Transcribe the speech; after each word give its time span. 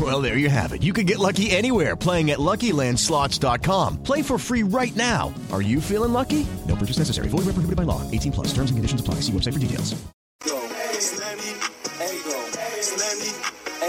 Well, 0.00 0.22
there 0.22 0.38
you 0.38 0.48
have 0.48 0.72
it. 0.72 0.82
You 0.82 0.92
can 0.92 1.04
get 1.04 1.18
lucky 1.18 1.50
anywhere 1.50 1.94
playing 1.94 2.30
at 2.30 2.38
LuckyLandSlots.com. 2.38 4.02
Play 4.02 4.22
for 4.22 4.38
free 4.38 4.62
right 4.62 4.94
now. 4.94 5.34
Are 5.52 5.60
you 5.60 5.80
feeling 5.80 6.12
lucky? 6.12 6.46
No 6.66 6.76
purchase 6.76 6.98
necessary. 6.98 7.28
Void 7.28 7.44
where 7.44 7.54
prohibited 7.54 7.76
by 7.76 7.82
law. 7.82 8.00
18 8.10 8.32
plus. 8.32 8.46
Terms 8.54 8.70
and 8.70 8.78
conditions 8.78 9.00
apply. 9.00 9.16
See 9.16 9.32
website 9.32 9.52
for 9.52 9.58
details. 9.58 10.00
Go, 10.46 10.56
slammy, 10.96 11.52
ego, 12.00 12.38
slammy, 12.80 13.32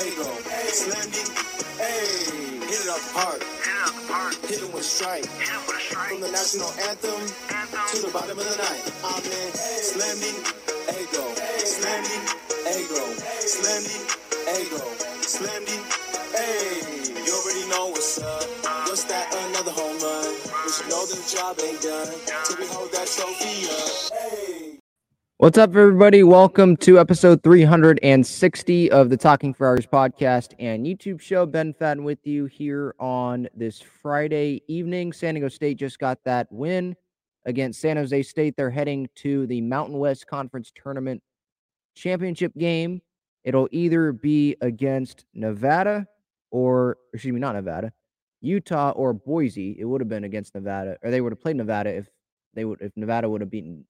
ego, 0.03 0.27
slammy, 0.71 1.23
hey, 1.79 2.59
hit 2.67 2.81
it 2.83 2.89
up 2.89 2.99
hard, 3.15 3.41
hit 3.41 3.71
it 3.71 3.83
up 3.87 3.95
hard, 4.11 4.35
hit 4.51 4.59
it 4.59 4.73
with 4.73 4.81
a 4.81 4.83
strike, 4.83 5.25
hit 5.39 5.47
it 5.47 5.67
with 5.67 5.77
a 5.77 5.79
strike, 5.79 6.09
from 6.09 6.21
the 6.21 6.31
national 6.31 6.71
anthem, 6.91 7.19
to 7.87 8.01
the 8.03 8.11
bottom 8.11 8.37
of 8.37 8.43
the 8.43 8.57
night, 8.59 8.83
I'm 9.03 9.23
in 9.23 9.51
slammy, 9.79 10.31
ego, 10.91 11.23
slammy, 11.63 12.19
ego, 12.67 13.03
slammy, 13.47 13.95
ego, 14.59 14.83
slammy, 15.23 16.10
hey, 16.33 16.81
you 17.25 17.33
already 17.33 17.67
know 17.69 17.87
what's 17.89 18.21
up, 18.21 18.43
what's 18.87 19.03
that, 19.03 19.33
another 19.49 19.71
home 19.71 19.97
run, 20.01 20.35
but 20.45 20.81
you 20.81 20.89
know 20.89 21.05
the 21.05 21.19
job 21.29 21.57
ain't 21.63 21.81
done, 21.81 22.07
we 22.57 22.65
hold 22.67 22.91
that 22.93 23.07
trophy 23.07 23.67
up, 23.67 24.17
hey. 24.17 24.79
What's 25.37 25.57
up, 25.57 25.71
everybody? 25.71 26.23
Welcome 26.23 26.77
to 26.77 26.99
episode 26.99 27.43
360 27.43 28.91
of 28.91 29.09
the 29.09 29.17
Talking 29.17 29.53
Friars 29.53 29.85
podcast 29.85 30.53
and 30.59 30.85
YouTube 30.85 31.19
show. 31.19 31.45
Ben 31.45 31.73
Fadden 31.73 32.03
with 32.03 32.25
you 32.25 32.45
here 32.45 32.95
on 32.99 33.49
this 33.53 33.81
Friday 33.81 34.61
evening. 34.67 35.11
San 35.11 35.33
Diego 35.33 35.49
State 35.49 35.77
just 35.77 35.99
got 35.99 36.23
that 36.23 36.47
win 36.49 36.95
against 37.45 37.81
San 37.81 37.97
Jose 37.97 38.21
State. 38.23 38.55
They're 38.55 38.69
heading 38.69 39.09
to 39.15 39.47
the 39.47 39.59
Mountain 39.59 39.97
West 39.97 40.27
Conference 40.27 40.71
Tournament 40.75 41.21
championship 41.95 42.53
game. 42.57 43.01
It'll 43.43 43.67
either 43.71 44.13
be 44.13 44.55
against 44.61 45.25
Nevada 45.33 46.07
or, 46.51 46.97
excuse 47.13 47.33
me, 47.33 47.39
not 47.39 47.55
Nevada, 47.55 47.91
Utah 48.41 48.91
or 48.91 49.13
Boise. 49.13 49.75
It 49.79 49.85
would 49.85 50.01
have 50.01 50.09
been 50.09 50.23
against 50.23 50.53
Nevada, 50.53 50.97
or 51.01 51.09
they 51.09 51.21
would 51.21 51.31
have 51.31 51.41
played 51.41 51.55
Nevada 51.55 51.89
if 51.89 52.09
they 52.53 52.65
would 52.65 52.81
if 52.81 52.91
Nevada 52.95 53.29
would 53.29 53.41
have 53.41 53.49
beaten 53.49 53.85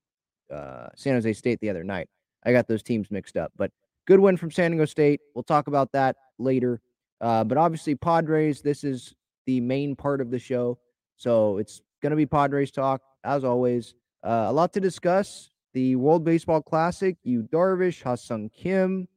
uh, 0.53 0.87
San 0.95 1.13
Jose 1.13 1.33
State 1.33 1.59
the 1.59 1.69
other 1.69 1.83
night. 1.83 2.07
I 2.45 2.51
got 2.51 2.67
those 2.67 2.83
teams 2.83 3.11
mixed 3.11 3.37
up, 3.37 3.51
but 3.57 3.71
good 4.07 4.19
win 4.19 4.37
from 4.37 4.51
San 4.51 4.71
Diego 4.71 4.85
State. 4.85 5.21
We'll 5.35 5.43
talk 5.43 5.67
about 5.67 5.91
that 5.93 6.15
later. 6.39 6.81
Uh, 7.19 7.43
but 7.43 7.57
obviously, 7.57 7.95
Padres, 7.95 8.61
this 8.61 8.83
is 8.83 9.13
the 9.45 9.61
main 9.61 9.95
part 9.95 10.21
of 10.21 10.31
the 10.31 10.39
show. 10.39 10.79
So 11.17 11.57
it's 11.57 11.81
going 12.01 12.11
to 12.11 12.17
be 12.17 12.25
Padres 12.25 12.71
talk, 12.71 13.01
as 13.23 13.43
always. 13.43 13.93
Uh, 14.23 14.45
a 14.47 14.53
lot 14.53 14.73
to 14.73 14.79
discuss. 14.79 15.49
The 15.73 15.95
World 15.95 16.23
Baseball 16.23 16.61
Classic, 16.61 17.15
Yu 17.23 17.43
Darvish, 17.43 18.01
Ha-Seong 18.03 18.51
Kim. 18.51 19.07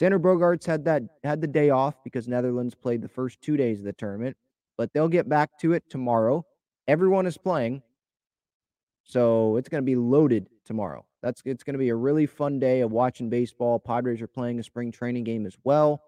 Xander 0.00 0.18
Bogaerts 0.18 0.64
had 0.64 0.84
that 0.86 1.02
had 1.22 1.40
the 1.40 1.46
day 1.46 1.70
off 1.70 2.02
because 2.02 2.26
Netherlands 2.26 2.74
played 2.74 3.02
the 3.02 3.08
first 3.08 3.40
two 3.42 3.56
days 3.56 3.78
of 3.78 3.84
the 3.84 3.92
tournament, 3.92 4.36
but 4.78 4.92
they'll 4.94 5.08
get 5.08 5.28
back 5.28 5.58
to 5.60 5.74
it 5.74 5.84
tomorrow. 5.90 6.44
Everyone 6.88 7.26
is 7.26 7.36
playing. 7.36 7.82
So 9.04 9.56
it's 9.56 9.68
going 9.68 9.82
to 9.82 9.86
be 9.86 9.96
loaded 9.96 10.48
tomorrow. 10.64 11.04
That's 11.22 11.42
it's 11.44 11.64
going 11.64 11.74
to 11.74 11.78
be 11.78 11.90
a 11.90 11.94
really 11.94 12.26
fun 12.26 12.58
day 12.58 12.80
of 12.80 12.92
watching 12.92 13.28
baseball. 13.28 13.78
Padres 13.78 14.22
are 14.22 14.26
playing 14.26 14.58
a 14.58 14.62
spring 14.62 14.90
training 14.92 15.24
game 15.24 15.46
as 15.46 15.56
well. 15.64 16.02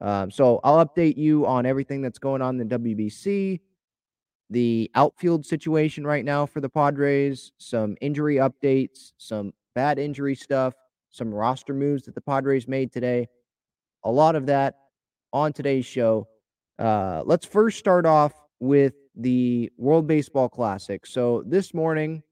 Um, 0.00 0.30
so 0.30 0.60
I'll 0.62 0.84
update 0.84 1.16
you 1.16 1.46
on 1.46 1.66
everything 1.66 2.02
that's 2.02 2.18
going 2.18 2.42
on 2.42 2.60
in 2.60 2.68
the 2.68 2.78
WBC, 2.78 3.60
the 4.50 4.90
outfield 4.94 5.46
situation 5.46 6.06
right 6.06 6.24
now 6.24 6.44
for 6.46 6.60
the 6.60 6.68
Padres, 6.68 7.52
some 7.58 7.96
injury 8.00 8.36
updates, 8.36 9.12
some 9.16 9.52
bad 9.74 9.98
injury 9.98 10.34
stuff, 10.34 10.74
some 11.12 11.32
roster 11.32 11.74
moves 11.74 12.04
that 12.04 12.14
the 12.14 12.20
Padres 12.20 12.66
made 12.66 12.92
today. 12.92 13.28
A 14.04 14.10
lot 14.10 14.34
of 14.34 14.46
that 14.46 14.76
on 15.32 15.52
today's 15.52 15.86
show. 15.86 16.26
Uh, 16.78 17.22
let's 17.24 17.46
first 17.46 17.78
start 17.78 18.06
off 18.06 18.32
with 18.58 18.94
the 19.14 19.70
World 19.76 20.06
Baseball 20.06 20.48
Classic. 20.48 21.06
So 21.06 21.44
this 21.46 21.74
morning, 21.74 22.22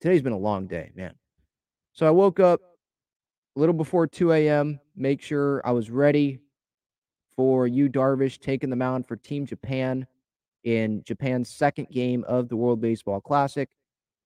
today's 0.00 0.22
been 0.22 0.32
a 0.32 0.38
long 0.38 0.66
day, 0.66 0.90
man. 0.94 1.14
So 1.92 2.06
I 2.06 2.10
woke 2.10 2.38
up 2.40 2.60
a 3.56 3.60
little 3.60 3.74
before 3.74 4.06
2 4.06 4.32
a.m., 4.32 4.80
make 4.96 5.20
sure 5.20 5.60
I 5.64 5.72
was 5.72 5.90
ready 5.90 6.38
for 7.36 7.66
Yu 7.66 7.88
Darvish 7.88 8.38
taking 8.38 8.70
the 8.70 8.76
mound 8.76 9.06
for 9.06 9.16
Team 9.16 9.44
Japan 9.44 10.06
in 10.62 11.02
Japan's 11.04 11.50
second 11.50 11.88
game 11.90 12.24
of 12.28 12.48
the 12.48 12.56
World 12.56 12.80
Baseball 12.80 13.20
Classic. 13.20 13.68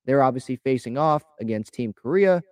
They're 0.05 0.23
obviously 0.23 0.57
facing 0.57 0.99
off 0.99 1.23
against 1.41 1.73
Team 1.73 1.95
Korea 1.95 2.43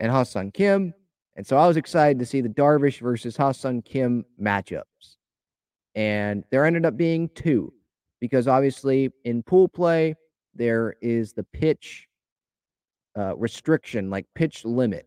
and 0.00 0.10
Ha-Seong 0.10 0.52
Kim. 0.52 0.94
And 1.36 1.46
so 1.46 1.56
I 1.56 1.66
was 1.66 1.76
excited 1.76 2.18
to 2.18 2.26
see 2.26 2.40
the 2.40 2.48
Darvish 2.48 3.00
versus 3.00 3.36
Ha-Seong 3.36 3.84
Kim 3.84 4.24
matchups. 4.40 5.16
And 5.94 6.44
there 6.50 6.64
ended 6.64 6.86
up 6.86 6.96
being 6.96 7.28
two 7.34 7.72
because 8.20 8.48
obviously 8.48 9.10
in 9.24 9.42
pool 9.42 9.68
play, 9.68 10.14
there 10.54 10.94
is 11.00 11.32
the 11.32 11.44
pitch 11.44 12.08
uh, 13.18 13.36
restriction, 13.36 14.10
like 14.10 14.26
pitch 14.34 14.64
limit. 14.64 15.06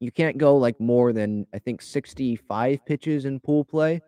You 0.00 0.10
can't 0.10 0.38
go 0.38 0.56
like 0.56 0.80
more 0.80 1.12
than 1.12 1.46
I 1.54 1.58
think 1.58 1.82
65 1.82 2.84
pitches 2.86 3.26
in 3.26 3.40
pool 3.40 3.64
play, 3.64 4.00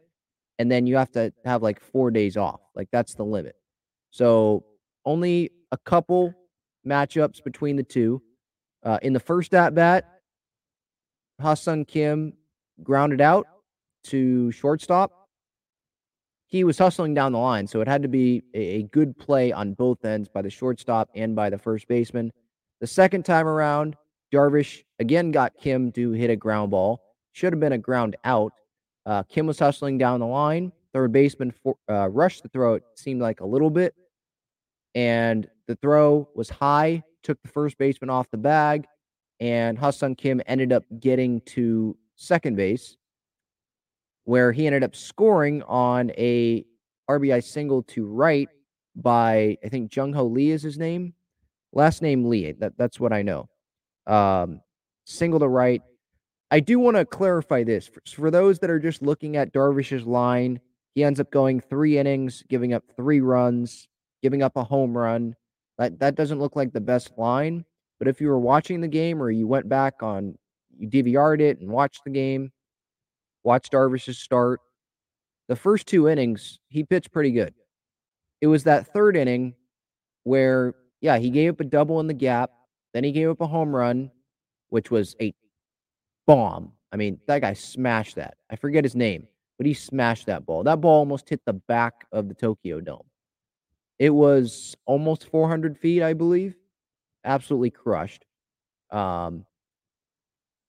and 0.58 0.70
then 0.70 0.86
you 0.86 0.96
have 0.96 1.10
to 1.12 1.32
have 1.44 1.62
like 1.62 1.80
four 1.80 2.10
days 2.10 2.36
off. 2.36 2.60
Like 2.75 2.88
that's 2.90 3.14
the 3.14 3.25
limit. 3.25 3.56
So 4.10 4.64
only 5.04 5.50
a 5.70 5.76
couple 5.76 6.34
matchups 6.86 7.42
between 7.44 7.76
the 7.76 7.82
two. 7.82 8.22
Uh, 8.82 8.99
in 9.02 9.12
the 9.12 9.20
first 9.20 9.55
at 9.55 9.75
bat, 9.75 10.20
Ha-Seong 11.40 11.87
Kim 11.87 12.34
grounded 12.82 13.20
out 13.20 13.46
to 14.05 14.50
shortstop 14.52 15.23
he 16.52 16.64
was 16.64 16.76
hustling 16.76 17.14
down 17.14 17.32
the 17.32 17.38
line, 17.38 17.67
so 17.67 17.81
it 17.81 17.88
had 17.88 18.02
to 18.02 18.08
be 18.08 18.43
a, 18.52 18.58
a 18.61 18.82
good 18.82 19.17
play 19.17 19.52
on 19.52 19.73
both 19.73 20.05
ends 20.05 20.29
by 20.29 20.43
the 20.43 20.50
shortstop 20.50 21.08
and 21.14 21.34
by 21.34 21.49
the 21.49 21.56
first 21.56 21.88
baseman. 21.88 22.31
The 22.82 22.87
second 22.87 23.25
time 23.25 23.49
around, 23.49 23.96
Darvish 24.31 24.82
again 24.99 25.31
got 25.31 25.55
Kim 25.58 25.90
to 25.93 26.11
hit 26.12 26.28
a 26.28 26.37
ground 26.37 26.70
ball. 26.70 27.00
Should 27.32 27.55
have 27.55 27.61
been 27.61 27.73
a 27.73 27.78
ground 27.78 28.17
out. 28.25 28.52
Uh, 29.06 29.23
Kim 29.23 29.46
was 29.46 29.58
hustling 29.58 29.96
down 29.96 30.20
the 30.20 30.26
line. 30.26 30.73
Third 30.93 31.11
baseman 31.11 31.55
for, 31.62 31.78
uh, 31.88 32.11
rushed 32.11 32.43
the 32.43 32.50
throw, 32.50 32.75
it 32.75 32.82
seemed 32.96 33.23
like 33.23 33.40
a 33.40 33.46
little 33.46 33.70
bit. 33.70 33.94
And 34.94 35.49
the 35.67 35.76
throw 35.76 36.28
was 36.35 36.50
high, 36.50 37.02
took 37.22 37.40
the 37.42 37.48
first 37.48 37.78
baseman 37.78 38.10
off 38.10 38.30
the 38.30 38.38
bag, 38.38 38.86
and 39.40 39.78
Ha-Seong 39.78 40.16
Kim 40.16 40.40
ended 40.46 40.72
up 40.72 40.84
getting 41.00 41.40
to 41.42 41.96
second 42.16 42.56
base, 42.56 42.96
where 44.24 44.52
he 44.52 44.66
ended 44.66 44.84
up 44.84 44.94
scoring 44.94 45.62
on 45.64 46.10
a 46.12 46.64
RBI 47.10 47.42
single 47.42 47.82
to 47.84 48.06
right 48.06 48.48
by 48.94 49.56
I 49.64 49.69
think 49.69 49.94
Jung 49.94 50.12
Hoo 50.12 50.22
Lee 50.22 50.50
is 50.50 50.62
his 50.62 50.78
name. 50.78 51.14
Last 51.72 52.02
name 52.02 52.28
Lee. 52.28 52.52
That, 52.52 52.76
that's 52.76 53.00
what 53.00 53.12
I 53.12 53.22
know. 53.22 53.48
Um, 54.06 54.60
single 55.04 55.40
to 55.40 55.48
right. 55.48 55.82
I 56.50 56.60
do 56.60 56.78
want 56.78 56.96
to 56.98 57.06
clarify 57.06 57.64
this 57.64 57.88
for, 57.88 58.02
for 58.06 58.30
those 58.30 58.58
that 58.58 58.70
are 58.70 58.78
just 58.78 59.02
looking 59.02 59.36
at 59.36 59.52
Darvish's 59.52 60.06
line. 60.06 60.60
He 60.94 61.02
ends 61.02 61.18
up 61.18 61.30
going 61.30 61.60
three 61.60 61.98
innings, 61.98 62.44
giving 62.48 62.75
up 62.75 62.84
three 62.94 63.20
runs, 63.20 63.88
giving 64.22 64.42
up 64.42 64.56
a 64.56 64.64
home 64.64 64.96
run. 64.96 65.34
That 65.82 65.99
that 65.99 66.14
doesn't 66.14 66.38
look 66.38 66.55
like 66.55 66.73
the 66.73 66.81
best 66.81 67.11
line. 67.17 67.64
But 67.99 68.06
if 68.06 68.20
you 68.20 68.29
were 68.29 68.38
watching 68.38 68.81
the 68.81 68.88
game 68.88 69.20
or 69.20 69.32
you 69.32 69.49
went 69.49 69.69
back 69.69 70.00
on, 70.00 70.38
you 70.79 70.88
DVR'd 70.88 71.40
it 71.40 71.58
and 71.61 71.69
watched 71.69 72.05
the 72.05 72.11
game, 72.11 72.52
watched 73.43 73.73
Darvish's 73.73 74.19
start, 74.19 74.61
the 75.49 75.56
first 75.56 75.88
two 75.88 76.08
innings 76.08 76.61
he 76.69 76.84
pitched 76.84 77.12
pretty 77.12 77.32
good. 77.32 77.52
It 78.40 78.46
was 78.46 78.62
that 78.64 78.93
third 78.93 79.17
inning 79.17 79.55
where, 80.23 80.75
yeah, 81.00 81.19
he 81.19 81.31
gave 81.31 81.55
up 81.55 81.61
a 81.61 81.64
double 81.64 81.99
in 81.99 82.06
the 82.06 82.14
gap, 82.14 82.50
then 82.94 83.02
he 83.02 83.11
gave 83.11 83.28
up 83.28 83.40
a 83.40 83.46
home 83.46 83.75
run, 83.75 84.12
which 84.69 84.90
was 84.90 85.17
a 85.20 85.35
bomb. 86.28 86.73
I 86.93 86.96
mean, 86.96 87.19
that 87.26 87.40
guy 87.40 87.55
smashed 87.55 88.17
that. 88.17 88.35
I 88.50 88.56
forget 88.56 88.85
his 88.85 88.94
name, 88.94 89.26
but 89.58 89.67
he 89.67 89.75
smashed 89.75 90.26
that 90.26 90.46
ball. 90.46 90.62
That 90.62 90.81
ball 90.81 90.99
almost 90.99 91.28
hit 91.28 91.40
the 91.44 91.55
back 91.55 92.06
of 92.12 92.28
the 92.28 92.35
Tokyo 92.35 92.81
Dome. 92.81 93.02
It 93.98 94.10
was 94.10 94.76
almost 94.86 95.28
400 95.28 95.78
feet, 95.78 96.02
I 96.02 96.12
believe. 96.12 96.54
Absolutely 97.24 97.70
crushed. 97.70 98.24
Um, 98.90 99.46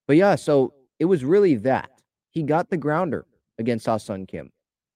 but 0.08 0.18
yeah, 0.18 0.36
so 0.36 0.74
it 1.00 1.06
was 1.06 1.24
really 1.24 1.56
that. 1.56 1.90
He 2.30 2.44
got 2.44 2.70
the 2.70 2.78
grounder 2.78 3.26
against 3.58 3.86
Ha-Seong 3.86 4.28
Kim. 4.28 4.52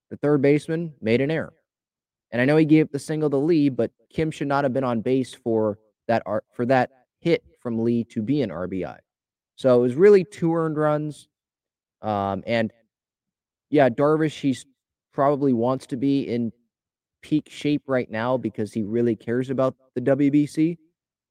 The 0.09 0.17
third 0.17 0.41
baseman 0.41 0.93
made 1.01 1.21
an 1.21 1.31
error. 1.31 1.53
And 2.31 2.41
I 2.41 2.45
know 2.45 2.57
he 2.57 2.65
gave 2.65 2.85
up 2.85 2.91
the 2.91 2.99
single 2.99 3.29
to 3.29 3.37
Lee, 3.37 3.69
but 3.69 3.91
Kim 4.11 4.31
should 4.31 4.47
not 4.47 4.63
have 4.63 4.73
been 4.73 4.83
on 4.83 5.01
base 5.01 5.33
for 5.33 5.79
that 6.07 6.23
for 6.53 6.65
that 6.65 6.89
hit 7.19 7.43
from 7.59 7.83
Lee 7.83 8.03
to 8.05 8.21
be 8.21 8.41
an 8.41 8.49
RBI. 8.49 8.97
So 9.55 9.79
it 9.79 9.81
was 9.81 9.95
really 9.95 10.23
two 10.23 10.53
earned 10.53 10.77
runs. 10.77 11.27
Um, 12.01 12.43
and 12.45 12.71
yeah, 13.69 13.89
Darvish, 13.89 14.39
he's 14.39 14.65
probably 15.13 15.53
wants 15.53 15.87
to 15.87 15.97
be 15.97 16.21
in 16.21 16.51
peak 17.21 17.49
shape 17.49 17.83
right 17.87 18.09
now 18.09 18.37
because 18.37 18.73
he 18.73 18.83
really 18.83 19.15
cares 19.15 19.49
about 19.49 19.75
the 19.95 20.01
WBC. 20.01 20.77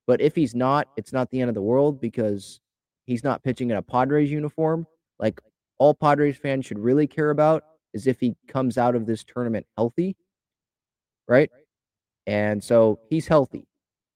But 0.06 0.20
if 0.20 0.34
he's 0.34 0.54
not, 0.54 0.88
it's 0.96 1.12
not 1.12 1.30
the 1.30 1.40
end 1.40 1.48
of 1.48 1.54
the 1.54 1.62
world 1.62 2.00
because 2.00 2.60
he's 3.06 3.24
not 3.24 3.42
pitching 3.42 3.70
in 3.70 3.76
a 3.76 3.82
Padres 3.82 4.30
uniform. 4.30 4.86
Like 5.18 5.40
all 5.78 5.94
Padres 5.94 6.36
fans 6.36 6.66
should 6.66 6.78
really 6.78 7.06
care 7.06 7.30
about 7.30 7.64
is 7.92 8.06
if 8.06 8.20
he 8.20 8.36
comes 8.48 8.78
out 8.78 8.94
of 8.94 9.06
this 9.06 9.24
tournament 9.24 9.66
healthy, 9.76 10.16
right? 11.26 11.50
And 12.26 12.62
so 12.62 13.00
he's 13.08 13.26
healthy. 13.26 13.66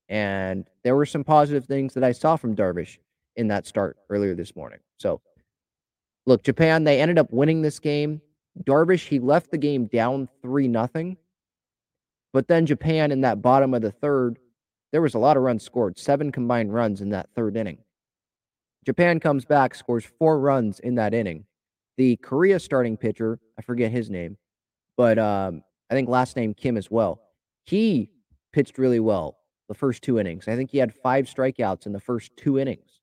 And 0.09 0.67
there 0.83 0.97
were 0.97 1.07
some 1.07 1.25
positive 1.25 1.65
things 1.65 1.95
that 1.95 2.05
I 2.05 2.13
saw 2.13 2.37
from 2.37 2.57
Darvish 2.57 2.99
in 3.37 3.49
that 3.49 3.67
start 3.67 3.97
earlier 4.11 4.35
this 4.35 4.57
morning. 4.57 4.81
So, 4.99 5.21
look, 6.27 6.43
Japan, 6.43 6.85
they 6.85 7.01
ended 7.01 7.19
up 7.19 7.33
winning 7.33 7.63
this 7.63 7.79
game. 7.79 8.21
Darvish, 8.65 9.07
he 9.07 9.21
left 9.21 9.53
the 9.53 9.59
game 9.59 9.87
down 9.87 10.29
3 10.43 10.67
nothing. 10.67 11.17
But 12.33 12.49
then 12.49 12.67
Japan 12.67 13.11
in 13.11 13.23
that 13.23 13.43
bottom 13.43 13.75
of 13.75 13.83
the 13.83 13.91
third, 13.91 14.39
there 14.93 15.03
was 15.03 15.15
a 15.15 15.19
lot 15.19 15.37
of 15.37 15.43
runs 15.43 15.65
scored, 15.65 15.99
seven 15.99 16.33
combined 16.33 16.73
runs 16.73 17.01
in 17.01 17.11
that 17.11 17.29
third 17.35 17.57
inning. 17.57 17.79
Japan 18.85 19.21
comes 19.21 19.45
back, 19.45 19.75
scores 19.75 20.05
four 20.19 20.39
runs 20.39 20.81
in 20.81 20.95
that 20.97 21.15
inning. 21.15 21.45
The 21.97 22.17
Korea 22.17 22.59
starting 22.59 22.97
pitcher, 22.97 23.39
I 23.59 23.63
forget 23.63 23.91
his 23.91 24.11
name, 24.11 24.39
but 24.97 25.19
um, 25.19 25.63
I 25.91 25.95
think 25.95 26.09
last 26.09 26.37
name 26.37 26.55
Kim 26.55 26.77
as 26.77 26.91
well. 26.91 27.21
He 27.67 28.11
pitched 28.53 28.79
really 28.79 29.01
well 29.01 29.37
the 29.69 29.75
first 29.75 30.03
two 30.03 30.19
innings. 30.19 30.49
I 30.49 30.57
think 30.57 30.71
he 30.71 30.79
had 30.79 30.95
five 30.95 31.27
strikeouts 31.27 31.87
in 31.87 31.93
the 31.93 32.01
first 32.01 32.37
two 32.37 32.59
innings. 32.59 33.01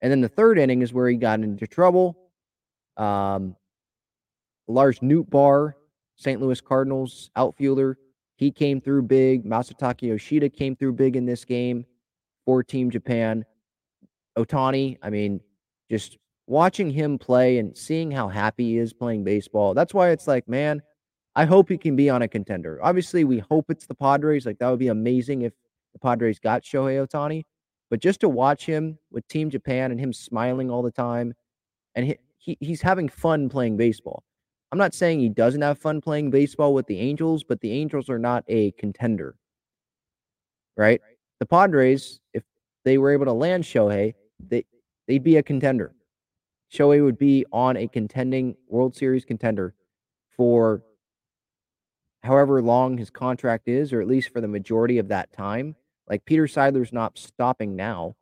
And 0.00 0.12
then 0.12 0.20
the 0.20 0.28
third 0.28 0.58
inning 0.58 0.82
is 0.82 0.92
where 0.92 1.08
he 1.08 1.16
got 1.16 1.40
into 1.40 1.66
trouble. 1.66 2.16
Um, 2.96 3.56
Lars 4.68 5.00
Nootbaar, 5.00 5.72
St. 6.16 6.40
Louis 6.40 6.60
Cardinals 6.60 7.30
outfielder, 7.34 7.98
he 8.38 8.52
came 8.52 8.80
through 8.80 9.02
big. 9.02 9.44
Masataka 9.44 10.02
Yoshida 10.02 10.48
came 10.48 10.76
through 10.76 10.92
big 10.92 11.16
in 11.16 11.26
this 11.26 11.44
game 11.44 11.84
for 12.46 12.62
Team 12.62 12.88
Japan. 12.88 13.44
Ohtani, 14.38 14.96
I 15.02 15.10
mean, 15.10 15.40
just 15.90 16.18
watching 16.46 16.88
him 16.88 17.18
play 17.18 17.58
and 17.58 17.76
seeing 17.76 18.12
how 18.12 18.28
happy 18.28 18.64
he 18.64 18.78
is 18.78 18.92
playing 18.92 19.24
baseball. 19.24 19.74
That's 19.74 19.92
why 19.92 20.10
it's 20.10 20.28
like, 20.28 20.48
man, 20.48 20.80
I 21.34 21.46
hope 21.46 21.68
he 21.68 21.76
can 21.76 21.96
be 21.96 22.08
on 22.08 22.22
a 22.22 22.28
contender. 22.28 22.78
Obviously, 22.80 23.24
we 23.24 23.40
hope 23.40 23.66
it's 23.70 23.86
the 23.86 23.94
Padres. 23.96 24.46
Like 24.46 24.60
that 24.60 24.70
would 24.70 24.78
be 24.78 24.88
amazing 24.88 25.42
if 25.42 25.52
the 25.92 25.98
Padres 25.98 26.38
got 26.38 26.62
Shohei 26.62 27.04
Ohtani. 27.04 27.42
But 27.90 28.00
just 28.00 28.20
to 28.20 28.28
watch 28.28 28.64
him 28.64 28.98
with 29.10 29.26
Team 29.26 29.50
Japan 29.50 29.90
and 29.90 29.98
him 29.98 30.12
smiling 30.12 30.70
all 30.70 30.82
the 30.82 30.92
time, 30.92 31.34
and 31.96 32.06
he, 32.06 32.18
he 32.36 32.56
he's 32.60 32.82
having 32.82 33.08
fun 33.08 33.48
playing 33.48 33.76
baseball. 33.76 34.22
I'm 34.70 34.78
not 34.78 34.94
saying 34.94 35.20
he 35.20 35.28
doesn't 35.28 35.62
have 35.62 35.78
fun 35.78 36.00
playing 36.00 36.30
baseball 36.30 36.74
with 36.74 36.86
the 36.86 36.98
Angels, 36.98 37.42
but 37.42 37.60
the 37.60 37.72
Angels 37.72 38.10
are 38.10 38.18
not 38.18 38.44
a 38.48 38.72
contender. 38.72 39.34
Right? 40.76 41.00
The 41.40 41.46
Padres, 41.46 42.20
if 42.34 42.42
they 42.84 42.98
were 42.98 43.12
able 43.12 43.24
to 43.26 43.32
land 43.32 43.64
Shohei, 43.64 44.14
they 44.46 44.64
they'd 45.06 45.24
be 45.24 45.36
a 45.36 45.42
contender. 45.42 45.92
Shohei 46.72 47.02
would 47.02 47.18
be 47.18 47.46
on 47.50 47.76
a 47.76 47.88
contending 47.88 48.56
World 48.68 48.94
Series 48.94 49.24
contender 49.24 49.74
for 50.36 50.82
however 52.22 52.60
long 52.60 52.98
his 52.98 53.10
contract 53.10 53.68
is, 53.68 53.92
or 53.92 54.00
at 54.00 54.08
least 54.08 54.32
for 54.32 54.40
the 54.40 54.48
majority 54.48 54.98
of 54.98 55.08
that 55.08 55.32
time. 55.32 55.74
Like 56.08 56.24
Peter 56.24 56.46
Seidler's 56.46 56.92
not 56.92 57.18
stopping 57.18 57.74
now. 57.74 58.16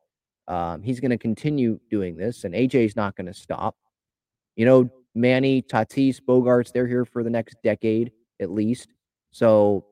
Um, 0.49 0.83
he's 0.83 1.01
going 1.01 1.11
to 1.11 1.19
continue 1.19 1.81
doing 1.91 2.17
this, 2.17 2.45
and 2.45 2.55
AJ's 2.55 2.95
not 2.95 3.17
going 3.17 3.27
to 3.27 3.35
stop. 3.35 3.77
You 4.55 4.65
know, 4.65 4.91
Manny, 5.17 5.63
Tatis, 5.63 6.21
Bogaerts, 6.21 6.73
they're 6.73 6.87
here 6.87 7.07
for 7.07 7.25
the 7.25 7.31
next 7.31 7.57
decade 7.65 8.13
at 8.41 8.51
least. 8.51 8.93
So 9.33 9.87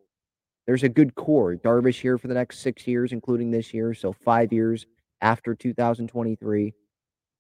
there's 0.67 0.83
a 0.83 0.89
good 0.89 1.15
core. 1.15 1.57
Darvish 1.57 2.01
here 2.01 2.19
for 2.19 2.29
the 2.29 2.35
next 2.35 2.59
six 2.59 2.87
years, 2.87 3.13
including 3.13 3.51
this 3.51 3.73
year. 3.73 3.95
So 3.95 4.13
five 4.13 4.53
years 4.53 4.87
after 5.21 5.55
2023. 5.55 6.75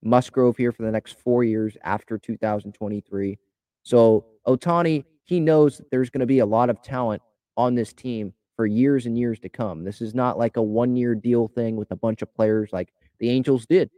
Musgrove 0.03 0.57
here 0.57 0.73
for 0.73 0.83
the 0.83 0.91
next 0.91 1.19
four 1.19 1.45
years 1.45 1.76
after 1.83 2.19
2023. 2.19 3.38
So 3.83 4.25
Ohtani, 4.47 5.05
he 5.25 5.41
knows 5.41 5.79
that 5.79 5.91
there's 5.91 6.11
going 6.11 6.21
to 6.21 6.26
be 6.26 6.41
a 6.41 6.47
lot 6.47 6.71
of 6.71 6.83
talent 6.83 7.23
on 7.57 7.75
this 7.75 7.93
team 7.93 8.33
for 8.57 8.67
years 8.67 9.07
and 9.07 9.19
years 9.19 9.38
to 9.41 9.49
come. 9.49 9.85
This 9.85 10.00
is 10.00 10.14
not 10.14 10.38
like 10.38 10.57
a 10.57 10.62
one 10.62 10.97
year 10.97 11.14
deal 11.14 11.49
thing 11.49 11.76
with 11.76 11.91
a 11.91 11.97
bunch 11.97 12.23
of 12.23 12.35
players 12.35 12.71
like 12.73 12.93
the 13.19 13.31
Angels 13.31 13.67
did. 13.67 13.91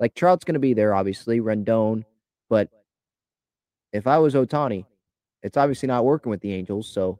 Like 0.00 0.14
Trout's 0.14 0.44
going 0.44 0.54
to 0.54 0.60
be 0.60 0.74
there, 0.74 0.94
obviously, 0.94 1.40
Rendon, 1.40 2.04
but 2.50 2.68
if 3.92 4.06
I 4.06 4.18
was 4.18 4.34
Ohtani, 4.34 4.84
it's 5.42 5.56
obviously 5.56 5.86
not 5.86 6.04
working 6.04 6.30
with 6.30 6.40
the 6.40 6.52
Angels. 6.52 6.88
So 6.88 7.18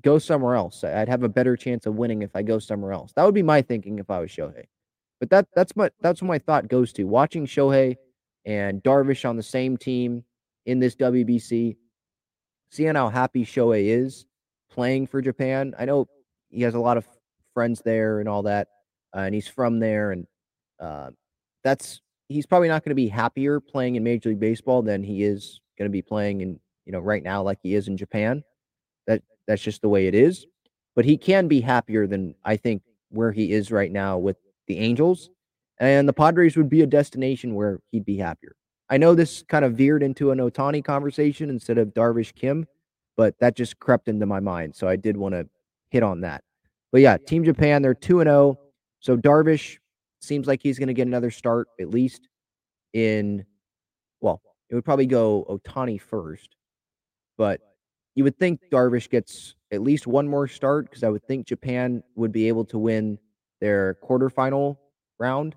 go 0.00 0.18
somewhere 0.18 0.54
else. 0.54 0.82
I'd 0.84 1.08
have 1.08 1.22
a 1.22 1.28
better 1.28 1.56
chance 1.56 1.86
of 1.86 1.94
winning 1.94 2.22
if 2.22 2.34
I 2.34 2.42
go 2.42 2.58
somewhere 2.58 2.92
else. 2.92 3.12
That 3.14 3.24
would 3.24 3.34
be 3.34 3.42
my 3.42 3.62
thinking 3.62 3.98
if 3.98 4.10
I 4.10 4.20
was 4.20 4.30
Shohei. 4.30 4.64
But 5.20 5.30
that 5.30 5.46
that's 5.54 5.72
what 5.72 5.92
that's 6.00 6.22
what 6.22 6.28
my 6.28 6.38
thought 6.38 6.68
goes 6.68 6.92
to. 6.94 7.04
Watching 7.04 7.46
Shohei 7.46 7.96
and 8.44 8.82
Darvish 8.82 9.28
on 9.28 9.36
the 9.36 9.42
same 9.42 9.76
team 9.76 10.24
in 10.66 10.80
this 10.80 10.96
WBC, 10.96 11.76
seeing 12.70 12.94
how 12.94 13.08
happy 13.08 13.44
Shohei 13.44 13.86
is 13.86 14.26
playing 14.70 15.06
for 15.06 15.20
Japan. 15.20 15.74
I 15.78 15.84
know 15.84 16.08
he 16.50 16.62
has 16.62 16.74
a 16.74 16.80
lot 16.80 16.96
of 16.96 17.06
friends 17.54 17.82
there 17.84 18.20
and 18.20 18.28
all 18.28 18.42
that, 18.44 18.68
uh, 19.14 19.20
and 19.20 19.34
he's 19.34 19.48
from 19.48 19.78
there, 19.78 20.10
and 20.12 20.26
uh, 20.80 21.10
that's 21.62 22.00
he's 22.32 22.46
probably 22.46 22.68
not 22.68 22.84
going 22.84 22.90
to 22.90 22.96
be 22.96 23.08
happier 23.08 23.60
playing 23.60 23.96
in 23.96 24.02
Major 24.02 24.30
League 24.30 24.40
Baseball 24.40 24.82
than 24.82 25.02
he 25.02 25.22
is 25.22 25.60
going 25.78 25.88
to 25.88 25.92
be 25.92 26.02
playing 26.02 26.40
in 26.40 26.60
you 26.84 26.92
know 26.92 27.00
right 27.00 27.22
now 27.22 27.42
like 27.42 27.58
he 27.62 27.74
is 27.74 27.88
in 27.88 27.96
Japan. 27.96 28.42
That 29.06 29.22
that's 29.46 29.62
just 29.62 29.82
the 29.82 29.88
way 29.88 30.06
it 30.06 30.14
is. 30.14 30.46
But 30.94 31.04
he 31.04 31.16
can 31.16 31.48
be 31.48 31.60
happier 31.60 32.06
than 32.06 32.34
I 32.44 32.56
think 32.56 32.82
where 33.10 33.32
he 33.32 33.52
is 33.52 33.70
right 33.70 33.90
now 33.90 34.18
with 34.18 34.36
the 34.66 34.78
Angels, 34.78 35.30
and 35.78 36.08
the 36.08 36.12
Padres 36.12 36.56
would 36.56 36.68
be 36.68 36.82
a 36.82 36.86
destination 36.86 37.54
where 37.54 37.80
he'd 37.90 38.04
be 38.04 38.18
happier. 38.18 38.54
I 38.90 38.98
know 38.98 39.14
this 39.14 39.42
kind 39.48 39.64
of 39.64 39.74
veered 39.74 40.02
into 40.02 40.32
an 40.32 40.38
Ohtani 40.38 40.84
conversation 40.84 41.48
instead 41.48 41.78
of 41.78 41.94
Darvish 41.94 42.34
Kim, 42.34 42.66
but 43.16 43.34
that 43.38 43.56
just 43.56 43.78
crept 43.78 44.08
into 44.08 44.26
my 44.26 44.40
mind, 44.40 44.74
so 44.74 44.86
I 44.86 44.96
did 44.96 45.16
want 45.16 45.34
to 45.34 45.48
hit 45.90 46.02
on 46.02 46.20
that. 46.22 46.44
But 46.90 47.00
yeah, 47.00 47.16
Team 47.16 47.42
Japan, 47.42 47.80
they're 47.80 47.94
2 47.94 48.22
0. 48.22 48.58
So 49.00 49.16
Darvish 49.16 49.78
seems 50.22 50.46
like 50.46 50.62
he's 50.62 50.78
going 50.78 50.88
to 50.88 50.94
get 50.94 51.06
another 51.06 51.30
start 51.30 51.68
at 51.80 51.90
least 51.90 52.28
in, 52.92 53.44
well, 54.20 54.40
it 54.70 54.74
would 54.74 54.84
probably 54.84 55.06
go 55.06 55.44
Ohtani 55.48 56.00
first, 56.00 56.56
but 57.36 57.60
you 58.14 58.24
would 58.24 58.38
think 58.38 58.60
Darvish 58.70 59.08
gets 59.08 59.54
at 59.72 59.82
least 59.82 60.06
one 60.06 60.28
more 60.28 60.46
start 60.46 60.86
because 60.86 61.02
I 61.02 61.08
would 61.08 61.24
think 61.24 61.46
Japan 61.46 62.02
would 62.14 62.32
be 62.32 62.48
able 62.48 62.64
to 62.66 62.78
win 62.78 63.18
their 63.60 63.96
quarterfinal 64.04 64.76
round, 65.18 65.56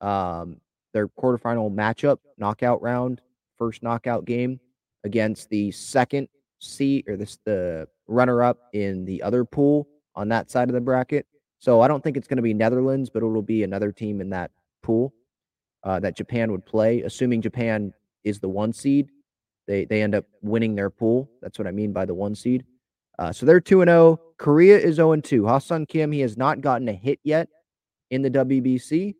um, 0.00 0.60
their 0.92 1.08
quarterfinal 1.08 1.72
matchup, 1.72 2.18
knockout 2.38 2.82
round, 2.82 3.20
first 3.56 3.82
knockout 3.82 4.24
game 4.24 4.60
against 5.04 5.48
the 5.50 5.70
second 5.70 6.28
seed 6.58 7.08
or 7.08 7.16
this 7.16 7.38
the 7.44 7.86
runner 8.08 8.42
up 8.42 8.58
in 8.72 9.04
the 9.04 9.22
other 9.22 9.44
pool 9.44 9.86
on 10.14 10.28
that 10.28 10.50
side 10.50 10.68
of 10.68 10.74
the 10.74 10.80
bracket. 10.80 11.26
So 11.66 11.80
I 11.80 11.88
don't 11.88 12.00
think 12.00 12.16
it's 12.16 12.28
going 12.28 12.36
to 12.36 12.44
be 12.44 12.54
Netherlands, 12.54 13.10
but 13.10 13.24
it'll 13.24 13.42
be 13.42 13.64
another 13.64 13.90
team 13.90 14.20
in 14.20 14.30
that 14.30 14.52
pool 14.84 15.12
uh, 15.82 15.98
that 15.98 16.16
Japan 16.16 16.52
would 16.52 16.64
play, 16.64 17.02
assuming 17.02 17.42
Japan 17.42 17.92
is 18.22 18.38
the 18.38 18.48
one 18.48 18.72
seed. 18.72 19.08
They 19.66 19.84
they 19.84 20.00
end 20.00 20.14
up 20.14 20.26
winning 20.42 20.76
their 20.76 20.90
pool. 20.90 21.28
That's 21.42 21.58
what 21.58 21.66
I 21.66 21.72
mean 21.72 21.92
by 21.92 22.04
the 22.04 22.14
one 22.14 22.36
seed. 22.36 22.64
Uh, 23.18 23.32
so 23.32 23.46
they're 23.46 23.60
two 23.60 23.80
and 23.80 23.88
zero. 23.88 24.00
Oh. 24.00 24.32
Korea 24.38 24.78
is 24.78 24.94
zero 24.94 25.08
oh 25.08 25.12
and 25.14 25.24
two. 25.24 25.44
Ha-Seong 25.44 25.88
Kim 25.88 26.12
he 26.12 26.20
has 26.20 26.36
not 26.36 26.60
gotten 26.60 26.88
a 26.88 26.92
hit 26.92 27.18
yet 27.24 27.48
in 28.12 28.22
the 28.22 28.30
WBC. 28.30 29.16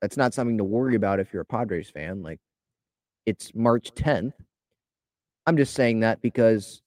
That's 0.00 0.16
not 0.16 0.32
something 0.32 0.58
to 0.58 0.64
worry 0.64 0.94
about 0.94 1.18
if 1.18 1.32
you're 1.32 1.42
a 1.42 1.44
Padres 1.44 1.90
fan. 1.90 2.22
Like 2.22 2.38
it's 3.26 3.52
March 3.52 3.90
10th. 3.96 4.34
I'm 5.44 5.56
just 5.56 5.74
saying 5.74 6.00
that 6.00 6.22
because 6.22 6.82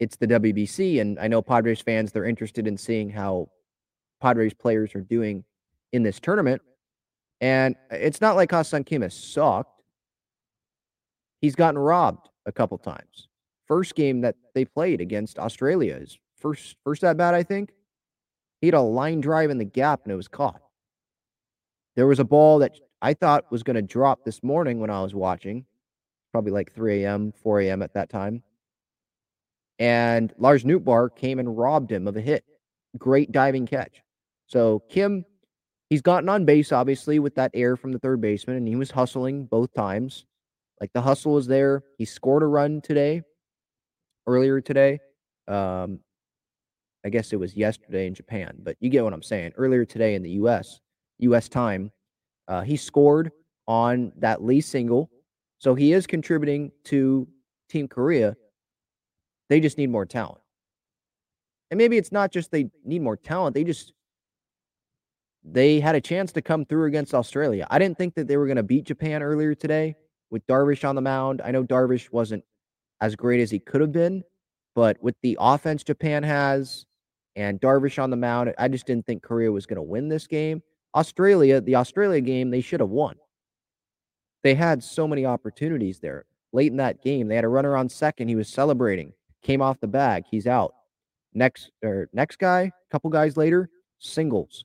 it's 0.00 0.16
the 0.16 0.26
WBC, 0.26 1.00
and 1.00 1.18
I 1.18 1.28
know 1.28 1.42
Padres 1.42 1.80
fans 1.80 2.12
they're 2.12 2.24
interested 2.24 2.66
in 2.66 2.76
seeing 2.76 3.10
how 3.10 3.48
Padres 4.20 4.54
players 4.54 4.94
are 4.94 5.00
doing 5.00 5.44
in 5.92 6.02
this 6.02 6.18
tournament. 6.18 6.62
And 7.40 7.76
it's 7.90 8.20
not 8.20 8.36
like 8.36 8.50
Ha-Seong 8.50 8.86
Kim 8.86 9.02
has 9.02 9.14
sucked. 9.14 9.82
He's 11.40 11.54
gotten 11.54 11.78
robbed 11.78 12.28
a 12.46 12.52
couple 12.52 12.78
times. 12.78 13.28
First 13.66 13.94
game 13.94 14.22
that 14.22 14.36
they 14.54 14.64
played 14.64 15.00
against 15.00 15.38
Australia 15.38 15.96
is 15.96 16.18
first 16.38 16.76
first 16.84 17.04
at 17.04 17.16
bat, 17.16 17.34
I 17.34 17.42
think. 17.42 17.72
He 18.60 18.66
had 18.66 18.74
a 18.74 18.80
line 18.80 19.20
drive 19.20 19.50
in 19.50 19.58
the 19.58 19.64
gap 19.64 20.04
and 20.04 20.12
it 20.12 20.16
was 20.16 20.28
caught. 20.28 20.62
There 21.96 22.06
was 22.06 22.18
a 22.18 22.24
ball 22.24 22.58
that 22.60 22.78
I 23.02 23.14
thought 23.14 23.50
was 23.52 23.62
going 23.62 23.76
to 23.76 23.82
drop 23.82 24.24
this 24.24 24.42
morning 24.42 24.80
when 24.80 24.90
I 24.90 25.02
was 25.02 25.14
watching, 25.14 25.66
probably 26.32 26.52
like 26.52 26.72
3 26.72 27.04
a.m., 27.04 27.32
4 27.42 27.60
a.m. 27.60 27.82
at 27.82 27.92
that 27.94 28.08
time. 28.08 28.42
And 29.78 30.32
Lars 30.38 30.64
Nootbaar 30.64 31.14
came 31.14 31.38
and 31.38 31.56
robbed 31.56 31.90
him 31.90 32.06
of 32.06 32.16
a 32.16 32.20
hit. 32.20 32.44
Great 32.96 33.32
diving 33.32 33.66
catch. 33.66 34.02
So 34.46 34.82
Kim, 34.88 35.24
he's 35.90 36.02
gotten 36.02 36.28
on 36.28 36.44
base, 36.44 36.70
obviously, 36.72 37.18
with 37.18 37.34
that 37.36 37.50
air 37.54 37.76
from 37.76 37.92
the 37.92 37.98
third 37.98 38.20
baseman, 38.20 38.56
and 38.56 38.68
he 38.68 38.76
was 38.76 38.90
hustling 38.90 39.46
both 39.46 39.72
times. 39.74 40.26
Like 40.80 40.92
the 40.92 41.00
hustle 41.02 41.32
was 41.32 41.46
there. 41.46 41.82
He 41.98 42.04
scored 42.04 42.42
a 42.42 42.46
run 42.46 42.80
today, 42.80 43.22
earlier 44.26 44.60
today. 44.60 45.00
Um, 45.48 46.00
I 47.04 47.10
guess 47.10 47.32
it 47.32 47.36
was 47.36 47.54
yesterday 47.54 48.06
in 48.06 48.14
Japan, 48.14 48.56
but 48.62 48.76
you 48.80 48.88
get 48.88 49.04
what 49.04 49.12
I'm 49.12 49.22
saying. 49.22 49.52
Earlier 49.56 49.84
today 49.84 50.14
in 50.14 50.22
the 50.22 50.30
U.S., 50.30 50.80
U.S. 51.18 51.48
time, 51.48 51.90
uh, 52.48 52.62
he 52.62 52.76
scored 52.76 53.30
on 53.66 54.12
that 54.18 54.42
Lee 54.42 54.60
single, 54.60 55.10
so 55.58 55.74
he 55.74 55.92
is 55.92 56.06
contributing 56.06 56.72
to 56.84 57.28
Team 57.68 57.88
Korea. 57.88 58.36
They 59.54 59.60
just 59.60 59.78
need 59.78 59.88
more 59.88 60.04
talent. 60.04 60.40
And 61.70 61.78
maybe 61.78 61.96
it's 61.96 62.10
not 62.10 62.32
just 62.32 62.50
they 62.50 62.70
need 62.84 63.02
more 63.02 63.16
talent, 63.16 63.54
they 63.54 63.62
just 63.62 63.92
they 65.44 65.78
had 65.78 65.94
a 65.94 66.00
chance 66.00 66.32
to 66.32 66.42
come 66.42 66.64
through 66.64 66.86
against 66.86 67.14
Australia. 67.14 67.64
I 67.70 67.78
didn't 67.78 67.96
think 67.96 68.16
that 68.16 68.26
they 68.26 68.36
were 68.36 68.46
going 68.46 68.56
to 68.56 68.64
beat 68.64 68.82
Japan 68.82 69.22
earlier 69.22 69.54
today 69.54 69.94
with 70.28 70.44
Darvish 70.48 70.84
on 70.84 70.96
the 70.96 71.02
mound. 71.02 71.40
I 71.44 71.52
know 71.52 71.62
Darvish 71.62 72.10
wasn't 72.10 72.42
as 73.00 73.14
great 73.14 73.38
as 73.38 73.48
he 73.48 73.60
could 73.60 73.80
have 73.80 73.92
been, 73.92 74.24
but 74.74 75.00
with 75.00 75.14
the 75.22 75.38
offense 75.38 75.84
Japan 75.84 76.24
has 76.24 76.84
and 77.36 77.60
Darvish 77.60 78.02
on 78.02 78.10
the 78.10 78.16
mound, 78.16 78.52
I 78.58 78.66
just 78.66 78.86
didn't 78.88 79.06
think 79.06 79.22
Korea 79.22 79.52
was 79.52 79.66
going 79.66 79.76
to 79.76 79.82
win 79.82 80.08
this 80.08 80.26
game. 80.26 80.64
Australia, 80.96 81.60
the 81.60 81.76
Australia 81.76 82.20
game, 82.20 82.50
they 82.50 82.60
should 82.60 82.80
have 82.80 82.90
won. 82.90 83.14
They 84.42 84.56
had 84.56 84.82
so 84.82 85.06
many 85.06 85.24
opportunities 85.24 86.00
there 86.00 86.24
late 86.52 86.72
in 86.72 86.78
that 86.78 87.04
game. 87.04 87.28
They 87.28 87.36
had 87.36 87.44
a 87.44 87.48
runner 87.48 87.76
on 87.76 87.88
second. 87.88 88.26
He 88.26 88.34
was 88.34 88.48
celebrating 88.48 89.12
came 89.44 89.62
off 89.62 89.78
the 89.78 89.86
bag. 89.86 90.24
He's 90.28 90.48
out. 90.48 90.74
Next 91.32 91.70
or 91.82 92.08
next 92.12 92.38
guy, 92.38 92.62
a 92.62 92.90
couple 92.90 93.10
guys 93.10 93.36
later, 93.36 93.70
singles. 93.98 94.64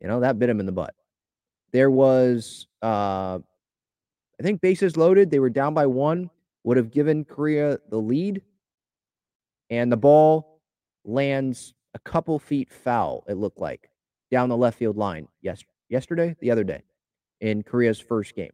You 0.00 0.08
know, 0.08 0.20
that 0.20 0.38
bit 0.38 0.50
him 0.50 0.58
in 0.58 0.66
the 0.66 0.72
butt. 0.72 0.94
There 1.72 1.90
was 1.90 2.66
uh 2.82 3.38
I 4.38 4.42
think 4.42 4.60
bases 4.60 4.96
loaded. 4.96 5.30
They 5.30 5.38
were 5.38 5.50
down 5.50 5.74
by 5.74 5.86
one, 5.86 6.30
would 6.64 6.76
have 6.76 6.90
given 6.90 7.24
Korea 7.24 7.78
the 7.88 7.96
lead. 7.96 8.42
And 9.70 9.90
the 9.90 9.96
ball 9.96 10.60
lands 11.04 11.74
a 11.94 11.98
couple 11.98 12.38
feet 12.38 12.70
foul, 12.70 13.24
it 13.28 13.38
looked 13.38 13.58
like, 13.58 13.90
down 14.30 14.48
the 14.48 14.56
left 14.56 14.78
field 14.78 14.96
line. 14.96 15.26
Yes, 15.40 15.64
yesterday, 15.88 16.36
the 16.40 16.50
other 16.50 16.64
day, 16.64 16.82
in 17.40 17.62
Korea's 17.62 17.98
first 17.98 18.34
game. 18.34 18.52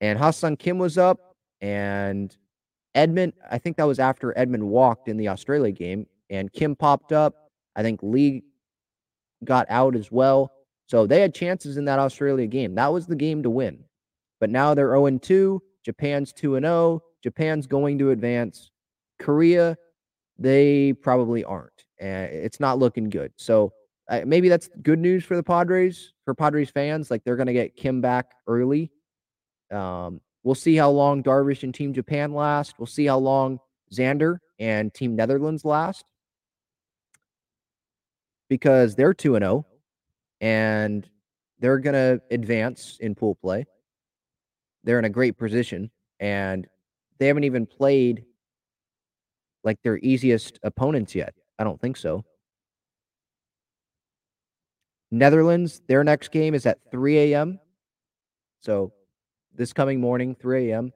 And 0.00 0.18
Ha-Seong 0.18 0.58
Kim 0.58 0.78
was 0.78 0.98
up. 0.98 1.35
And 1.60 2.36
Edman, 2.94 3.32
I 3.50 3.58
think 3.58 3.76
that 3.76 3.86
was 3.86 3.98
after 3.98 4.32
Edman 4.34 4.64
walked 4.64 5.08
in 5.08 5.16
the 5.16 5.28
Australia 5.28 5.72
game, 5.72 6.06
and 6.30 6.52
Kim 6.52 6.74
popped 6.74 7.12
up. 7.12 7.50
I 7.76 7.82
think 7.82 8.00
Lee 8.02 8.42
got 9.44 9.66
out 9.68 9.94
as 9.94 10.10
well. 10.10 10.52
So 10.86 11.06
they 11.06 11.20
had 11.20 11.34
chances 11.34 11.76
in 11.76 11.84
that 11.86 11.98
Australia 11.98 12.46
game. 12.46 12.74
That 12.74 12.92
was 12.92 13.06
the 13.06 13.16
game 13.16 13.42
to 13.42 13.50
win. 13.50 13.84
But 14.40 14.50
now 14.50 14.74
they're 14.74 14.90
0 14.90 15.18
2. 15.18 15.62
Japan's 15.84 16.32
2 16.32 16.58
0. 16.60 17.02
Japan's 17.22 17.66
going 17.66 17.98
to 17.98 18.10
advance. 18.10 18.70
Korea, 19.18 19.76
they 20.38 20.92
probably 20.92 21.44
aren't. 21.44 21.84
And 21.98 22.32
it's 22.32 22.60
not 22.60 22.78
looking 22.78 23.08
good. 23.08 23.32
So 23.36 23.72
uh, 24.08 24.20
maybe 24.24 24.48
that's 24.48 24.68
good 24.82 24.98
news 24.98 25.24
for 25.24 25.36
the 25.36 25.42
Padres, 25.42 26.12
for 26.24 26.34
Padres 26.34 26.70
fans. 26.70 27.10
Like 27.10 27.24
they're 27.24 27.36
going 27.36 27.46
to 27.46 27.52
get 27.52 27.76
Kim 27.76 28.00
back 28.00 28.32
early. 28.46 28.90
Um, 29.72 30.20
We'll 30.46 30.54
see 30.54 30.76
how 30.76 30.90
long 30.90 31.24
Darvish 31.24 31.64
and 31.64 31.74
Team 31.74 31.92
Japan 31.92 32.32
last. 32.32 32.78
We'll 32.78 32.86
see 32.86 33.06
how 33.06 33.18
long 33.18 33.58
Xander 33.92 34.38
and 34.60 34.94
Team 34.94 35.16
Netherlands 35.16 35.64
last 35.64 36.04
because 38.48 38.94
they're 38.94 39.12
2 39.12 39.34
and 39.34 39.42
0 39.42 39.66
and 40.40 41.10
they're 41.58 41.80
going 41.80 41.94
to 41.94 42.22
advance 42.30 42.96
in 43.00 43.16
pool 43.16 43.34
play. 43.34 43.64
They're 44.84 45.00
in 45.00 45.04
a 45.04 45.10
great 45.10 45.36
position 45.36 45.90
and 46.20 46.64
they 47.18 47.26
haven't 47.26 47.42
even 47.42 47.66
played 47.66 48.24
like 49.64 49.82
their 49.82 49.98
easiest 49.98 50.60
opponents 50.62 51.12
yet. 51.12 51.34
I 51.58 51.64
don't 51.64 51.80
think 51.80 51.96
so. 51.96 52.24
Netherlands, 55.10 55.82
their 55.88 56.04
next 56.04 56.30
game 56.30 56.54
is 56.54 56.66
at 56.66 56.78
3 56.92 57.32
a.m. 57.32 57.58
So 58.60 58.92
this 59.56 59.72
coming 59.72 60.00
morning, 60.00 60.34
3 60.34 60.70
a.m. 60.70 60.92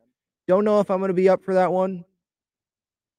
Don't 0.49 0.65
know 0.65 0.81
if 0.81 0.91
I'm 0.91 0.99
going 0.99 1.09
to 1.09 1.15
be 1.15 1.29
up 1.29 1.45
for 1.45 1.55
that 1.55 1.73
one. 1.73 2.05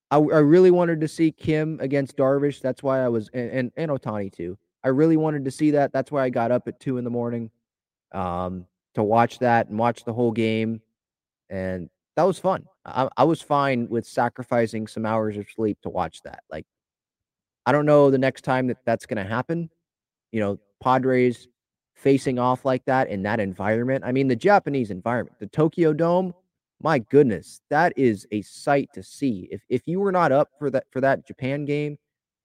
I, 0.10 0.18
I 0.18 0.40
really 0.40 0.72
wanted 0.72 1.02
to 1.02 1.08
see 1.08 1.32
Kim 1.32 1.80
against 1.82 2.18
Darvish. 2.18 2.62
That's 2.62 2.84
why 2.84 3.04
I 3.04 3.08
was, 3.08 3.30
and, 3.34 3.50
and, 3.50 3.72
and 3.78 3.92
Ohtani 3.92 4.32
too. 4.32 4.58
I 4.84 4.90
really 4.90 5.18
wanted 5.18 5.46
to 5.46 5.52
see 5.52 5.72
that. 5.72 5.94
That's 5.94 6.12
why 6.12 6.24
I 6.24 6.30
got 6.30 6.52
up 6.52 6.68
at 6.68 6.80
two 6.80 6.98
in 6.98 7.04
the 7.04 7.10
morning 7.10 7.52
um, 8.12 8.66
to 8.96 9.04
watch 9.04 9.40
that 9.40 9.70
and 9.70 9.80
watch 9.80 10.04
the 10.04 10.14
whole 10.14 10.32
game. 10.32 10.82
And 11.50 11.90
that 12.16 12.24
was 12.24 12.40
fun. 12.40 12.66
I, 12.86 13.08
I 13.16 13.24
was 13.24 13.42
fine 13.42 13.88
with 13.88 14.06
sacrificing 14.06 14.88
some 14.88 15.06
hours 15.06 15.38
of 15.38 15.46
sleep 15.56 15.78
to 15.84 15.90
watch 15.90 16.22
that. 16.24 16.44
Like, 16.50 16.66
I 17.66 17.72
don't 17.72 17.86
know 17.86 18.10
the 18.10 18.18
next 18.18 18.44
time 18.44 18.68
that 18.68 18.78
that's 18.86 19.06
going 19.06 19.24
to 19.24 19.30
happen. 19.30 19.70
You 20.32 20.40
know, 20.40 20.60
Padres 20.82 21.48
facing 22.02 22.40
off 22.40 22.66
like 22.66 22.84
that 22.86 23.08
in 23.10 23.22
that 23.22 23.40
environment. 23.40 24.04
I 24.04 24.12
mean, 24.12 24.28
the 24.28 24.36
Japanese 24.36 24.90
environment, 24.90 25.38
the 25.40 25.48
Tokyo 25.48 25.94
Dome, 25.94 26.34
my 26.82 26.98
goodness, 26.98 27.62
that 27.70 27.94
is 27.96 28.26
a 28.32 28.42
sight 28.42 28.90
to 28.94 29.04
see. 29.04 29.48
If 29.52 29.62
if 29.70 29.84
you 29.86 30.00
were 30.00 30.12
not 30.12 30.32
up 30.32 30.50
for 30.58 30.72
that 30.72 30.86
for 30.92 31.00
that 31.02 31.28
Japan 31.28 31.66
game, 31.66 31.98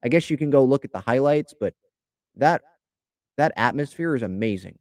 I 0.05 0.09
guess 0.09 0.29
you 0.29 0.37
can 0.37 0.51
go 0.51 0.63
look 0.63 0.85
at 0.85 0.93
the 0.93 1.01
highlights, 1.01 1.55
but 1.59 1.73
that 2.37 2.63
that 3.39 3.53
atmosphere 3.57 4.15
is 4.15 4.23
amazing. 4.23 4.79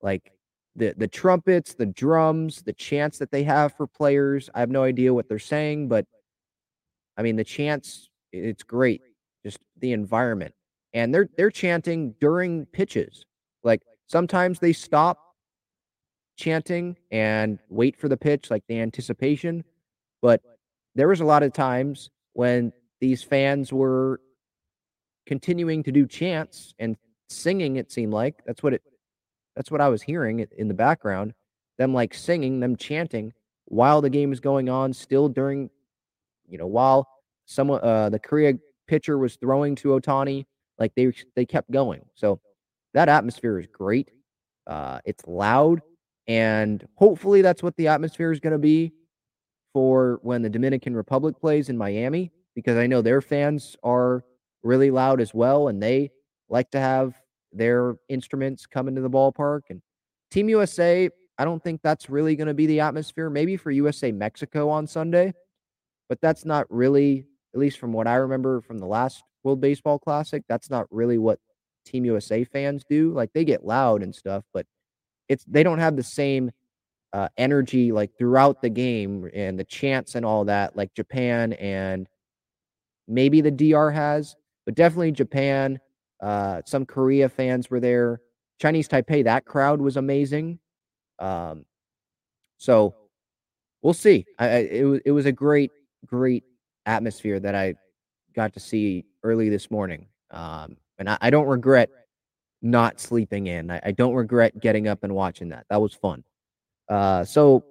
Like 0.00 0.32
the 0.74 0.94
the 0.96 1.08
trumpets, 1.08 1.74
the 1.74 1.86
drums, 1.86 2.62
the 2.62 2.72
chants 2.72 3.18
that 3.18 3.30
they 3.30 3.42
have 3.44 3.74
for 3.74 3.86
players. 3.86 4.48
I 4.54 4.60
have 4.60 4.70
no 4.70 4.84
idea 4.84 5.12
what 5.12 5.28
they're 5.28 5.38
saying, 5.38 5.88
but 5.88 6.06
I 7.18 7.22
mean 7.22 7.36
the 7.36 7.44
chants, 7.44 8.08
it's 8.32 8.62
great. 8.62 9.02
Just 9.44 9.58
the 9.78 9.92
environment. 9.92 10.54
And 10.94 11.14
they're 11.14 11.28
they're 11.36 11.50
chanting 11.50 12.14
during 12.20 12.64
pitches. 12.66 13.26
Like 13.66 13.82
sometimes 14.06 14.60
they 14.60 14.72
stop 14.72 15.18
chanting 16.36 16.96
and 17.10 17.58
wait 17.68 17.96
for 17.96 18.08
the 18.08 18.16
pitch, 18.16 18.50
like 18.50 18.62
the 18.68 18.80
anticipation. 18.80 19.64
But 20.22 20.40
there 20.94 21.08
was 21.08 21.20
a 21.20 21.24
lot 21.24 21.42
of 21.42 21.52
times 21.52 22.10
when 22.32 22.72
these 23.00 23.22
fans 23.22 23.72
were 23.72 24.20
continuing 25.26 25.82
to 25.82 25.92
do 25.92 26.06
chants 26.06 26.74
and 26.78 26.96
singing. 27.28 27.76
It 27.76 27.90
seemed 27.90 28.12
like 28.12 28.42
that's 28.46 28.62
what 28.62 28.72
it. 28.72 28.82
That's 29.56 29.70
what 29.70 29.80
I 29.80 29.88
was 29.88 30.02
hearing 30.02 30.46
in 30.56 30.68
the 30.68 30.74
background. 30.74 31.32
Them 31.78 31.92
like 31.92 32.14
singing, 32.14 32.60
them 32.60 32.76
chanting 32.76 33.32
while 33.64 34.00
the 34.00 34.10
game 34.10 34.32
is 34.32 34.38
going 34.38 34.68
on, 34.68 34.92
still 34.92 35.28
during, 35.28 35.70
you 36.46 36.58
know, 36.58 36.66
while 36.66 37.08
someone 37.46 37.80
uh, 37.82 38.10
the 38.10 38.18
Korea 38.18 38.54
pitcher 38.86 39.18
was 39.18 39.36
throwing 39.36 39.74
to 39.76 39.88
Ohtani, 39.88 40.46
like 40.78 40.94
they 40.94 41.12
they 41.34 41.44
kept 41.44 41.70
going. 41.70 42.02
So 42.14 42.40
that 42.96 43.10
atmosphere 43.10 43.58
is 43.58 43.66
great. 43.66 44.10
Uh, 44.66 45.00
it's 45.04 45.26
loud, 45.26 45.82
and 46.26 46.82
hopefully 46.94 47.42
that's 47.42 47.62
what 47.62 47.76
the 47.76 47.88
atmosphere 47.88 48.32
is 48.32 48.40
going 48.40 48.54
to 48.54 48.58
be 48.58 48.90
for 49.74 50.18
when 50.22 50.40
the 50.40 50.48
Dominican 50.48 50.96
Republic 50.96 51.38
plays 51.38 51.68
in 51.68 51.76
Miami, 51.76 52.32
because 52.54 52.78
I 52.78 52.86
know 52.86 53.02
their 53.02 53.20
fans 53.20 53.76
are 53.82 54.24
really 54.62 54.90
loud 54.90 55.20
as 55.20 55.34
well, 55.34 55.68
and 55.68 55.82
they 55.82 56.10
like 56.48 56.70
to 56.70 56.80
have 56.80 57.14
their 57.52 57.96
instruments 58.08 58.64
come 58.64 58.88
into 58.88 59.02
the 59.02 59.10
ballpark. 59.10 59.60
And 59.68 59.82
Team 60.30 60.48
USA, 60.48 61.10
I 61.36 61.44
don't 61.44 61.62
think 61.62 61.82
that's 61.82 62.08
really 62.08 62.34
going 62.34 62.48
to 62.48 62.54
be 62.54 62.66
the 62.66 62.80
atmosphere. 62.80 63.28
Maybe 63.28 63.58
for 63.58 63.70
USA 63.70 64.10
Mexico 64.10 64.70
on 64.70 64.86
Sunday, 64.86 65.34
but 66.08 66.18
that's 66.22 66.46
not 66.46 66.66
really, 66.70 67.26
at 67.54 67.60
least 67.60 67.78
from 67.78 67.92
what 67.92 68.06
I 68.06 68.14
remember 68.14 68.62
from 68.62 68.78
the 68.78 68.86
last 68.86 69.22
World 69.44 69.60
Baseball 69.60 69.98
Classic, 69.98 70.42
that's 70.48 70.70
not 70.70 70.86
really 70.90 71.18
what 71.18 71.38
Team 71.86 72.04
USA 72.04 72.44
fans 72.44 72.84
do. 72.88 73.12
Like 73.12 73.32
they 73.32 73.44
get 73.44 73.64
loud 73.64 74.02
and 74.02 74.14
stuff, 74.14 74.44
but 74.52 74.66
it's 75.28 75.44
they 75.44 75.62
don't 75.62 75.78
have 75.78 75.96
the 75.96 76.02
same 76.02 76.50
uh, 77.12 77.28
energy 77.38 77.92
like 77.92 78.10
throughout 78.18 78.60
the 78.60 78.68
game 78.68 79.30
and 79.32 79.58
the 79.58 79.64
chants 79.64 80.14
and 80.14 80.26
all 80.26 80.44
that 80.44 80.76
like 80.76 80.92
Japan 80.94 81.54
and 81.54 82.08
maybe 83.08 83.40
the 83.40 83.50
DR 83.50 83.90
has, 83.90 84.36
but 84.64 84.74
definitely 84.74 85.12
Japan. 85.12 85.78
Uh, 86.20 86.62
some 86.66 86.84
Korea 86.84 87.28
fans 87.28 87.70
were 87.70 87.80
there. 87.80 88.20
Chinese 88.60 88.88
Taipei, 88.88 89.24
that 89.24 89.44
crowd 89.44 89.80
was 89.80 89.96
amazing. 89.96 90.58
Um, 91.18 91.64
so 92.58 92.94
we'll 93.82 93.94
see. 93.94 94.24
I, 94.38 94.46
I, 94.46 94.56
it 94.58 94.84
was 94.84 95.00
it 95.06 95.10
was 95.12 95.26
a 95.26 95.32
great 95.32 95.70
great 96.06 96.44
atmosphere 96.86 97.40
that 97.40 97.54
I 97.54 97.74
got 98.34 98.52
to 98.54 98.60
see 98.60 99.04
early 99.22 99.48
this 99.48 99.70
morning. 99.70 100.06
Um, 100.30 100.76
and 100.98 101.08
I, 101.10 101.18
I 101.20 101.30
don't 101.30 101.46
regret 101.46 101.90
not 102.62 103.00
sleeping 103.00 103.46
in. 103.46 103.70
I, 103.70 103.80
I, 103.84 103.90
don't 103.92 104.14
regret 104.14 104.60
getting 104.60 104.88
up 104.88 105.04
and 105.04 105.14
watching 105.14 105.50
that. 105.50 105.66
That 105.70 105.80
was 105.80 105.92
fun. 105.92 106.24
Uh, 106.88 107.24
so 107.24 107.64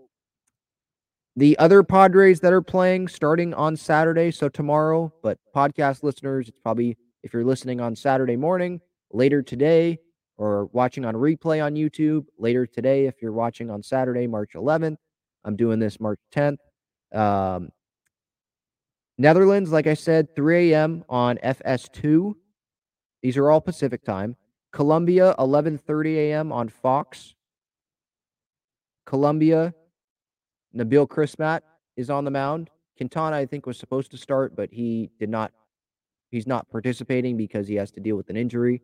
the 1.36 1.58
other 1.58 1.84
Padres 1.84 2.40
that 2.42 2.54
are 2.54 2.62
playing 2.62 3.08
starting 3.08 3.54
on 3.54 3.76
Saturday, 3.76 4.32
so 4.32 4.48
tomorrow, 4.48 5.12
but 5.22 5.38
podcast 5.56 6.04
listeners, 6.04 6.48
it's 6.50 6.60
probably 6.64 6.98
if 7.24 7.34
you're 7.34 7.44
listening 7.44 7.82
on 7.82 7.96
Saturday 7.96 8.36
morning, 8.36 8.80
later 9.12 9.42
today, 9.42 10.00
or 10.38 10.66
watching 10.68 11.06
on 11.06 11.16
replay 11.16 11.64
on 11.64 11.76
YouTube 11.76 12.26
later 12.38 12.66
today, 12.66 13.08
if 13.08 13.16
you're 13.22 13.32
watching 13.32 13.70
on 13.70 13.82
Saturday, 13.82 14.28
March 14.28 14.52
11th. 14.54 14.98
I'm 15.44 15.56
doing 15.56 15.80
this 15.80 16.00
March 16.00 16.20
10th. 16.34 16.58
Um, 17.14 17.70
Netherlands, 19.18 19.72
like 19.72 19.88
I 19.88 19.94
said, 19.94 20.36
3 20.36 20.74
a.m. 20.74 21.04
on 21.08 21.38
FS2. 21.38 22.34
These 23.26 23.38
are 23.38 23.50
all 23.50 23.60
Pacific 23.60 24.04
time. 24.04 24.36
Colombia, 24.72 25.34
11:30 25.40 26.16
a.m. 26.18 26.52
on 26.52 26.70
Fox. 26.70 27.34
Colombia, 29.08 29.74
Nabil 30.76 31.08
Crismatt 31.08 31.62
is 31.98 32.12
on 32.12 32.24
the 32.24 32.30
mound. 32.30 32.70
Quintana, 32.98 33.36
I 33.36 33.48
think, 33.48 33.66
was 33.66 33.80
supposed 33.80 34.12
to 34.12 34.18
start, 34.18 34.56
but 34.56 34.72
he 34.72 35.10
did 35.18 35.30
not. 35.32 35.52
He's 36.30 36.46
not 36.46 36.70
participating 36.70 37.36
because 37.36 37.68
he 37.68 37.74
has 37.74 37.90
to 37.94 38.00
deal 38.00 38.16
with 38.16 38.30
an 38.30 38.38
injury. 38.38 38.84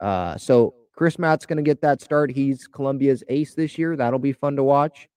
Uh, 0.00 0.36
so 0.36 0.74
Crismatt's 0.94 1.46
going 1.46 1.56
to 1.56 1.62
get 1.62 1.80
that 1.80 2.02
start. 2.02 2.30
He's 2.30 2.66
Colombia's 2.66 3.24
ace 3.30 3.54
this 3.54 3.78
year. 3.78 3.96
That'll 3.96 4.18
be 4.18 4.34
fun 4.34 4.54
to 4.56 4.62
watch. 4.62 5.08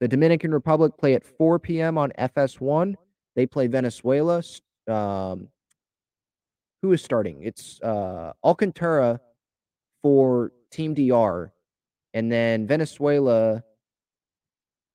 The 0.00 0.08
Dominican 0.08 0.52
Republic 0.52 0.96
play 0.96 1.12
at 1.12 1.22
4 1.22 1.58
p.m. 1.58 1.98
on 1.98 2.12
FS1. 2.18 2.94
They 3.36 3.44
play 3.44 3.66
Venezuela. 3.66 4.42
Um, 4.86 5.48
who 6.82 6.92
is 6.92 7.02
starting? 7.02 7.42
It's 7.42 7.80
uh, 7.82 8.32
Alcantara 8.44 9.20
for 10.02 10.52
Team 10.70 10.94
DR, 10.94 11.52
and 12.14 12.30
then 12.30 12.66
Venezuela. 12.66 13.62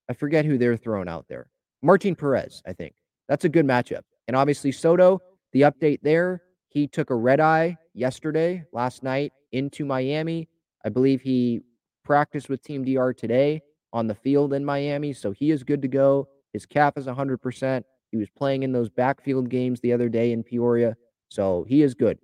I 0.10 0.14
forget 0.14 0.46
who 0.46 0.58
they're 0.58 0.78
throwing 0.78 1.08
out 1.08 1.26
there. 1.30 1.48
Martin 1.82 2.16
Perez, 2.16 2.62
I 2.68 2.74
think. 2.74 2.94
That's 3.30 3.46
a 3.46 3.50
good 3.50 3.66
matchup. 3.66 4.02
And 4.28 4.36
obviously 4.36 4.72
Soto, 4.72 5.22
the 5.54 5.62
update 5.62 6.00
there, 6.02 6.42
he 6.70 6.88
took 6.88 7.10
a 7.10 7.16
red 7.16 7.40
eye 7.40 7.78
yesterday, 7.94 8.66
last 8.74 9.04
night 9.04 9.32
into 9.52 9.86
Miami. 9.86 10.50
I 10.86 10.90
believe 10.90 11.22
he 11.22 11.62
practiced 12.04 12.50
with 12.50 12.64
Team 12.64 12.84
DR 12.84 13.14
today 13.14 13.62
on 13.94 14.08
the 14.08 14.16
field 14.16 14.54
in 14.54 14.66
Miami, 14.66 15.14
so 15.14 15.32
he 15.32 15.52
is 15.52 15.64
good 15.64 15.82
to 15.82 15.88
go. 15.88 16.28
His 16.52 16.66
cap 16.66 16.98
is 16.98 17.06
100%. 17.06 17.84
He 18.12 18.18
was 18.18 18.30
playing 18.30 18.64
in 18.64 18.72
those 18.72 18.90
backfield 18.90 19.50
games 19.50 19.80
the 19.80 19.94
other 19.94 20.10
day 20.10 20.32
in 20.32 20.44
Peoria. 20.44 20.96
So 21.34 21.66
he 21.68 21.82
is 21.82 21.96
good. 21.96 22.20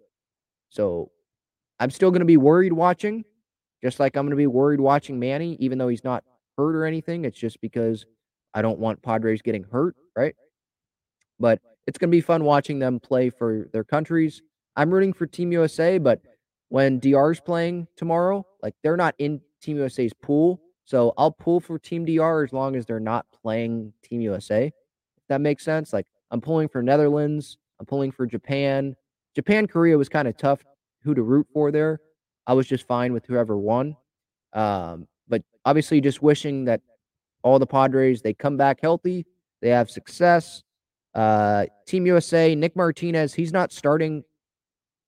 So 0.70 1.10
I'm 1.80 1.90
still 1.90 2.12
going 2.12 2.20
to 2.20 2.28
be 2.28 2.38
worried 2.38 2.74
watching, 2.74 3.26
just 3.84 4.00
like 4.00 4.16
I'm 4.16 4.26
going 4.26 4.30
to 4.30 4.36
be 4.36 4.46
worried 4.46 4.80
watching 4.80 5.20
Manny, 5.20 5.58
even 5.60 5.80
though 5.80 5.88
he's 5.88 6.04
not 6.04 6.24
hurt 6.60 6.76
or 6.76 6.86
anything. 6.86 7.26
It's 7.26 7.40
just 7.40 7.60
because 7.60 8.06
I 8.54 8.62
don't 8.62 8.78
want 8.78 9.02
Padres 9.02 9.42
getting 9.42 9.64
hurt, 9.64 9.96
right? 10.16 10.36
But 11.40 11.60
it's 11.88 11.98
going 11.98 12.12
to 12.12 12.16
be 12.16 12.22
fun 12.22 12.44
watching 12.44 12.78
them 12.78 13.00
play 13.00 13.32
for 13.32 13.68
their 13.74 13.84
countries. 13.84 14.44
I'm 14.76 14.94
rooting 14.94 15.14
for 15.14 15.26
Team 15.26 15.52
USA, 15.54 15.98
but 15.98 16.22
when 16.68 17.00
DR's 17.00 17.40
playing 17.40 17.88
tomorrow, 17.96 18.46
like 18.62 18.76
they're 18.84 18.96
not 18.96 19.16
in 19.18 19.42
Team 19.60 19.78
USA's 19.78 20.14
pool. 20.22 20.62
So 20.86 21.16
I'll 21.18 21.32
pull 21.32 21.62
for 21.62 21.80
Team 21.80 22.06
DR 22.06 22.44
as 22.44 22.54
long 22.54 22.76
as 22.76 22.86
they're 22.86 23.00
not 23.00 23.26
playing 23.42 23.92
Team 24.04 24.22
USA. 24.22 24.68
If 24.68 25.28
that 25.30 25.42
makes 25.42 25.66
sense. 25.66 25.94
Like 25.94 26.06
I'm 26.30 26.42
pulling 26.42 26.70
for 26.70 26.84
Netherlands, 26.84 27.58
I'm 27.80 27.86
pulling 27.86 28.12
for 28.12 28.26
Japan. 28.26 28.96
Japan, 29.40 29.68
Korea 29.68 29.98
was 29.98 30.10
kind 30.10 30.28
of 30.28 30.36
tough 30.36 30.66
who 31.02 31.16
to 31.16 31.22
root 31.22 31.48
for 31.54 31.72
there. 31.72 32.02
I 32.46 32.52
was 32.52 32.68
just 32.68 32.86
fine 32.86 33.14
with 33.14 33.26
whoever 33.26 33.58
won. 33.58 33.96
Um, 34.52 35.08
but 35.30 35.44
obviously, 35.64 36.02
just 36.02 36.22
wishing 36.22 36.66
that 36.66 36.82
all 37.42 37.58
the 37.58 37.66
Padres 37.66 38.22
they 38.22 38.34
come 38.34 38.58
back 38.58 38.80
healthy, 38.82 39.26
they 39.62 39.70
have 39.70 39.90
success. 39.90 40.64
Uh, 41.16 41.68
Team 41.88 42.06
USA, 42.06 42.54
Nick 42.54 42.76
Martinez, 42.76 43.34
he's 43.34 43.54
not 43.54 43.72
starting 43.72 44.26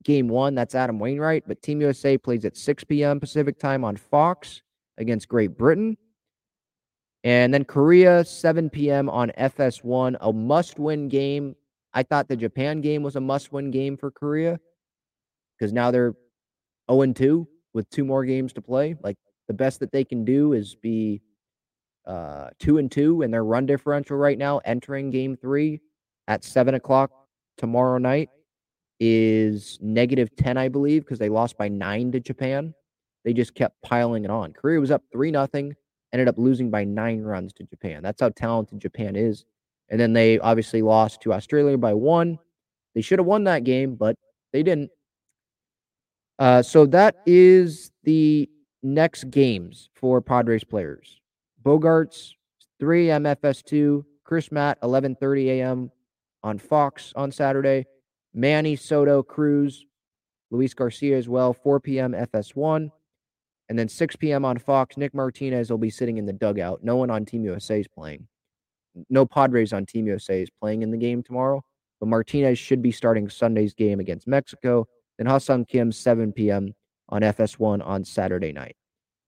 game 0.06 0.30
one. 0.30 0.56
That's 0.56 0.76
Adam 0.76 0.98
Wainwright, 0.98 1.44
but 1.46 1.62
Team 1.62 1.82
USA 1.82 2.18
plays 2.18 2.46
at 2.46 2.56
6 2.56 2.86
p.m. 2.86 3.20
Pacific 3.20 3.60
time 3.60 3.84
on 3.84 3.98
Fox 3.98 4.62
against 4.98 5.28
Great 5.28 5.58
Britain. 5.58 5.98
And 7.26 7.54
then 7.54 7.66
Korea, 7.66 8.24
7 8.24 8.70
p.m. 8.70 9.10
on 9.10 9.34
FS1, 9.38 10.16
a 10.22 10.32
must 10.32 10.80
win 10.80 11.10
game 11.10 11.58
I 11.94 12.04
thought 12.04 12.28
the 12.28 12.36
Japan 12.36 12.82
game 12.82 13.04
was 13.04 13.16
a 13.16 13.22
must 13.22 13.52
win 13.52 13.72
game 13.72 13.98
for 13.98 14.12
Korea 14.12 14.60
because 15.58 15.74
now 15.74 15.92
they're 15.92 16.14
0 16.90 17.14
2 17.14 17.48
with 17.74 17.90
two 17.90 18.06
more 18.06 18.26
games 18.26 18.54
to 18.54 18.62
play. 18.62 18.96
Like 19.02 19.18
the 19.48 19.54
best 19.54 19.80
that 19.82 19.92
they 19.92 20.04
can 20.04 20.24
do 20.26 20.54
is 20.54 20.76
be 20.76 21.22
uh, 22.06 22.50
2 22.60 22.78
and 22.78 22.92
2 22.92 23.22
in 23.22 23.32
their 23.32 23.44
run 23.44 23.66
differential 23.66 24.18
right 24.18 24.38
now, 24.38 24.60
entering 24.60 25.10
game 25.10 25.36
three 25.36 25.82
at 26.28 26.44
7 26.44 26.76
o'clock 26.76 27.12
tomorrow 27.58 27.98
night 27.98 28.30
is 29.00 29.80
negative 29.82 30.36
10, 30.36 30.58
I 30.58 30.70
believe, 30.70 31.04
because 31.04 31.20
they 31.20 31.30
lost 31.30 31.58
by 31.58 31.68
nine 31.68 32.12
to 32.12 32.20
Japan. 32.20 32.74
They 33.24 33.34
just 33.34 33.56
kept 33.56 33.82
piling 33.82 34.26
it 34.26 34.32
on. 34.32 34.54
Korea 34.54 34.80
was 34.80 34.92
up 34.92 35.04
3 35.12 35.32
nothing, 35.32 35.76
ended 36.14 36.28
up 36.28 36.38
losing 36.38 36.70
by 36.70 36.84
nine 36.84 37.22
runs 37.22 37.54
to 37.54 37.64
Japan. 37.64 38.04
That's 38.04 38.22
how 38.22 38.30
talented 38.30 38.80
Japan 38.80 39.16
is. 39.16 39.46
And 39.92 40.00
then 40.00 40.14
they 40.14 40.40
obviously 40.40 40.82
lost 40.82 41.22
to 41.22 41.34
Australia 41.34 41.78
by 41.78 41.94
one. 41.94 42.40
They 42.96 43.02
should 43.02 43.20
have 43.20 43.26
won 43.26 43.44
that 43.44 43.66
game, 43.66 43.96
but 43.96 44.16
they 44.54 44.64
didn't. 44.64 44.90
Uh, 46.40 46.64
so 46.64 46.86
that 46.88 47.18
is 47.26 47.92
the 48.04 48.50
next 48.82 49.30
games 49.30 49.90
for 49.94 50.22
Padres 50.22 50.64
players. 50.64 51.20
Bogaerts, 51.62 52.32
3 52.80 53.08
MFS2, 53.08 54.04
Crismatt, 54.26 54.76
11:30 54.82 55.48
a.m. 55.48 55.92
on 56.42 56.58
Fox 56.58 57.12
on 57.16 57.32
Saturday. 57.32 57.86
Manny, 58.34 58.78
Soto, 58.78 59.22
Cruz, 59.22 59.86
Luis 60.52 60.74
Garcia 60.74 61.18
as 61.18 61.28
well, 61.28 61.52
4 61.54 61.82
p.m. 61.82 62.14
FS1. 62.14 62.90
And 63.68 63.78
then 63.78 63.90
6 63.90 64.16
p.m. 64.16 64.46
on 64.46 64.58
Fox, 64.58 64.96
Nick 64.96 65.14
Martinez 65.14 65.70
will 65.70 65.78
be 65.78 65.90
sitting 65.90 66.18
in 66.18 66.26
the 66.26 66.34
dugout. 66.34 66.82
No 66.82 66.96
one 66.96 67.10
on 67.10 67.26
Team 67.26 67.44
USA 67.44 67.82
is 67.82 67.88
playing 67.90 68.28
no 69.10 69.26
Padres 69.26 69.74
on 69.74 69.86
Team 69.86 70.08
USA 70.08 70.42
is 70.42 70.50
playing 70.50 70.82
in 70.82 70.92
the 70.92 70.98
game 70.98 71.24
tomorrow, 71.24 71.64
but 72.00 72.08
Martinez 72.08 72.60
should 72.60 72.82
be 72.82 72.92
starting 72.92 73.30
Sunday's 73.30 73.74
game 73.74 74.00
against 74.00 74.28
Mexico. 74.28 74.88
Then 75.18 75.28
Ha-Seong 75.28 75.68
Kim, 75.68 75.92
7 75.92 76.32
p.m. 76.34 76.74
on 77.10 77.22
FS1 77.22 77.86
on 77.86 78.04
Saturday 78.04 78.52
night. 78.52 78.76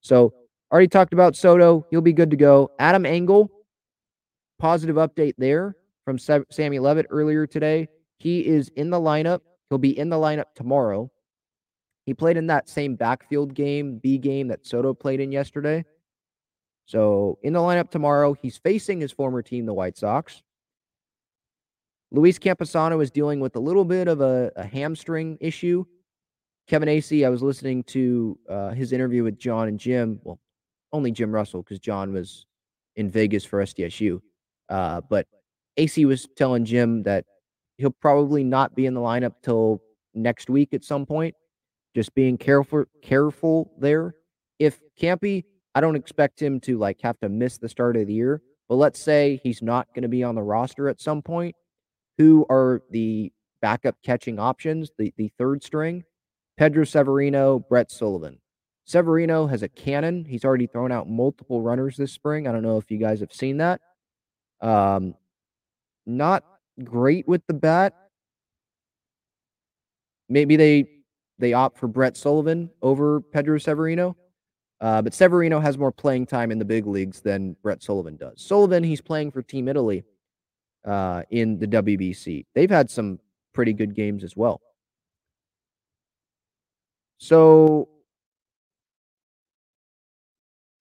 So, 0.01 0.33
already 0.71 0.87
talked 0.87 1.13
about 1.13 1.35
Soto. 1.35 1.85
He'll 1.91 2.01
be 2.01 2.13
good 2.13 2.31
to 2.31 2.37
go. 2.37 2.71
Adam 2.79 3.05
Engel, 3.05 3.49
positive 4.59 4.95
update 4.95 5.35
there 5.37 5.75
from 6.03 6.17
Sammy 6.17 6.79
Levitt 6.79 7.07
earlier 7.09 7.45
today. 7.45 7.87
He 8.17 8.45
is 8.45 8.69
in 8.75 8.89
the 8.89 8.99
lineup. 8.99 9.41
He'll 9.69 9.77
be 9.77 9.97
in 9.97 10.09
the 10.09 10.15
lineup 10.15 10.53
tomorrow. 10.55 11.11
He 12.05 12.13
played 12.13 12.37
in 12.37 12.47
that 12.47 12.67
same 12.67 12.95
backfield 12.95 13.53
game, 13.53 13.97
B 13.97 14.17
game 14.17 14.49
that 14.49 14.65
Soto 14.65 14.93
played 14.93 15.19
in 15.21 15.31
yesterday. 15.31 15.85
So 16.85 17.39
in 17.43 17.53
the 17.53 17.59
lineup 17.59 17.89
tomorrow, 17.89 18.33
he's 18.33 18.57
facing 18.57 18.99
his 18.99 19.11
former 19.11 19.41
team, 19.41 19.65
the 19.65 19.73
White 19.73 19.97
Sox. 19.97 20.43
Luis 22.11 22.37
Campusano 22.37 23.01
is 23.01 23.09
dealing 23.09 23.39
with 23.39 23.55
a 23.55 23.59
little 23.59 23.85
bit 23.85 24.07
of 24.07 24.21
a, 24.21 24.51
a 24.55 24.65
hamstring 24.65 25.37
issue. 25.41 25.85
Kevin 26.67 26.87
Acee, 26.87 27.25
I 27.25 27.29
was 27.29 27.41
listening 27.41 27.83
to 27.85 28.37
uh, 28.49 28.69
his 28.69 28.93
interview 28.93 29.23
with 29.23 29.37
John 29.37 29.67
and 29.67 29.79
Jim. 29.79 30.19
Well, 30.23 30.39
only 30.91 31.11
Jim 31.11 31.31
Russell 31.31 31.63
because 31.63 31.79
John 31.79 32.13
was 32.13 32.45
in 32.95 33.09
Vegas 33.09 33.43
for 33.43 33.63
SDSU. 33.63 34.21
Uh, 34.69 35.01
but 35.09 35.27
Acee 35.77 36.05
was 36.05 36.27
telling 36.37 36.65
Jim 36.65 37.03
that 37.03 37.25
he'll 37.77 37.91
probably 37.91 38.43
not 38.43 38.75
be 38.75 38.85
in 38.85 38.93
the 38.93 39.01
lineup 39.01 39.33
till 39.41 39.81
next 40.13 40.49
week 40.49 40.73
at 40.73 40.83
some 40.83 41.05
point. 41.05 41.35
Just 41.95 42.13
being 42.15 42.37
careful, 42.37 42.85
careful 43.01 43.71
there. 43.79 44.15
If 44.59 44.79
Campy, 44.99 45.43
I 45.75 45.81
don't 45.81 45.95
expect 45.95 46.41
him 46.41 46.59
to 46.61 46.77
like 46.77 47.01
have 47.01 47.19
to 47.21 47.29
miss 47.29 47.57
the 47.57 47.69
start 47.69 47.97
of 47.97 48.07
the 48.07 48.13
year. 48.13 48.41
But 48.69 48.75
let's 48.75 48.99
say 48.99 49.39
he's 49.43 49.61
not 49.61 49.87
going 49.93 50.03
to 50.03 50.09
be 50.09 50.23
on 50.23 50.35
the 50.35 50.43
roster 50.43 50.87
at 50.89 51.01
some 51.01 51.21
point. 51.21 51.55
Who 52.17 52.45
are 52.49 52.81
the 52.91 53.31
backup 53.61 53.95
catching 54.03 54.39
options? 54.39 54.91
The 54.97 55.13
the 55.17 55.31
third 55.37 55.63
string, 55.63 56.03
Pedro 56.57 56.83
Severino, 56.83 57.59
Brett 57.59 57.91
Sullivan. 57.91 58.39
Severino 58.85 59.47
has 59.47 59.63
a 59.63 59.69
cannon. 59.69 60.25
He's 60.25 60.43
already 60.43 60.67
thrown 60.67 60.91
out 60.91 61.09
multiple 61.09 61.61
runners 61.61 61.97
this 61.97 62.11
spring. 62.11 62.47
I 62.47 62.51
don't 62.51 62.63
know 62.63 62.77
if 62.77 62.91
you 62.91 62.97
guys 62.97 63.21
have 63.21 63.31
seen 63.31 63.57
that. 63.57 63.79
Um, 64.61 65.15
not 66.05 66.43
great 66.83 67.27
with 67.27 67.45
the 67.47 67.53
bat. 67.53 67.93
Maybe 70.29 70.55
they 70.55 70.85
they 71.39 71.53
opt 71.53 71.77
for 71.77 71.87
Brett 71.87 72.17
Sullivan 72.17 72.69
over 72.81 73.21
Pedro 73.21 73.57
Severino. 73.57 74.15
Uh, 74.83 75.01
but 75.01 75.13
Severino 75.13 75.61
has 75.61 75.77
more 75.77 75.93
playing 75.93 76.25
time 76.25 76.51
in 76.51 76.59
the 76.59 76.65
big 76.65 76.85
leagues 76.85 77.21
than 77.21 77.55
Brett 77.63 77.81
Sullivan 77.81 78.17
does. 78.17 78.41
Sullivan, 78.41 78.83
he's 78.83 78.99
playing 78.99 79.31
for 79.31 79.41
Team 79.41 79.69
Italy 79.69 80.03
uh, 80.83 81.23
in 81.29 81.57
the 81.57 81.67
WBC. 81.67 82.45
They've 82.53 82.69
had 82.69 82.89
some 82.89 83.19
pretty 83.53 83.71
good 83.71 83.95
games 83.95 84.25
as 84.25 84.35
well. 84.35 84.59
So 87.17 87.87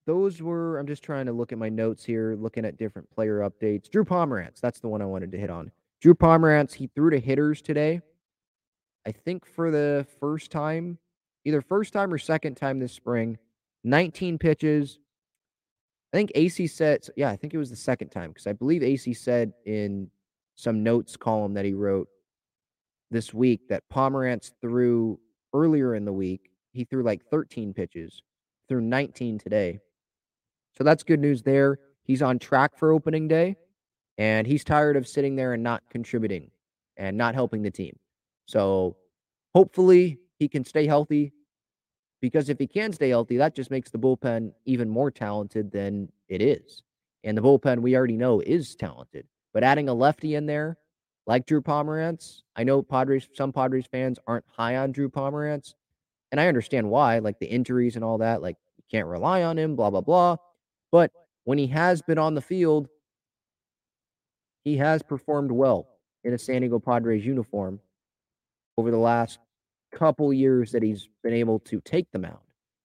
those 0.04 0.42
were 0.42 0.78
I'm 0.78 0.88
just 0.88 1.04
trying 1.04 1.26
to 1.26 1.32
look 1.32 1.52
at 1.52 1.58
my 1.58 1.68
notes 1.68 2.04
here, 2.04 2.34
looking 2.36 2.64
at 2.64 2.76
different 2.76 3.08
player 3.08 3.48
updates. 3.48 3.88
Drew 3.88 4.04
Pomeranz, 4.04 4.58
that's 4.60 4.80
the 4.80 4.88
one 4.88 5.00
I 5.00 5.06
wanted 5.06 5.30
to 5.30 5.38
hit 5.38 5.48
on. 5.48 5.70
Drew 6.00 6.16
Pomeranz, 6.16 6.72
he 6.72 6.88
threw 6.88 7.10
to 7.10 7.20
hitters 7.20 7.62
today. 7.62 8.00
I 9.06 9.12
think 9.12 9.46
for 9.46 9.70
the 9.70 10.04
first 10.18 10.50
time, 10.50 10.98
either 11.44 11.62
first 11.62 11.92
time 11.92 12.12
or 12.12 12.18
second 12.18 12.56
time 12.56 12.80
this 12.80 12.92
spring, 12.92 13.38
19 13.84 14.38
pitches. 14.38 14.98
I 16.12 16.16
think 16.16 16.32
Acee 16.34 16.70
said, 16.70 17.06
yeah, 17.16 17.30
I 17.30 17.36
think 17.36 17.54
it 17.54 17.58
was 17.58 17.70
the 17.70 17.76
second 17.76 18.10
time 18.10 18.30
because 18.30 18.46
I 18.46 18.52
believe 18.52 18.82
Acee 18.82 19.16
said 19.16 19.52
in 19.64 20.10
some 20.54 20.82
notes 20.82 21.16
column 21.16 21.54
that 21.54 21.64
he 21.64 21.72
wrote 21.72 22.08
this 23.10 23.32
week 23.32 23.68
that 23.68 23.82
Pomeranz 23.92 24.52
threw 24.60 25.18
earlier 25.54 25.94
in 25.94 26.04
the 26.04 26.12
week. 26.12 26.50
He 26.72 26.84
threw 26.84 27.02
like 27.02 27.24
13 27.30 27.72
pitches, 27.74 28.22
threw 28.68 28.80
19 28.80 29.38
today. 29.38 29.80
So 30.76 30.84
that's 30.84 31.02
good 31.02 31.20
news 31.20 31.42
there. 31.42 31.78
He's 32.04 32.22
on 32.22 32.38
track 32.38 32.78
for 32.78 32.92
opening 32.92 33.28
day, 33.28 33.56
and 34.18 34.46
he's 34.46 34.64
tired 34.64 34.96
of 34.96 35.06
sitting 35.06 35.36
there 35.36 35.52
and 35.52 35.62
not 35.62 35.82
contributing 35.90 36.50
and 36.96 37.16
not 37.16 37.34
helping 37.34 37.62
the 37.62 37.70
team. 37.70 37.98
So 38.46 38.96
hopefully 39.54 40.18
he 40.38 40.48
can 40.48 40.64
stay 40.64 40.86
healthy 40.86 41.32
because 42.22 42.48
if 42.48 42.58
he 42.58 42.68
can 42.68 42.92
stay 42.92 43.10
healthy, 43.10 43.36
that 43.36 43.54
just 43.54 43.70
makes 43.70 43.90
the 43.90 43.98
bullpen 43.98 44.52
even 44.64 44.88
more 44.88 45.10
talented 45.10 45.70
than 45.72 46.10
it 46.28 46.40
is. 46.40 46.84
And 47.24 47.36
the 47.36 47.42
bullpen 47.42 47.80
we 47.80 47.96
already 47.96 48.16
know 48.16 48.40
is 48.40 48.76
talented. 48.76 49.26
But 49.52 49.64
adding 49.64 49.88
a 49.88 49.94
lefty 49.94 50.36
in 50.36 50.46
there, 50.46 50.78
like 51.26 51.46
Drew 51.46 51.60
Pomeranz, 51.60 52.42
I 52.56 52.62
know 52.64 52.80
Padres, 52.80 53.28
some 53.34 53.52
Padres 53.52 53.86
fans 53.86 54.18
aren't 54.26 54.44
high 54.48 54.76
on 54.76 54.92
Drew 54.92 55.10
Pomeranz, 55.10 55.74
and 56.30 56.40
I 56.40 56.46
understand 56.46 56.88
why, 56.88 57.18
like 57.18 57.38
the 57.40 57.46
injuries 57.46 57.96
and 57.96 58.04
all 58.04 58.18
that. 58.18 58.40
Like 58.40 58.56
you 58.76 58.84
can't 58.90 59.08
rely 59.08 59.42
on 59.42 59.58
him, 59.58 59.76
blah 59.76 59.90
blah 59.90 60.00
blah. 60.00 60.36
But 60.90 61.10
when 61.44 61.58
he 61.58 61.66
has 61.68 62.02
been 62.02 62.18
on 62.18 62.34
the 62.34 62.40
field, 62.40 62.88
he 64.64 64.76
has 64.78 65.02
performed 65.02 65.52
well 65.52 65.88
in 66.24 66.32
a 66.32 66.38
San 66.38 66.60
Diego 66.60 66.78
Padres 66.78 67.26
uniform 67.26 67.80
over 68.76 68.90
the 68.90 68.96
last 68.96 69.38
couple 69.92 70.32
years 70.32 70.72
that 70.72 70.82
he's 70.82 71.08
been 71.22 71.34
able 71.34 71.58
to 71.60 71.80
take 71.82 72.10
the 72.12 72.18
mound. 72.18 72.38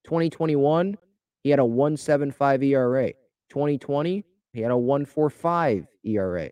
2021, 0.06 0.98
he 1.44 1.50
had 1.50 1.60
a 1.60 1.66
175 1.66 2.64
ERA. 2.64 3.12
2020, 3.50 4.24
he 4.54 4.62
had 4.62 4.72
a 4.72 4.78
145 4.78 5.88
ERA. 6.04 6.50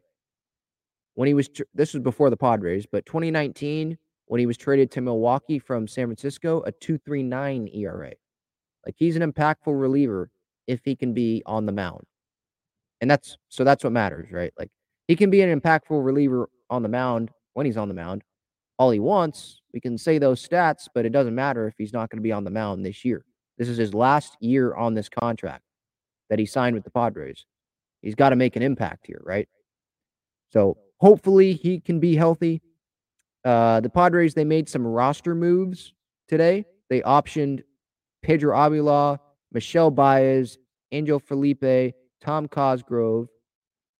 When 1.15 1.27
he 1.27 1.33
was, 1.33 1.49
this 1.73 1.93
was 1.93 2.03
before 2.03 2.29
the 2.29 2.37
Padres, 2.37 2.85
but 2.85 3.05
2019, 3.05 3.97
when 4.27 4.39
he 4.39 4.45
was 4.45 4.57
traded 4.57 4.91
to 4.91 5.01
Milwaukee 5.01 5.59
from 5.59 5.87
San 5.87 6.07
Francisco, 6.07 6.61
a 6.65 6.71
239 6.71 7.69
ERA. 7.73 8.11
Like 8.85 8.95
he's 8.97 9.15
an 9.15 9.31
impactful 9.31 9.79
reliever 9.79 10.29
if 10.67 10.81
he 10.83 10.95
can 10.95 11.13
be 11.13 11.41
on 11.45 11.65
the 11.65 11.71
mound. 11.71 12.03
And 13.01 13.09
that's 13.09 13.37
so 13.49 13.63
that's 13.63 13.83
what 13.83 13.93
matters, 13.93 14.31
right? 14.31 14.53
Like 14.57 14.69
he 15.07 15.15
can 15.15 15.29
be 15.29 15.41
an 15.41 15.59
impactful 15.59 16.03
reliever 16.03 16.49
on 16.69 16.83
the 16.83 16.89
mound 16.89 17.31
when 17.53 17.65
he's 17.65 17.77
on 17.77 17.87
the 17.87 17.93
mound. 17.93 18.23
All 18.77 18.91
he 18.91 18.99
wants, 18.99 19.61
we 19.73 19.79
can 19.79 19.97
say 19.97 20.17
those 20.17 20.45
stats, 20.45 20.87
but 20.93 21.05
it 21.05 21.11
doesn't 21.11 21.35
matter 21.35 21.67
if 21.67 21.75
he's 21.77 21.93
not 21.93 22.09
going 22.09 22.17
to 22.17 22.23
be 22.23 22.31
on 22.31 22.43
the 22.43 22.51
mound 22.51 22.85
this 22.85 23.05
year. 23.05 23.23
This 23.57 23.69
is 23.69 23.77
his 23.77 23.93
last 23.93 24.35
year 24.41 24.75
on 24.75 24.93
this 24.93 25.07
contract 25.07 25.63
that 26.29 26.39
he 26.39 26.45
signed 26.45 26.75
with 26.75 26.83
the 26.83 26.91
Padres. 26.91 27.45
He's 28.01 28.15
got 28.15 28.29
to 28.29 28.35
make 28.35 28.55
an 28.55 28.61
impact 28.61 29.07
here, 29.07 29.21
right? 29.23 29.47
So 30.51 30.77
hopefully 30.97 31.53
he 31.53 31.79
can 31.79 31.99
be 31.99 32.15
healthy. 32.15 32.61
Uh, 33.43 33.79
the 33.79 33.89
Padres, 33.89 34.33
they 34.33 34.43
made 34.43 34.67
some 34.67 34.85
roster 34.85 35.35
moves 35.35 35.93
today. 36.27 36.65
They 36.89 37.01
optioned 37.01 37.63
Pedro 38.21 38.57
Avila, 38.57 39.19
Michel 39.51 39.91
Baez, 39.91 40.57
Angel 40.91 41.19
Felipe, 41.19 41.93
Tom 42.21 42.47
Cosgrove 42.47 43.27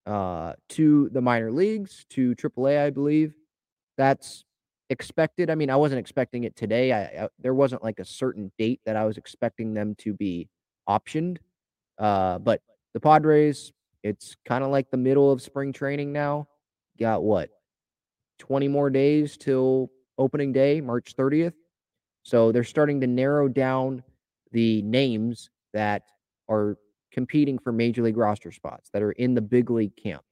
uh, 0.06 0.54
to 0.70 1.10
the 1.10 1.22
minor 1.22 1.52
leagues, 1.52 2.06
to 2.10 2.36
AAA, 2.36 2.86
I 2.86 2.90
believe. 2.90 3.34
That's 3.98 4.44
expected. 4.90 5.50
I 5.50 5.56
mean, 5.56 5.70
I 5.70 5.76
wasn't 5.76 6.00
expecting 6.00 6.44
it 6.44 6.56
today. 6.56 6.92
I, 6.92 7.24
I, 7.24 7.30
there 7.40 7.54
wasn't 7.54 7.84
like 7.84 8.00
a 8.00 8.06
certain 8.06 8.52
date 8.58 8.82
that 8.86 8.96
I 8.96 9.06
was 9.06 9.18
expecting 9.18 9.74
them 9.74 9.96
to 10.00 10.14
be 10.14 10.50
optioned. 10.88 11.38
Uh, 11.98 12.40
but 12.40 12.62
the 12.94 13.00
Padres, 13.00 13.72
it's 14.04 14.36
kind 14.46 14.64
of 14.64 14.70
like 14.70 14.92
the 14.92 14.98
middle 14.98 15.32
of 15.32 15.42
spring 15.42 15.74
training 15.74 16.12
now. 16.14 16.48
Got 17.00 17.24
what? 17.24 17.50
20 18.40 18.68
more 18.68 18.90
days 18.90 19.38
till 19.38 19.90
opening 20.18 20.54
day, 20.54 20.82
March 20.82 21.16
30th. 21.16 21.54
So 22.24 22.52
they're 22.52 22.64
starting 22.64 23.02
to 23.02 23.08
narrow 23.08 23.48
down 23.48 24.04
the 24.52 24.82
names 24.82 25.50
that 25.74 26.04
are 26.50 26.78
competing 27.12 27.58
for 27.60 27.72
major 27.72 28.04
league 28.04 28.18
roster 28.18 28.52
spots 28.52 28.90
that 28.94 29.02
are 29.02 29.12
in 29.14 29.34
the 29.34 29.42
big 29.42 29.70
league 29.70 29.96
camp. 29.96 30.24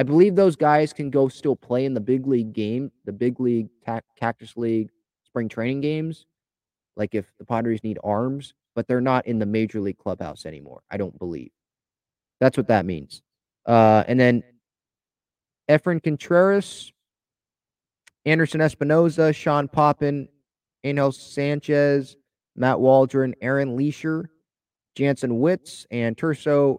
I 0.00 0.02
believe 0.02 0.34
those 0.34 0.56
guys 0.56 0.94
can 0.94 1.10
go 1.10 1.28
still 1.28 1.54
play 1.54 1.84
in 1.84 1.92
the 1.92 2.00
big 2.00 2.26
league 2.26 2.54
game, 2.54 2.90
the 3.04 3.12
big 3.12 3.38
league 3.38 3.68
cactus 4.18 4.56
league 4.56 4.88
spring 5.24 5.46
training 5.46 5.82
games. 5.82 6.24
Like 6.96 7.14
if 7.14 7.30
the 7.38 7.44
Padres 7.44 7.84
need 7.84 7.98
arms, 8.02 8.54
but 8.74 8.88
they're 8.88 9.02
not 9.02 9.26
in 9.26 9.38
the 9.38 9.44
major 9.44 9.78
league 9.78 9.98
clubhouse 9.98 10.46
anymore. 10.46 10.80
I 10.90 10.96
don't 10.96 11.18
believe. 11.18 11.50
That's 12.40 12.56
what 12.56 12.68
that 12.68 12.86
means. 12.86 13.20
Uh, 13.66 14.02
and 14.08 14.18
then 14.18 14.42
Efrain 15.68 16.02
Contreras, 16.02 16.94
Anderson 18.24 18.62
Espinoza, 18.62 19.34
Sean 19.34 19.68
Poppen, 19.68 20.28
Angel 20.82 21.12
Sanchez, 21.12 22.16
Matt 22.56 22.80
Waldron, 22.80 23.34
Aaron 23.42 23.76
Leasher, 23.76 24.28
Jansen 24.94 25.40
Witz, 25.40 25.84
and 25.90 26.16
Tirso 26.16 26.78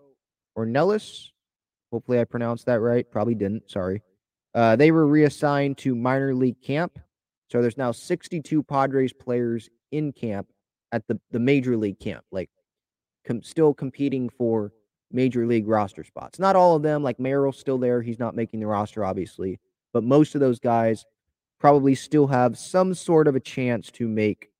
Ornelas. 0.57 1.30
Hopefully, 1.91 2.19
I 2.19 2.23
pronounced 2.23 2.65
that 2.67 2.79
right. 2.79 3.09
Probably 3.09 3.35
didn't. 3.35 3.69
Sorry. 3.69 4.01
Uh, 4.53 4.75
they 4.75 4.91
were 4.91 5.07
reassigned 5.07 5.77
to 5.79 5.95
minor 5.95 6.33
league 6.33 6.61
camp. 6.61 6.99
So 7.49 7.61
there's 7.61 7.77
now 7.77 7.91
62 7.91 8.63
Padres 8.63 9.13
players 9.13 9.69
in 9.91 10.13
camp 10.13 10.47
at 10.91 11.05
the, 11.07 11.19
the 11.31 11.39
major 11.39 11.77
league 11.77 11.99
camp, 11.99 12.23
like 12.31 12.49
com- 13.25 13.43
still 13.43 13.73
competing 13.73 14.29
for 14.29 14.71
major 15.11 15.45
league 15.45 15.67
roster 15.67 16.03
spots. 16.03 16.39
Not 16.39 16.55
all 16.55 16.75
of 16.75 16.83
them, 16.83 17.03
like 17.03 17.19
Merrill's 17.19 17.59
still 17.59 17.77
there. 17.77 18.01
He's 18.01 18.19
not 18.19 18.35
making 18.35 18.61
the 18.61 18.67
roster, 18.67 19.03
obviously. 19.03 19.59
But 19.93 20.03
most 20.03 20.35
of 20.35 20.41
those 20.41 20.59
guys 20.59 21.05
probably 21.59 21.95
still 21.95 22.27
have 22.27 22.57
some 22.57 22.93
sort 22.93 23.27
of 23.27 23.35
a 23.35 23.39
chance 23.39 23.91
to 23.91 24.07
make 24.07 24.51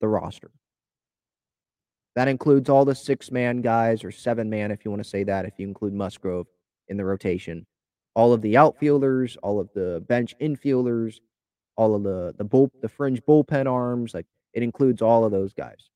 the 0.00 0.08
roster. 0.08 0.50
That 2.18 2.26
includes 2.26 2.68
all 2.68 2.84
the 2.84 2.96
six 2.96 3.30
man 3.30 3.60
guys 3.60 4.02
or 4.02 4.10
seven 4.10 4.50
man, 4.50 4.72
if 4.72 4.84
you 4.84 4.90
want 4.90 5.04
to 5.04 5.08
say 5.08 5.22
that, 5.22 5.44
if 5.44 5.52
you 5.56 5.68
include 5.68 5.94
Musgrove 5.94 6.48
in 6.88 6.96
the 6.96 7.04
rotation. 7.04 7.64
All 8.16 8.32
of 8.32 8.42
the 8.42 8.56
outfielders, 8.56 9.36
all 9.40 9.60
of 9.60 9.68
the 9.72 10.04
bench 10.08 10.34
infielders, 10.40 11.20
all 11.76 11.94
of 11.94 12.02
the 12.02 12.34
the 12.36 12.42
bull 12.42 12.72
the 12.82 12.88
fringe 12.88 13.22
bullpen 13.22 13.70
arms. 13.70 14.14
Like 14.14 14.26
it 14.52 14.64
includes 14.64 15.00
all 15.00 15.24
of 15.24 15.30
those 15.30 15.52
guys. 15.52 15.90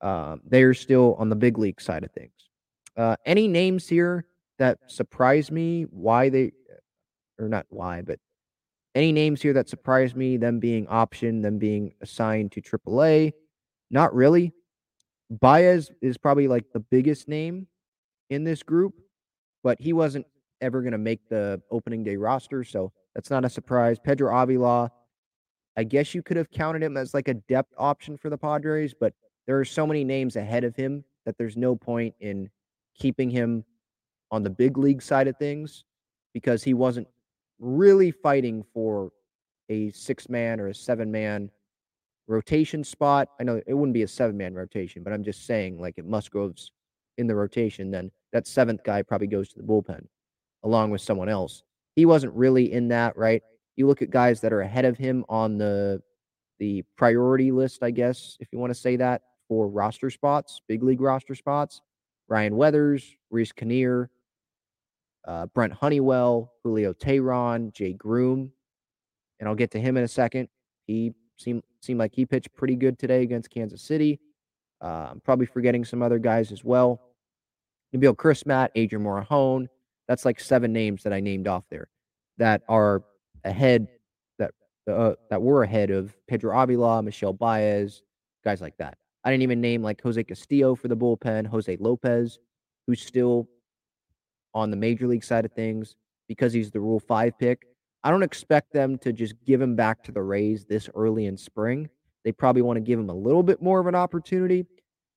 Um, 0.00 0.42
they're 0.44 0.74
still 0.74 1.16
on 1.18 1.28
the 1.28 1.34
big 1.34 1.58
league 1.58 1.80
side 1.80 2.04
of 2.04 2.12
things. 2.12 2.30
Uh, 2.96 3.16
any 3.26 3.48
names 3.48 3.88
here 3.88 4.26
that 4.60 4.78
surprise 4.86 5.50
me? 5.50 5.86
Why 5.90 6.28
they 6.28 6.52
or 7.36 7.48
not 7.48 7.66
why, 7.70 8.02
but 8.02 8.20
any 8.94 9.10
names 9.10 9.42
here 9.42 9.54
that 9.54 9.68
surprise 9.68 10.14
me? 10.14 10.36
Them 10.36 10.60
being 10.60 10.86
optioned, 10.86 11.42
them 11.42 11.58
being 11.58 11.94
assigned 12.00 12.52
to 12.52 12.62
AAA? 12.62 13.32
Not 13.90 14.14
really. 14.14 14.52
Baez 15.40 15.90
is 16.00 16.16
probably 16.16 16.48
like 16.48 16.64
the 16.72 16.80
biggest 16.80 17.28
name 17.28 17.66
in 18.30 18.44
this 18.44 18.62
group, 18.62 18.94
but 19.62 19.80
he 19.80 19.92
wasn't 19.92 20.26
ever 20.60 20.80
going 20.80 20.92
to 20.92 20.98
make 20.98 21.28
the 21.28 21.60
opening 21.70 22.04
day 22.04 22.16
roster, 22.16 22.64
so 22.64 22.92
that's 23.14 23.30
not 23.30 23.44
a 23.44 23.50
surprise. 23.50 23.98
Pedro 23.98 24.36
Avila, 24.36 24.90
I 25.76 25.84
guess 25.84 26.14
you 26.14 26.22
could 26.22 26.36
have 26.36 26.50
counted 26.50 26.82
him 26.82 26.96
as 26.96 27.14
like 27.14 27.28
a 27.28 27.34
depth 27.34 27.72
option 27.78 28.16
for 28.16 28.30
the 28.30 28.38
Padres, 28.38 28.94
but 28.98 29.12
there 29.46 29.58
are 29.58 29.64
so 29.64 29.86
many 29.86 30.04
names 30.04 30.36
ahead 30.36 30.64
of 30.64 30.76
him 30.76 31.04
that 31.26 31.36
there's 31.38 31.56
no 31.56 31.74
point 31.74 32.14
in 32.20 32.50
keeping 32.94 33.30
him 33.30 33.64
on 34.30 34.42
the 34.42 34.50
big 34.50 34.78
league 34.78 35.02
side 35.02 35.28
of 35.28 35.36
things 35.36 35.84
because 36.32 36.62
he 36.62 36.74
wasn't 36.74 37.06
really 37.58 38.10
fighting 38.10 38.64
for 38.72 39.10
a 39.68 39.90
six 39.92 40.28
man 40.28 40.60
or 40.60 40.68
a 40.68 40.74
seven 40.74 41.10
man 41.10 41.50
rotation 42.26 42.84
spot. 42.84 43.28
I 43.40 43.44
know 43.44 43.60
it 43.66 43.74
wouldn't 43.74 43.94
be 43.94 44.02
a 44.02 44.08
seven 44.08 44.36
man 44.36 44.54
rotation, 44.54 45.02
but 45.02 45.12
I'm 45.12 45.24
just 45.24 45.46
saying, 45.46 45.80
like, 45.80 45.94
if 45.96 46.04
Musgrove's 46.04 46.72
in 47.18 47.26
the 47.26 47.34
rotation, 47.34 47.90
then 47.90 48.10
that 48.32 48.46
seventh 48.46 48.82
guy 48.84 49.02
probably 49.02 49.26
goes 49.26 49.48
to 49.50 49.58
the 49.58 49.64
bullpen 49.64 50.06
along 50.64 50.90
with 50.90 51.00
someone 51.00 51.28
else. 51.28 51.62
He 51.94 52.06
wasn't 52.06 52.34
really 52.34 52.72
in 52.72 52.88
that, 52.88 53.16
right? 53.16 53.42
You 53.76 53.86
look 53.86 54.02
at 54.02 54.10
guys 54.10 54.40
that 54.40 54.52
are 54.52 54.62
ahead 54.62 54.84
of 54.84 54.96
him 54.96 55.24
on 55.28 55.58
the 55.58 56.02
the 56.58 56.84
priority 56.96 57.50
list, 57.50 57.82
I 57.82 57.90
guess, 57.90 58.36
if 58.40 58.48
you 58.52 58.58
want 58.58 58.70
to 58.70 58.78
say 58.78 58.96
that, 58.96 59.22
for 59.48 59.68
roster 59.68 60.08
spots, 60.08 60.60
big 60.68 60.82
league 60.82 61.00
roster 61.00 61.34
spots. 61.34 61.80
Ryan 62.28 62.56
Weathers, 62.56 63.16
Reiss 63.30 63.52
Knehr, 63.52 64.08
uh, 65.26 65.46
Brent 65.46 65.72
Honeywell, 65.72 66.52
Julio 66.62 66.92
Teheran, 66.94 67.72
Jay 67.72 67.92
Groome, 67.92 68.50
and 69.38 69.48
I'll 69.48 69.54
get 69.54 69.72
to 69.72 69.80
him 69.80 69.96
in 69.96 70.04
a 70.04 70.08
second. 70.08 70.48
He 70.86 71.12
seemed 71.38 71.62
seemed 71.80 71.98
like 71.98 72.14
he 72.14 72.24
pitched 72.26 72.54
pretty 72.54 72.76
good 72.76 72.98
today 72.98 73.22
against 73.22 73.50
Kansas 73.50 73.82
City. 73.82 74.20
Uh, 74.82 75.08
I'm 75.12 75.20
probably 75.20 75.46
forgetting 75.46 75.84
some 75.84 76.02
other 76.02 76.18
guys 76.18 76.52
as 76.52 76.64
well. 76.64 77.00
Nabil 77.94 78.14
Crismatt, 78.16 78.68
Adrian 78.74 79.04
Morejon. 79.04 79.68
That's 80.08 80.24
like 80.24 80.40
seven 80.40 80.72
names 80.72 81.02
that 81.04 81.12
I 81.12 81.20
named 81.20 81.48
off 81.48 81.64
there 81.70 81.88
that 82.38 82.62
are 82.68 83.02
ahead 83.44 83.88
that 84.38 84.50
uh, 84.90 85.14
that 85.30 85.40
were 85.40 85.62
ahead 85.62 85.90
of 85.90 86.14
Pedro 86.28 86.58
Avila, 86.58 87.02
Michel 87.02 87.32
Baez, 87.32 88.02
guys 88.44 88.60
like 88.60 88.76
that. 88.78 88.98
I 89.24 89.30
didn't 89.30 89.42
even 89.42 89.60
name 89.60 89.82
like 89.82 90.02
Jose 90.02 90.22
Castillo 90.24 90.74
for 90.74 90.88
the 90.88 90.96
bullpen, 90.96 91.46
Jose 91.46 91.76
Lopez, 91.80 92.38
who's 92.86 93.00
still 93.00 93.48
on 94.52 94.70
the 94.70 94.76
major 94.76 95.06
league 95.06 95.24
side 95.24 95.44
of 95.44 95.52
things 95.52 95.96
because 96.28 96.52
he's 96.52 96.70
the 96.70 96.80
Rule 96.80 97.00
5 97.00 97.38
pick. 97.38 97.66
I 98.04 98.10
don't 98.10 98.22
expect 98.22 98.72
them 98.72 98.98
to 98.98 99.14
just 99.14 99.34
give 99.46 99.62
him 99.62 99.74
back 99.74 100.02
to 100.04 100.12
the 100.12 100.22
Rays 100.22 100.66
this 100.66 100.90
early 100.94 101.24
in 101.24 101.38
spring. 101.38 101.88
They 102.22 102.32
probably 102.32 102.60
want 102.60 102.76
to 102.76 102.82
give 102.82 103.00
him 103.00 103.08
a 103.08 103.14
little 103.14 103.42
bit 103.42 103.62
more 103.62 103.80
of 103.80 103.86
an 103.86 103.94
opportunity. 103.94 104.66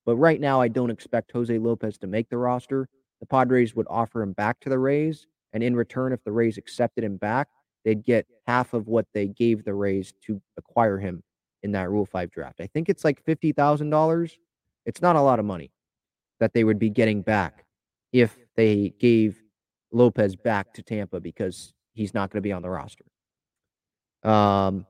But 0.06 0.16
right 0.16 0.40
now, 0.40 0.62
I 0.62 0.70
don't 0.70 0.90
expect 0.90 1.34
Jose 1.34 1.58
Lopez 1.58 1.98
to 1.98 2.08
make 2.08 2.30
the 2.30 2.38
roster. 2.38 2.88
The 3.20 3.26
Padres 3.26 3.76
would 3.76 3.88
offer 3.90 4.22
him 4.22 4.32
back 4.32 4.62
to 4.62 4.70
the 4.70 4.80
Rays. 4.80 5.28
And 5.52 5.62
in 5.62 5.76
return, 5.76 6.14
if 6.14 6.24
the 6.24 6.32
Rays 6.32 6.58
accepted 6.58 7.04
him 7.04 7.18
back, 7.18 7.50
they'd 7.84 8.06
get 8.06 8.26
half 8.46 8.74
of 8.74 8.88
what 8.88 9.06
they 9.14 9.28
gave 9.28 9.66
the 9.66 9.74
Rays 9.74 10.14
to 10.26 10.42
acquire 10.56 10.98
him 10.98 11.24
in 11.64 11.74
that 11.74 11.90
Rule 11.90 12.06
5 12.06 12.32
draft. 12.32 12.62
I 12.62 12.68
think 12.68 12.88
it's 12.88 13.04
like 13.04 13.24
$50,000. 13.26 14.32
It's 14.86 15.02
not 15.02 15.18
a 15.18 15.22
lot 15.22 15.40
of 15.40 15.46
money 15.46 15.72
that 16.40 16.54
they 16.54 16.64
would 16.64 16.80
be 16.80 16.90
getting 16.90 17.22
back 17.22 17.66
if 18.14 18.38
they 18.56 18.94
gave 19.00 19.42
Lopez 19.92 20.38
back 20.38 20.74
to 20.76 20.82
Tampa 20.82 21.20
because 21.20 21.74
he's 21.98 22.14
not 22.14 22.30
going 22.30 22.38
to 22.38 22.48
be 22.48 22.54
on 22.54 22.62
the 22.62 22.70
roster. 22.70 23.06
Um, 24.24 24.86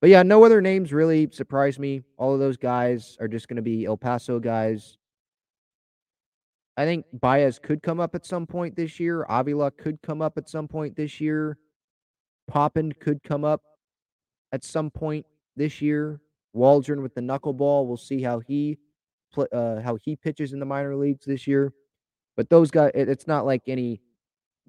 but 0.00 0.10
yeah, 0.10 0.22
no 0.22 0.44
other 0.44 0.60
names 0.60 0.92
really 0.92 1.28
surprise 1.32 1.78
me. 1.78 2.02
All 2.16 2.32
of 2.32 2.40
those 2.40 2.56
guys 2.56 3.16
are 3.20 3.28
just 3.28 3.48
going 3.48 3.56
to 3.56 3.62
be 3.62 3.84
El 3.84 3.96
Paso 3.96 4.38
guys. 4.38 4.96
I 6.76 6.84
think 6.84 7.04
Baez 7.12 7.58
could 7.58 7.82
come 7.82 8.00
up 8.00 8.14
at 8.14 8.24
some 8.24 8.46
point 8.46 8.76
this 8.76 8.98
year. 8.98 9.26
Avila 9.28 9.70
could 9.70 10.00
come 10.02 10.22
up 10.22 10.38
at 10.38 10.48
some 10.48 10.66
point 10.66 10.96
this 10.96 11.20
year. 11.20 11.58
Poppen 12.50 12.92
could 12.98 13.22
come 13.22 13.44
up 13.44 13.62
at 14.52 14.64
some 14.64 14.90
point 14.90 15.26
this 15.56 15.82
year. 15.82 16.20
Waldron 16.52 17.02
with 17.02 17.14
the 17.14 17.20
knuckleball. 17.20 17.86
We'll 17.86 17.96
see 17.96 18.22
how 18.22 18.40
he 18.40 18.78
uh, 19.36 19.80
how 19.80 19.96
he 20.02 20.16
pitches 20.16 20.52
in 20.52 20.58
the 20.58 20.66
minor 20.66 20.96
leagues 20.96 21.24
this 21.26 21.46
year. 21.46 21.72
But 22.36 22.48
those 22.48 22.70
guys, 22.70 22.92
it, 22.94 23.08
it's 23.08 23.26
not 23.26 23.44
like 23.44 23.62
any. 23.66 24.00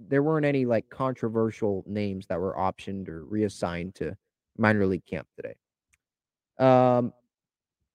There 0.08 0.24
weren't 0.24 0.46
any 0.46 0.66
like 0.66 0.90
controversial 0.90 1.84
names 1.88 2.28
that 2.28 2.40
were 2.40 2.56
optioned 2.56 3.10
or 3.10 3.26
reassigned 3.26 3.96
to 3.96 4.16
minor 4.58 4.86
league 4.86 5.06
camp 5.06 5.28
today. 5.36 5.56
Um, 6.60 7.14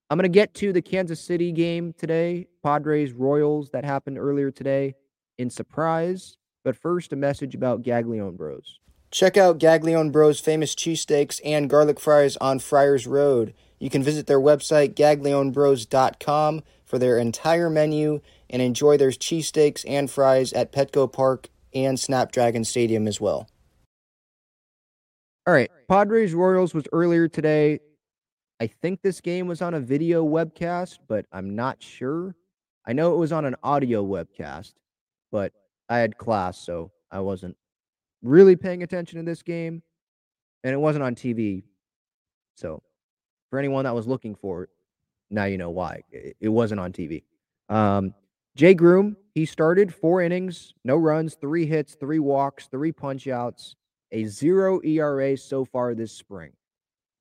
I'm 0.09 0.17
going 0.17 0.23
to 0.23 0.29
get 0.29 0.53
to 0.55 0.71
the 0.71 0.81
Kansas 0.81 1.19
City 1.19 1.51
game 1.51 1.93
today, 1.93 2.47
Padres 2.63 3.11
Royals 3.11 3.71
that 3.71 3.83
happened 3.83 4.17
earlier 4.17 4.51
today 4.51 4.95
in 5.37 5.49
surprise. 5.49 6.37
But 6.63 6.75
first, 6.75 7.13
a 7.13 7.15
message 7.15 7.55
about 7.55 7.83
Gaglione 7.83 8.37
Bros. 8.37 8.79
Check 9.09 9.37
out 9.37 9.59
Gaglione 9.59 10.11
Bros' 10.11 10.39
famous 10.39 10.75
cheesesteaks 10.75 11.39
and 11.43 11.69
garlic 11.69 11.99
fries 11.99 12.35
on 12.37 12.59
Friars 12.59 13.07
Road. 13.07 13.53
You 13.79 13.89
can 13.89 14.03
visit 14.03 14.27
their 14.27 14.39
website, 14.39 14.95
gaglionebros.com, 14.95 16.63
for 16.83 16.97
their 16.99 17.17
entire 17.17 17.69
menu 17.69 18.21
and 18.49 18.61
enjoy 18.61 18.97
their 18.97 19.11
cheesesteaks 19.11 19.83
and 19.87 20.09
fries 20.09 20.53
at 20.53 20.71
Petco 20.71 21.11
Park 21.11 21.49
and 21.85 21.99
Snapdragon 21.99 22.63
Stadium 22.63 23.07
as 23.07 23.21
well. 23.21 23.47
All 25.45 25.53
right, 25.53 25.71
Padres 25.87 26.33
Royals 26.33 26.73
was 26.73 26.85
earlier 26.91 27.27
today. 27.27 27.79
I 28.59 28.67
think 28.67 29.01
this 29.01 29.21
game 29.21 29.47
was 29.47 29.61
on 29.61 29.75
a 29.75 29.79
video 29.79 30.25
webcast, 30.25 30.97
but 31.07 31.25
I'm 31.31 31.55
not 31.55 31.81
sure. 31.81 32.35
I 32.85 32.93
know 32.93 33.13
it 33.13 33.17
was 33.17 33.31
on 33.31 33.45
an 33.45 33.55
audio 33.63 34.03
webcast, 34.05 34.73
but 35.31 35.53
I 35.89 35.99
had 35.99 36.17
class, 36.17 36.57
so 36.57 36.91
I 37.11 37.19
wasn't 37.19 37.55
really 38.21 38.55
paying 38.55 38.83
attention 38.83 39.19
to 39.19 39.23
this 39.23 39.43
game, 39.43 39.83
and 40.63 40.73
it 40.73 40.77
wasn't 40.77 41.03
on 41.03 41.15
TV. 41.15 41.63
So, 42.55 42.81
for 43.49 43.59
anyone 43.59 43.85
that 43.85 43.93
was 43.93 44.07
looking 44.07 44.35
for 44.35 44.63
it, 44.63 44.69
now 45.29 45.45
you 45.45 45.57
know 45.57 45.69
why. 45.69 46.01
It, 46.11 46.49
wasn't 46.49 46.79
on 46.79 46.91
TV. 46.91 47.23
Um, 47.69 48.13
Jay 48.57 48.73
Groome, 48.73 49.15
he 49.35 49.45
started 49.45 49.93
four 49.93 50.23
innings, 50.23 50.73
no 50.83 50.95
runs, 50.95 51.35
three 51.35 51.67
hits, 51.67 51.93
three 51.93 52.17
walks, 52.17 52.65
three 52.65 52.91
punchouts, 52.91 53.75
a 54.11 54.25
zero 54.25 54.81
ERA 54.83 55.37
so 55.37 55.63
far 55.63 55.93
this 55.93 56.11
spring. 56.11 56.51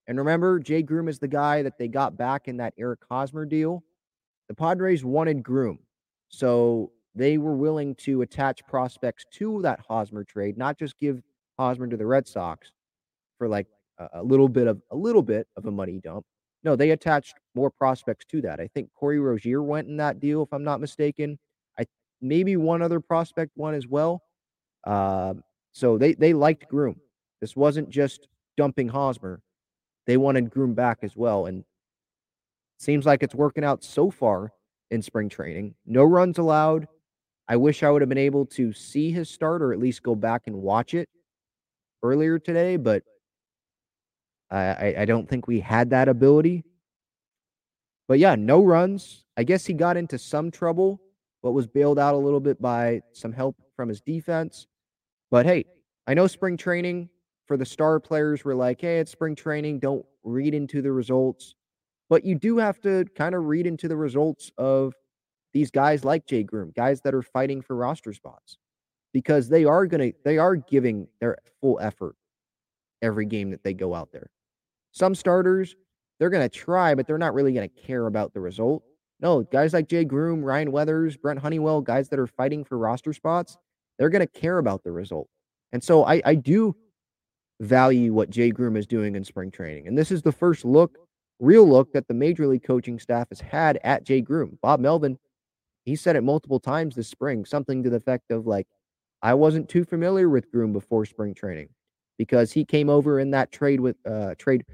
And 0.06 0.16
remember, 0.16 0.58
Jay 0.58 0.80
Groome 0.80 1.08
is 1.08 1.18
the 1.18 1.28
guy 1.28 1.60
that 1.60 1.76
they 1.76 1.88
got 1.88 2.16
back 2.16 2.48
in 2.48 2.56
that 2.56 2.72
Eric 2.78 3.00
Hosmer 3.10 3.44
deal. 3.44 3.84
The 4.48 4.54
Padres 4.54 5.04
wanted 5.04 5.42
Groome. 5.42 5.80
So 6.28 6.90
they 7.14 7.36
were 7.36 7.54
willing 7.54 7.96
to 7.96 8.22
attach 8.22 8.66
prospects 8.66 9.26
to 9.32 9.60
that 9.60 9.80
Hosmer 9.86 10.24
trade, 10.24 10.56
not 10.56 10.78
just 10.78 10.98
give 10.98 11.20
Hosmer 11.58 11.86
to 11.86 11.98
the 11.98 12.06
Red 12.06 12.26
Sox 12.26 12.72
for 13.36 13.46
like 13.46 13.66
a, 13.98 14.08
a 14.14 14.22
little 14.22 14.48
bit 14.48 14.68
of 14.68 14.80
a 14.90 14.96
little 14.96 15.22
bit 15.22 15.48
of 15.58 15.66
a 15.66 15.70
money 15.70 16.00
dump. 16.02 16.24
No, 16.66 16.74
they 16.74 16.90
attached 16.90 17.36
more 17.54 17.70
prospects 17.70 18.24
to 18.26 18.42
that. 18.42 18.58
I 18.58 18.66
think 18.66 18.90
Corey 18.92 19.20
Rosier 19.20 19.62
went 19.62 19.86
in 19.86 19.98
that 19.98 20.18
deal, 20.18 20.42
if 20.42 20.52
I'm 20.52 20.64
not 20.64 20.80
mistaken. 20.80 21.38
I 21.78 21.86
maybe 22.20 22.56
one 22.56 22.82
other 22.82 22.98
prospect 22.98 23.52
won 23.54 23.74
as 23.74 23.86
well. 23.86 24.24
Uh, 24.84 25.34
so 25.70 25.96
they 25.96 26.14
they 26.14 26.34
liked 26.34 26.68
Groome. 26.68 27.00
This 27.40 27.54
wasn't 27.54 27.88
just 27.88 28.26
dumping 28.56 28.88
Hosmer. 28.88 29.42
They 30.08 30.16
wanted 30.16 30.50
Groome 30.50 30.74
back 30.74 30.98
as 31.02 31.16
well, 31.16 31.46
and 31.46 31.64
seems 32.78 33.06
like 33.06 33.22
it's 33.22 33.34
working 33.34 33.62
out 33.62 33.84
so 33.84 34.10
far 34.10 34.50
in 34.90 35.02
spring 35.02 35.28
training. 35.28 35.76
No 35.86 36.02
runs 36.02 36.36
allowed, 36.36 36.88
I 37.46 37.58
wish 37.58 37.84
I 37.84 37.90
would 37.90 38.02
have 38.02 38.08
been 38.08 38.18
able 38.18 38.44
to 38.46 38.72
see 38.72 39.12
his 39.12 39.30
start 39.30 39.62
or 39.62 39.72
at 39.72 39.78
least 39.78 40.02
go 40.02 40.16
back 40.16 40.42
and 40.46 40.56
watch 40.56 40.94
it 40.94 41.08
earlier 42.02 42.40
today, 42.40 42.76
but 42.76 43.04
I, 44.50 44.94
I 44.98 45.04
don't 45.04 45.28
think 45.28 45.48
we 45.48 45.60
had 45.60 45.90
that 45.90 46.08
ability. 46.08 46.64
But 48.08 48.18
yeah, 48.18 48.36
no 48.36 48.62
runs. 48.62 49.24
I 49.36 49.42
guess 49.42 49.66
he 49.66 49.74
got 49.74 49.96
into 49.96 50.18
some 50.18 50.50
trouble, 50.50 51.00
but 51.42 51.52
was 51.52 51.66
bailed 51.66 51.98
out 51.98 52.14
a 52.14 52.18
little 52.18 52.40
bit 52.40 52.60
by 52.60 53.02
some 53.12 53.32
help 53.32 53.56
from 53.74 53.88
his 53.88 54.00
defense. 54.00 54.66
But 55.30 55.46
hey, 55.46 55.64
I 56.06 56.14
know 56.14 56.26
spring 56.26 56.56
training 56.56 57.08
for 57.46 57.56
the 57.56 57.66
star 57.66 57.98
players 57.98 58.44
were 58.44 58.54
like, 58.54 58.80
hey, 58.80 59.00
it's 59.00 59.12
spring 59.12 59.34
training. 59.34 59.80
Don't 59.80 60.06
read 60.22 60.54
into 60.54 60.82
the 60.82 60.92
results. 60.92 61.54
But 62.08 62.24
you 62.24 62.36
do 62.36 62.58
have 62.58 62.80
to 62.82 63.04
kind 63.16 63.34
of 63.34 63.44
read 63.46 63.66
into 63.66 63.88
the 63.88 63.96
results 63.96 64.52
of 64.56 64.94
these 65.52 65.70
guys 65.70 66.04
like 66.04 66.26
Jay 66.26 66.44
Groome, 66.44 66.72
guys 66.76 67.00
that 67.00 67.14
are 67.14 67.22
fighting 67.22 67.62
for 67.62 67.74
roster 67.74 68.12
spots 68.12 68.58
because 69.12 69.48
they 69.48 69.64
are 69.64 69.86
going 69.86 70.12
to 70.12 70.18
they 70.24 70.38
are 70.38 70.56
giving 70.56 71.08
their 71.20 71.38
full 71.60 71.78
effort 71.80 72.14
every 73.00 73.24
game 73.24 73.50
that 73.50 73.64
they 73.64 73.72
go 73.72 73.94
out 73.94 74.12
there. 74.12 74.30
Some 74.96 75.14
starters, 75.14 75.76
they're 76.18 76.30
going 76.30 76.48
to 76.48 76.58
try, 76.58 76.94
but 76.94 77.06
they're 77.06 77.18
not 77.18 77.34
really 77.34 77.52
going 77.52 77.68
to 77.68 77.82
care 77.82 78.06
about 78.06 78.32
the 78.32 78.40
result. 78.40 78.82
No, 79.20 79.42
guys 79.42 79.74
like 79.74 79.90
Jay 79.90 80.06
Groome, 80.06 80.42
Ryan 80.42 80.72
Weathers, 80.72 81.18
Brent 81.18 81.38
Honeywell, 81.38 81.82
guys 81.82 82.08
that 82.08 82.18
are 82.18 82.26
fighting 82.26 82.64
for 82.64 82.78
roster 82.78 83.12
spots, 83.12 83.58
they're 83.98 84.08
going 84.08 84.26
to 84.26 84.40
care 84.40 84.56
about 84.56 84.84
the 84.84 84.92
result. 84.92 85.28
And 85.72 85.84
so 85.84 86.06
I, 86.06 86.22
I 86.24 86.34
do 86.34 86.74
value 87.60 88.14
what 88.14 88.30
Jay 88.30 88.50
Groome 88.50 88.78
is 88.78 88.86
doing 88.86 89.16
in 89.16 89.22
spring 89.22 89.50
training. 89.50 89.86
And 89.86 89.98
this 89.98 90.10
is 90.10 90.22
the 90.22 90.32
first 90.32 90.64
look, 90.64 90.96
real 91.40 91.68
look 91.68 91.92
that 91.92 92.08
the 92.08 92.14
major 92.14 92.46
league 92.46 92.64
coaching 92.64 92.98
staff 92.98 93.28
has 93.28 93.40
had 93.42 93.78
at 93.84 94.02
Jay 94.02 94.22
Groome. 94.22 94.58
Bob 94.62 94.80
Melvin, 94.80 95.18
he 95.84 95.94
said 95.94 96.16
it 96.16 96.22
multiple 96.22 96.58
times 96.58 96.94
this 96.94 97.08
spring, 97.08 97.44
something 97.44 97.82
to 97.82 97.90
the 97.90 97.96
effect 97.96 98.30
of 98.30 98.46
like, 98.46 98.66
I 99.20 99.34
wasn't 99.34 99.68
too 99.68 99.84
familiar 99.84 100.30
with 100.30 100.50
Groome 100.50 100.72
before 100.72 101.04
spring 101.04 101.34
training 101.34 101.68
because 102.16 102.50
he 102.50 102.64
came 102.64 102.88
over 102.88 103.20
in 103.20 103.30
that 103.32 103.52
trade 103.52 103.78
with 103.78 103.96
uh 104.06 104.34
trade 104.38 104.64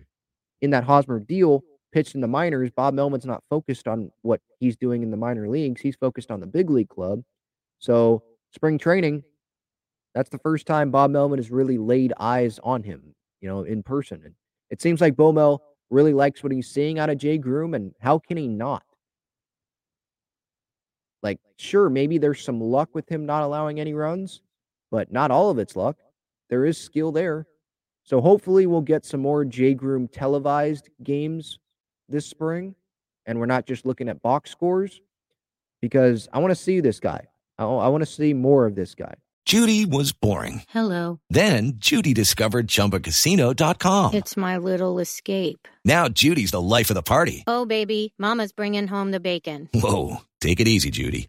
in 0.62 0.70
that 0.70 0.84
Hosmer 0.84 1.20
deal, 1.20 1.62
pitched 1.92 2.14
in 2.14 2.22
the 2.22 2.28
minors. 2.28 2.70
Bob 2.70 2.94
Melvin's 2.94 3.26
not 3.26 3.44
focused 3.50 3.86
on 3.86 4.10
what 4.22 4.40
he's 4.58 4.76
doing 4.76 5.02
in 5.02 5.10
the 5.10 5.16
minor 5.16 5.48
leagues. 5.48 5.80
He's 5.80 5.96
focused 5.96 6.30
on 6.30 6.40
the 6.40 6.46
big 6.46 6.70
league 6.70 6.88
club. 6.88 7.22
So 7.78 8.22
spring 8.54 8.78
training, 8.78 9.24
that's 10.14 10.30
the 10.30 10.38
first 10.38 10.66
time 10.66 10.90
Bob 10.90 11.10
Melvin 11.10 11.38
has 11.38 11.50
really 11.50 11.78
laid 11.78 12.12
eyes 12.18 12.58
on 12.62 12.82
him, 12.82 13.14
you 13.40 13.48
know, 13.48 13.64
in 13.64 13.82
person. 13.82 14.22
And 14.24 14.34
it 14.70 14.80
seems 14.80 15.00
like 15.00 15.16
Bo 15.16 15.32
Mel 15.32 15.62
really 15.90 16.14
likes 16.14 16.42
what 16.42 16.52
he's 16.52 16.70
seeing 16.70 16.98
out 16.98 17.10
of 17.10 17.18
Jay 17.18 17.36
Groome, 17.36 17.74
and 17.74 17.94
how 18.00 18.18
can 18.18 18.36
he 18.38 18.48
not? 18.48 18.82
Like, 21.22 21.38
sure, 21.56 21.90
maybe 21.90 22.18
there's 22.18 22.42
some 22.42 22.60
luck 22.60 22.88
with 22.94 23.08
him 23.08 23.26
not 23.26 23.42
allowing 23.42 23.78
any 23.78 23.94
runs, 23.94 24.40
but 24.90 25.12
not 25.12 25.30
all 25.30 25.50
of 25.50 25.58
it's 25.58 25.76
luck. 25.76 25.96
There 26.48 26.64
is 26.64 26.78
skill 26.78 27.12
there. 27.12 27.46
So 28.04 28.20
hopefully 28.20 28.66
we'll 28.66 28.80
get 28.80 29.04
some 29.04 29.20
more 29.20 29.44
J 29.44 29.74
Groome 29.74 30.08
televised 30.08 30.88
games 31.02 31.58
this 32.08 32.26
spring, 32.26 32.74
and 33.26 33.38
we're 33.38 33.46
not 33.46 33.66
just 33.66 33.86
looking 33.86 34.08
at 34.08 34.22
box 34.22 34.50
scores 34.50 35.00
because 35.80 36.28
I 36.32 36.38
want 36.38 36.50
to 36.50 36.56
see 36.56 36.80
this 36.80 37.00
guy. 37.00 37.28
I, 37.58 37.64
I 37.64 37.88
want 37.88 38.02
to 38.02 38.10
see 38.10 38.34
more 38.34 38.66
of 38.66 38.74
this 38.74 38.94
guy. 38.94 39.14
Judy 39.44 39.84
was 39.84 40.12
boring. 40.12 40.62
Hello. 40.68 41.18
Then 41.28 41.72
Judy 41.76 42.14
discovered 42.14 42.68
ChumbaCasino.com. 42.68 44.14
It's 44.14 44.36
my 44.36 44.56
little 44.56 45.00
escape. 45.00 45.66
Now 45.84 46.08
Judy's 46.08 46.52
the 46.52 46.60
life 46.60 46.90
of 46.90 46.94
the 46.94 47.02
party. 47.02 47.42
Oh 47.46 47.66
baby, 47.66 48.14
Mama's 48.18 48.52
bringing 48.52 48.86
home 48.86 49.10
the 49.10 49.20
bacon. 49.20 49.68
Whoa, 49.74 50.18
take 50.40 50.60
it 50.60 50.68
easy, 50.68 50.90
Judy. 50.90 51.28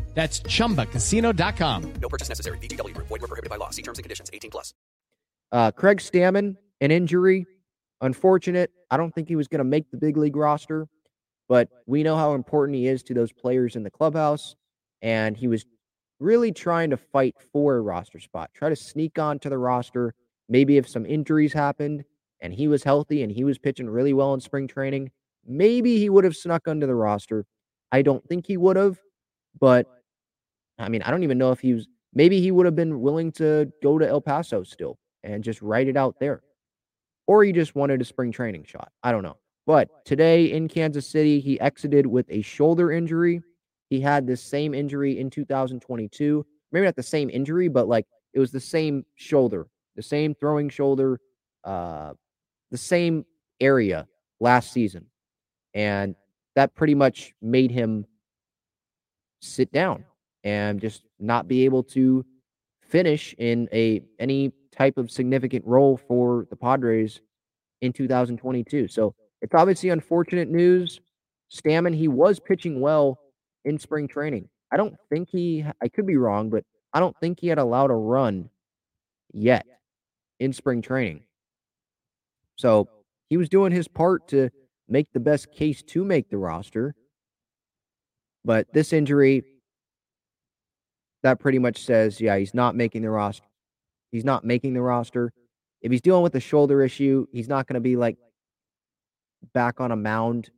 That's 0.13 0.41
chumbacasino.com. 0.41 1.93
No 2.01 2.09
purchase 2.09 2.29
necessary. 2.29 2.57
VGW 2.59 2.93
Group. 2.93 3.07
Void 3.07 3.21
where 3.21 3.27
prohibited 3.27 3.49
by 3.49 3.55
law. 3.55 3.69
See 3.69 3.81
terms 3.81 3.97
and 3.97 4.03
conditions. 4.03 4.29
18 4.33 4.51
plus. 4.51 4.73
Uh, 5.51 5.71
Craig 5.71 5.99
Stammen, 5.99 6.55
an 6.79 6.91
injury, 6.91 7.45
unfortunate. 8.01 8.71
I 8.89 8.97
don't 8.97 9.13
think 9.13 9.27
he 9.27 9.35
was 9.35 9.47
going 9.47 9.59
to 9.59 9.65
make 9.65 9.89
the 9.91 9.97
big 9.97 10.17
league 10.17 10.35
roster, 10.35 10.87
but 11.49 11.69
we 11.85 12.03
know 12.03 12.15
how 12.15 12.33
important 12.33 12.77
he 12.77 12.87
is 12.87 13.03
to 13.03 13.13
those 13.13 13.31
players 13.31 13.75
in 13.75 13.83
the 13.83 13.91
clubhouse. 13.91 14.55
And 15.01 15.35
he 15.35 15.47
was 15.47 15.65
really 16.19 16.51
trying 16.51 16.91
to 16.91 16.97
fight 16.97 17.35
for 17.51 17.75
a 17.75 17.81
roster 17.81 18.19
spot, 18.19 18.51
try 18.53 18.69
to 18.69 18.75
sneak 18.75 19.17
onto 19.17 19.49
the 19.49 19.57
roster. 19.57 20.13
Maybe 20.47 20.77
if 20.77 20.87
some 20.87 21.05
injuries 21.05 21.53
happened 21.53 22.03
and 22.39 22.53
he 22.53 22.67
was 22.67 22.83
healthy 22.83 23.23
and 23.23 23.31
he 23.31 23.43
was 23.43 23.57
pitching 23.57 23.89
really 23.89 24.13
well 24.13 24.33
in 24.33 24.39
spring 24.39 24.67
training, 24.67 25.11
maybe 25.45 25.97
he 25.97 26.09
would 26.09 26.23
have 26.23 26.35
snuck 26.35 26.67
under 26.67 26.85
the 26.85 26.95
roster. 26.95 27.45
I 27.91 28.03
don't 28.03 28.25
think 28.27 28.45
he 28.47 28.57
would 28.57 28.77
have, 28.77 28.99
but 29.59 29.87
I 30.81 30.89
mean, 30.89 31.01
I 31.03 31.11
don't 31.11 31.23
even 31.23 31.37
know 31.37 31.51
if 31.51 31.59
he 31.59 31.73
was 31.73 31.87
maybe 32.13 32.41
he 32.41 32.51
would 32.51 32.65
have 32.65 32.75
been 32.75 33.01
willing 33.01 33.31
to 33.33 33.71
go 33.81 33.97
to 33.97 34.07
El 34.07 34.21
Paso 34.21 34.63
still 34.63 34.97
and 35.23 35.43
just 35.43 35.61
write 35.61 35.87
it 35.87 35.97
out 35.97 36.19
there. 36.19 36.41
Or 37.27 37.43
he 37.43 37.51
just 37.51 37.75
wanted 37.75 38.01
a 38.01 38.05
spring 38.05 38.31
training 38.31 38.65
shot. 38.65 38.91
I 39.03 39.11
don't 39.11 39.23
know. 39.23 39.37
But 39.67 40.05
today 40.05 40.51
in 40.51 40.67
Kansas 40.67 41.07
City, 41.07 41.39
he 41.39 41.59
exited 41.59 42.05
with 42.05 42.25
a 42.29 42.41
shoulder 42.41 42.91
injury. 42.91 43.41
He 43.89 44.01
had 44.01 44.25
this 44.25 44.41
same 44.41 44.73
injury 44.73 45.19
in 45.19 45.29
2022. 45.29 46.45
Maybe 46.71 46.85
not 46.85 46.95
the 46.95 47.03
same 47.03 47.29
injury, 47.29 47.67
but 47.67 47.87
like 47.87 48.07
it 48.33 48.39
was 48.39 48.51
the 48.51 48.59
same 48.59 49.05
shoulder, 49.15 49.67
the 49.95 50.01
same 50.01 50.33
throwing 50.33 50.69
shoulder, 50.69 51.19
uh, 51.63 52.13
the 52.71 52.77
same 52.77 53.25
area 53.59 54.07
last 54.39 54.73
season. 54.73 55.05
And 55.73 56.15
that 56.55 56.73
pretty 56.75 56.95
much 56.95 57.33
made 57.41 57.71
him 57.71 58.05
sit 59.41 59.71
down 59.71 60.05
and 60.43 60.79
just 60.81 61.03
not 61.19 61.47
be 61.47 61.65
able 61.65 61.83
to 61.83 62.25
finish 62.81 63.33
in 63.37 63.69
a 63.71 64.01
any 64.19 64.51
type 64.71 64.97
of 64.97 65.11
significant 65.11 65.65
role 65.65 65.97
for 65.97 66.47
the 66.49 66.55
Padres 66.55 67.21
in 67.81 67.93
2022. 67.93 68.87
So 68.87 69.13
it's 69.41 69.53
obviously 69.53 69.89
unfortunate 69.89 70.49
news. 70.49 70.99
Stammen, 71.51 71.95
he 71.95 72.07
was 72.07 72.39
pitching 72.39 72.79
well 72.79 73.19
in 73.65 73.77
spring 73.77 74.07
training. 74.07 74.47
I 74.71 74.77
don't 74.77 74.95
think 75.09 75.29
he 75.29 75.65
I 75.81 75.87
could 75.87 76.07
be 76.07 76.17
wrong, 76.17 76.49
but 76.49 76.63
I 76.93 76.99
don't 76.99 77.17
think 77.19 77.39
he 77.39 77.47
had 77.47 77.57
allowed 77.57 77.91
a 77.91 77.95
run 77.95 78.49
yet 79.33 79.65
in 80.39 80.53
spring 80.53 80.81
training. 80.81 81.23
So 82.57 82.87
he 83.29 83.37
was 83.37 83.49
doing 83.49 83.71
his 83.71 83.87
part 83.87 84.27
to 84.29 84.49
make 84.87 85.11
the 85.13 85.19
best 85.19 85.51
case 85.51 85.81
to 85.83 86.03
make 86.03 86.29
the 86.29 86.37
roster. 86.37 86.95
But 88.43 88.73
this 88.73 88.91
injury, 88.91 89.43
that 91.23 91.39
pretty 91.39 91.59
much 91.59 91.83
says, 91.83 92.19
yeah, 92.19 92.37
he's 92.37 92.53
not 92.53 92.75
making 92.75 93.03
the 93.03 93.09
roster. 93.09 93.47
He's 94.11 94.25
not 94.25 94.43
making 94.43 94.73
the 94.73 94.81
roster. 94.81 95.31
If 95.81 95.91
he's 95.91 96.01
dealing 96.01 96.23
with 96.23 96.35
a 96.35 96.39
shoulder 96.39 96.83
issue, 96.83 97.27
he's 97.31 97.47
not 97.47 97.67
going 97.67 97.75
to 97.75 97.81
be 97.81 97.95
like 97.95 98.17
back 99.53 99.79
on 99.79 99.91
a 99.91 99.95
mound 99.95 100.49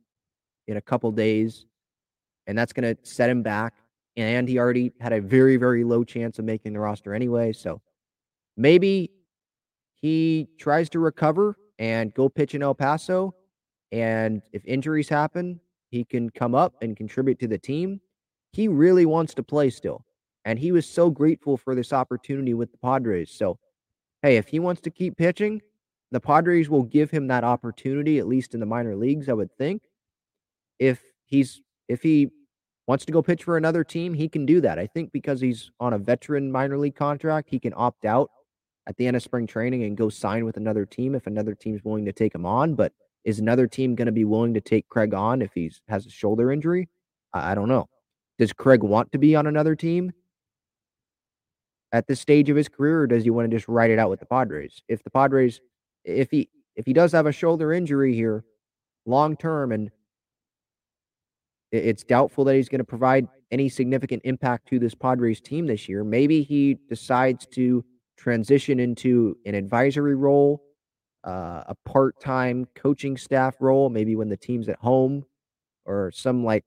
in 0.66 0.76
a 0.76 0.80
couple 0.80 1.10
days. 1.12 1.66
And 2.46 2.58
that's 2.58 2.72
going 2.72 2.94
to 2.94 3.00
set 3.04 3.30
him 3.30 3.42
back. 3.42 3.74
And 4.16 4.48
he 4.48 4.58
already 4.58 4.92
had 5.00 5.12
a 5.12 5.20
very, 5.20 5.56
very 5.56 5.82
low 5.84 6.04
chance 6.04 6.38
of 6.38 6.44
making 6.44 6.72
the 6.72 6.80
roster 6.80 7.14
anyway. 7.14 7.52
So 7.52 7.80
maybe 8.56 9.10
he 10.00 10.48
tries 10.58 10.88
to 10.90 10.98
recover 10.98 11.56
and 11.78 12.12
go 12.14 12.28
pitch 12.28 12.54
in 12.54 12.62
El 12.62 12.74
Paso. 12.74 13.34
And 13.92 14.42
if 14.52 14.64
injuries 14.66 15.08
happen, 15.08 15.60
he 15.90 16.04
can 16.04 16.30
come 16.30 16.54
up 16.54 16.74
and 16.82 16.96
contribute 16.96 17.38
to 17.40 17.48
the 17.48 17.58
team. 17.58 18.00
He 18.52 18.68
really 18.68 19.06
wants 19.06 19.34
to 19.34 19.42
play 19.42 19.70
still. 19.70 20.04
And 20.44 20.58
he 20.58 20.72
was 20.72 20.86
so 20.86 21.10
grateful 21.10 21.56
for 21.56 21.74
this 21.74 21.92
opportunity 21.92 22.54
with 22.54 22.70
the 22.70 22.78
Padres. 22.78 23.30
So, 23.30 23.58
hey, 24.22 24.36
if 24.36 24.48
he 24.48 24.58
wants 24.58 24.82
to 24.82 24.90
keep 24.90 25.16
pitching, 25.16 25.62
the 26.10 26.20
Padres 26.20 26.68
will 26.68 26.82
give 26.82 27.10
him 27.10 27.28
that 27.28 27.44
opportunity, 27.44 28.18
at 28.18 28.28
least 28.28 28.54
in 28.54 28.60
the 28.60 28.66
minor 28.66 28.94
leagues, 28.94 29.28
I 29.28 29.32
would 29.32 29.56
think. 29.56 29.82
If 30.78 31.02
he's 31.24 31.60
if 31.88 32.02
he 32.02 32.30
wants 32.86 33.04
to 33.06 33.12
go 33.12 33.22
pitch 33.22 33.44
for 33.44 33.56
another 33.56 33.84
team, 33.84 34.14
he 34.14 34.28
can 34.28 34.44
do 34.44 34.60
that. 34.60 34.78
I 34.78 34.86
think 34.86 35.12
because 35.12 35.40
he's 35.40 35.70
on 35.80 35.92
a 35.92 35.98
veteran 35.98 36.52
minor 36.52 36.78
league 36.78 36.94
contract, 36.94 37.48
he 37.50 37.58
can 37.58 37.72
opt 37.74 38.04
out 38.04 38.30
at 38.86 38.96
the 38.96 39.06
end 39.06 39.16
of 39.16 39.22
spring 39.22 39.46
training 39.46 39.84
and 39.84 39.96
go 39.96 40.08
sign 40.08 40.44
with 40.44 40.56
another 40.56 40.84
team 40.84 41.14
if 41.14 41.26
another 41.26 41.54
team's 41.54 41.82
willing 41.84 42.04
to 42.04 42.12
take 42.12 42.34
him 42.34 42.44
on. 42.44 42.74
But 42.74 42.92
is 43.24 43.38
another 43.38 43.66
team 43.66 43.94
going 43.94 44.06
to 44.06 44.12
be 44.12 44.24
willing 44.24 44.54
to 44.54 44.60
take 44.60 44.88
Craig 44.88 45.14
on 45.14 45.40
if 45.40 45.52
he 45.54 45.72
has 45.88 46.06
a 46.06 46.10
shoulder 46.10 46.52
injury? 46.52 46.88
I, 47.32 47.52
I 47.52 47.54
don't 47.54 47.68
know. 47.68 47.88
Does 48.38 48.52
Craig 48.52 48.82
want 48.82 49.12
to 49.12 49.18
be 49.18 49.34
on 49.34 49.46
another 49.46 49.74
team 49.74 50.12
at 51.94 52.08
this 52.08 52.20
stage 52.20 52.50
of 52.50 52.56
his 52.56 52.68
career, 52.68 53.02
or 53.02 53.06
does 53.06 53.22
he 53.22 53.30
want 53.30 53.48
to 53.48 53.56
just 53.56 53.68
write 53.68 53.88
it 53.88 54.00
out 54.00 54.10
with 54.10 54.18
the 54.18 54.26
Padres? 54.26 54.82
If 54.88 55.04
the 55.04 55.10
Padres, 55.10 55.60
if 56.04 56.28
he 56.28 56.48
if 56.74 56.84
he 56.84 56.92
does 56.92 57.12
have 57.12 57.26
a 57.26 57.32
shoulder 57.32 57.72
injury 57.72 58.12
here, 58.12 58.44
long 59.06 59.36
term, 59.36 59.70
and 59.70 59.92
it's 61.70 62.02
doubtful 62.02 62.44
that 62.44 62.56
he's 62.56 62.68
going 62.68 62.80
to 62.80 62.84
provide 62.84 63.28
any 63.52 63.68
significant 63.68 64.22
impact 64.24 64.66
to 64.68 64.80
this 64.80 64.92
Padres 64.92 65.40
team 65.40 65.66
this 65.66 65.88
year. 65.88 66.02
Maybe 66.02 66.42
he 66.42 66.76
decides 66.88 67.46
to 67.52 67.84
transition 68.16 68.80
into 68.80 69.36
an 69.46 69.54
advisory 69.54 70.16
role 70.16 70.64
uh, 71.22 71.62
a 71.68 71.76
part 71.86 72.20
time 72.20 72.66
coaching 72.74 73.16
staff 73.16 73.54
role, 73.60 73.88
maybe 73.88 74.16
when 74.16 74.28
the 74.28 74.36
team's 74.36 74.68
at 74.68 74.78
home, 74.80 75.24
or 75.84 76.10
some 76.12 76.44
like 76.44 76.64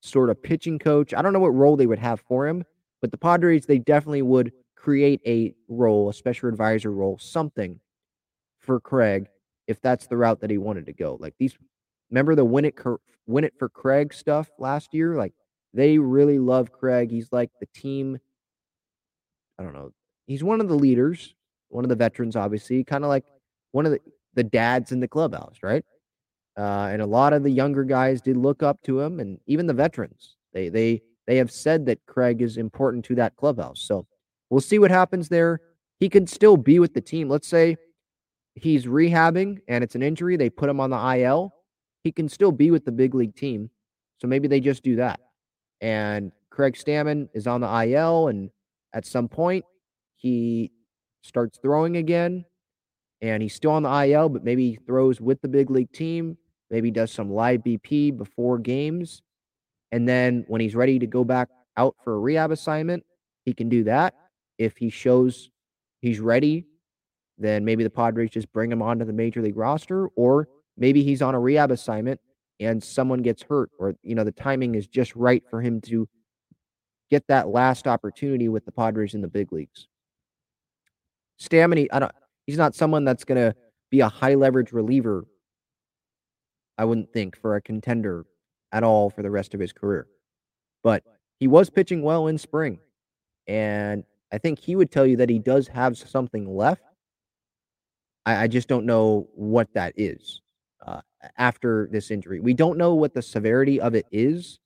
sort 0.00 0.28
of 0.28 0.42
pitching 0.42 0.80
coach. 0.80 1.14
I 1.14 1.22
don't 1.22 1.32
know 1.32 1.38
what 1.38 1.54
role 1.54 1.76
they 1.76 1.86
would 1.86 2.00
have 2.00 2.20
for 2.20 2.48
him, 2.48 2.64
but 3.04 3.10
the 3.10 3.18
Padres, 3.18 3.66
they 3.66 3.78
definitely 3.78 4.22
would 4.22 4.50
create 4.76 5.20
a 5.26 5.54
role, 5.68 6.08
a 6.08 6.14
special 6.14 6.48
advisor 6.48 6.90
role, 6.90 7.18
something 7.18 7.78
for 8.60 8.80
Craig 8.80 9.26
if 9.66 9.78
that's 9.82 10.06
the 10.06 10.16
route 10.16 10.40
that 10.40 10.48
he 10.48 10.56
wanted 10.56 10.86
to 10.86 10.94
go. 10.94 11.18
Like 11.20 11.34
these, 11.38 11.54
remember 12.10 12.34
the 12.34 12.46
win 12.46 12.64
it, 12.64 12.78
win 13.26 13.44
it 13.44 13.52
for 13.58 13.68
Craig 13.68 14.14
stuff 14.14 14.48
last 14.58 14.94
year? 14.94 15.16
Like 15.16 15.34
they 15.74 15.98
really 15.98 16.38
love 16.38 16.72
Craig. 16.72 17.10
He's 17.10 17.30
like 17.30 17.50
the 17.60 17.66
team. 17.78 18.18
I 19.58 19.64
don't 19.64 19.74
know. 19.74 19.90
He's 20.26 20.42
one 20.42 20.62
of 20.62 20.68
the 20.68 20.74
leaders, 20.74 21.34
one 21.68 21.84
of 21.84 21.90
the 21.90 21.96
veterans, 21.96 22.36
obviously, 22.36 22.84
kind 22.84 23.04
of 23.04 23.08
like 23.08 23.26
one 23.72 23.84
of 23.84 23.92
the, 23.92 24.00
the 24.32 24.44
dads 24.44 24.92
in 24.92 25.00
the 25.00 25.08
clubhouse, 25.08 25.56
right? 25.62 25.84
Uh, 26.56 26.88
and 26.90 27.02
a 27.02 27.06
lot 27.06 27.34
of 27.34 27.42
the 27.42 27.50
younger 27.50 27.84
guys 27.84 28.22
did 28.22 28.38
look 28.38 28.62
up 28.62 28.80
to 28.84 28.98
him, 28.98 29.20
and 29.20 29.38
even 29.46 29.66
the 29.66 29.74
veterans. 29.74 30.36
They 30.54 30.70
they 30.70 31.02
they 31.26 31.36
have 31.36 31.50
said 31.50 31.86
that 31.86 32.04
Craig 32.06 32.42
is 32.42 32.56
important 32.56 33.04
to 33.06 33.14
that 33.16 33.36
clubhouse. 33.36 33.82
So 33.82 34.06
we'll 34.50 34.60
see 34.60 34.78
what 34.78 34.90
happens 34.90 35.28
there. 35.28 35.60
He 36.00 36.08
can 36.08 36.26
still 36.26 36.56
be 36.56 36.78
with 36.78 36.94
the 36.94 37.00
team. 37.00 37.28
Let's 37.28 37.48
say 37.48 37.76
he's 38.54 38.86
rehabbing 38.86 39.58
and 39.68 39.82
it's 39.82 39.94
an 39.94 40.02
injury. 40.02 40.36
They 40.36 40.50
put 40.50 40.68
him 40.68 40.80
on 40.80 40.90
the 40.90 41.16
IL. 41.18 41.54
He 42.02 42.12
can 42.12 42.28
still 42.28 42.52
be 42.52 42.70
with 42.70 42.84
the 42.84 42.92
big 42.92 43.14
league 43.14 43.34
team. 43.34 43.70
So 44.20 44.28
maybe 44.28 44.48
they 44.48 44.60
just 44.60 44.82
do 44.82 44.96
that. 44.96 45.20
And 45.80 46.32
Craig 46.50 46.74
Stammen 46.74 47.28
is 47.34 47.46
on 47.46 47.60
the 47.60 47.84
IL, 47.84 48.28
and 48.28 48.50
at 48.92 49.04
some 49.04 49.28
point 49.28 49.64
he 50.14 50.70
starts 51.22 51.58
throwing 51.58 51.96
again, 51.96 52.44
and 53.20 53.42
he's 53.42 53.54
still 53.54 53.72
on 53.72 53.82
the 53.82 54.06
IL, 54.06 54.28
but 54.28 54.44
maybe 54.44 54.70
he 54.70 54.78
throws 54.86 55.20
with 55.20 55.42
the 55.42 55.48
big 55.48 55.68
league 55.70 55.90
team 55.92 56.38
maybe 56.70 56.90
does 56.90 57.12
some 57.12 57.30
live 57.30 57.60
BP 57.60 58.16
before 58.16 58.58
games. 58.58 59.22
And 59.94 60.08
then 60.08 60.44
when 60.48 60.60
he's 60.60 60.74
ready 60.74 60.98
to 60.98 61.06
go 61.06 61.22
back 61.22 61.50
out 61.76 61.94
for 62.02 62.16
a 62.16 62.18
rehab 62.18 62.50
assignment, 62.50 63.04
he 63.44 63.54
can 63.54 63.68
do 63.68 63.84
that. 63.84 64.12
If 64.58 64.76
he 64.76 64.90
shows 64.90 65.50
he's 66.02 66.18
ready, 66.18 66.66
then 67.38 67.64
maybe 67.64 67.84
the 67.84 67.90
Padres 67.90 68.30
just 68.30 68.52
bring 68.52 68.72
him 68.72 68.82
onto 68.82 69.04
the 69.04 69.12
major 69.12 69.40
league 69.40 69.56
roster, 69.56 70.08
or 70.16 70.48
maybe 70.76 71.04
he's 71.04 71.22
on 71.22 71.36
a 71.36 71.38
rehab 71.38 71.70
assignment 71.70 72.20
and 72.58 72.82
someone 72.82 73.22
gets 73.22 73.44
hurt, 73.44 73.70
or 73.78 73.94
you 74.02 74.16
know, 74.16 74.24
the 74.24 74.32
timing 74.32 74.74
is 74.74 74.88
just 74.88 75.14
right 75.14 75.44
for 75.48 75.60
him 75.60 75.80
to 75.82 76.08
get 77.08 77.24
that 77.28 77.46
last 77.46 77.86
opportunity 77.86 78.48
with 78.48 78.64
the 78.64 78.72
Padres 78.72 79.14
in 79.14 79.20
the 79.20 79.28
big 79.28 79.52
leagues. 79.52 79.86
Stammen, 81.40 81.86
I 81.92 82.00
don't 82.00 82.12
he's 82.48 82.58
not 82.58 82.74
someone 82.74 83.04
that's 83.04 83.22
gonna 83.22 83.54
be 83.92 84.00
a 84.00 84.08
high 84.08 84.34
leverage 84.34 84.72
reliever 84.72 85.24
I 86.78 86.84
wouldn't 86.84 87.12
think, 87.12 87.38
for 87.40 87.54
a 87.54 87.62
contender 87.62 88.26
at 88.74 88.82
all 88.82 89.08
for 89.08 89.22
the 89.22 89.30
rest 89.30 89.54
of 89.54 89.60
his 89.60 89.72
career. 89.72 90.06
But 90.82 91.04
he 91.38 91.46
was 91.46 91.70
pitching 91.70 92.02
well 92.02 92.26
in 92.26 92.36
spring. 92.36 92.80
And 93.46 94.04
I 94.32 94.38
think 94.38 94.58
he 94.58 94.74
would 94.74 94.90
tell 94.90 95.06
you 95.06 95.16
that 95.18 95.30
he 95.30 95.38
does 95.38 95.68
have 95.68 95.96
something 95.96 96.54
left. 96.54 96.82
I, 98.26 98.44
I 98.44 98.46
just 98.48 98.68
don't 98.68 98.84
know 98.84 99.28
what 99.34 99.72
that 99.74 99.94
is 99.96 100.42
uh, 100.84 101.00
after 101.38 101.88
this 101.90 102.10
injury. 102.10 102.40
We 102.40 102.52
don't 102.52 102.76
know 102.76 102.94
what 102.94 103.14
the 103.14 103.22
severity 103.22 103.80
of 103.80 103.94
it 103.94 104.06
is. 104.10 104.58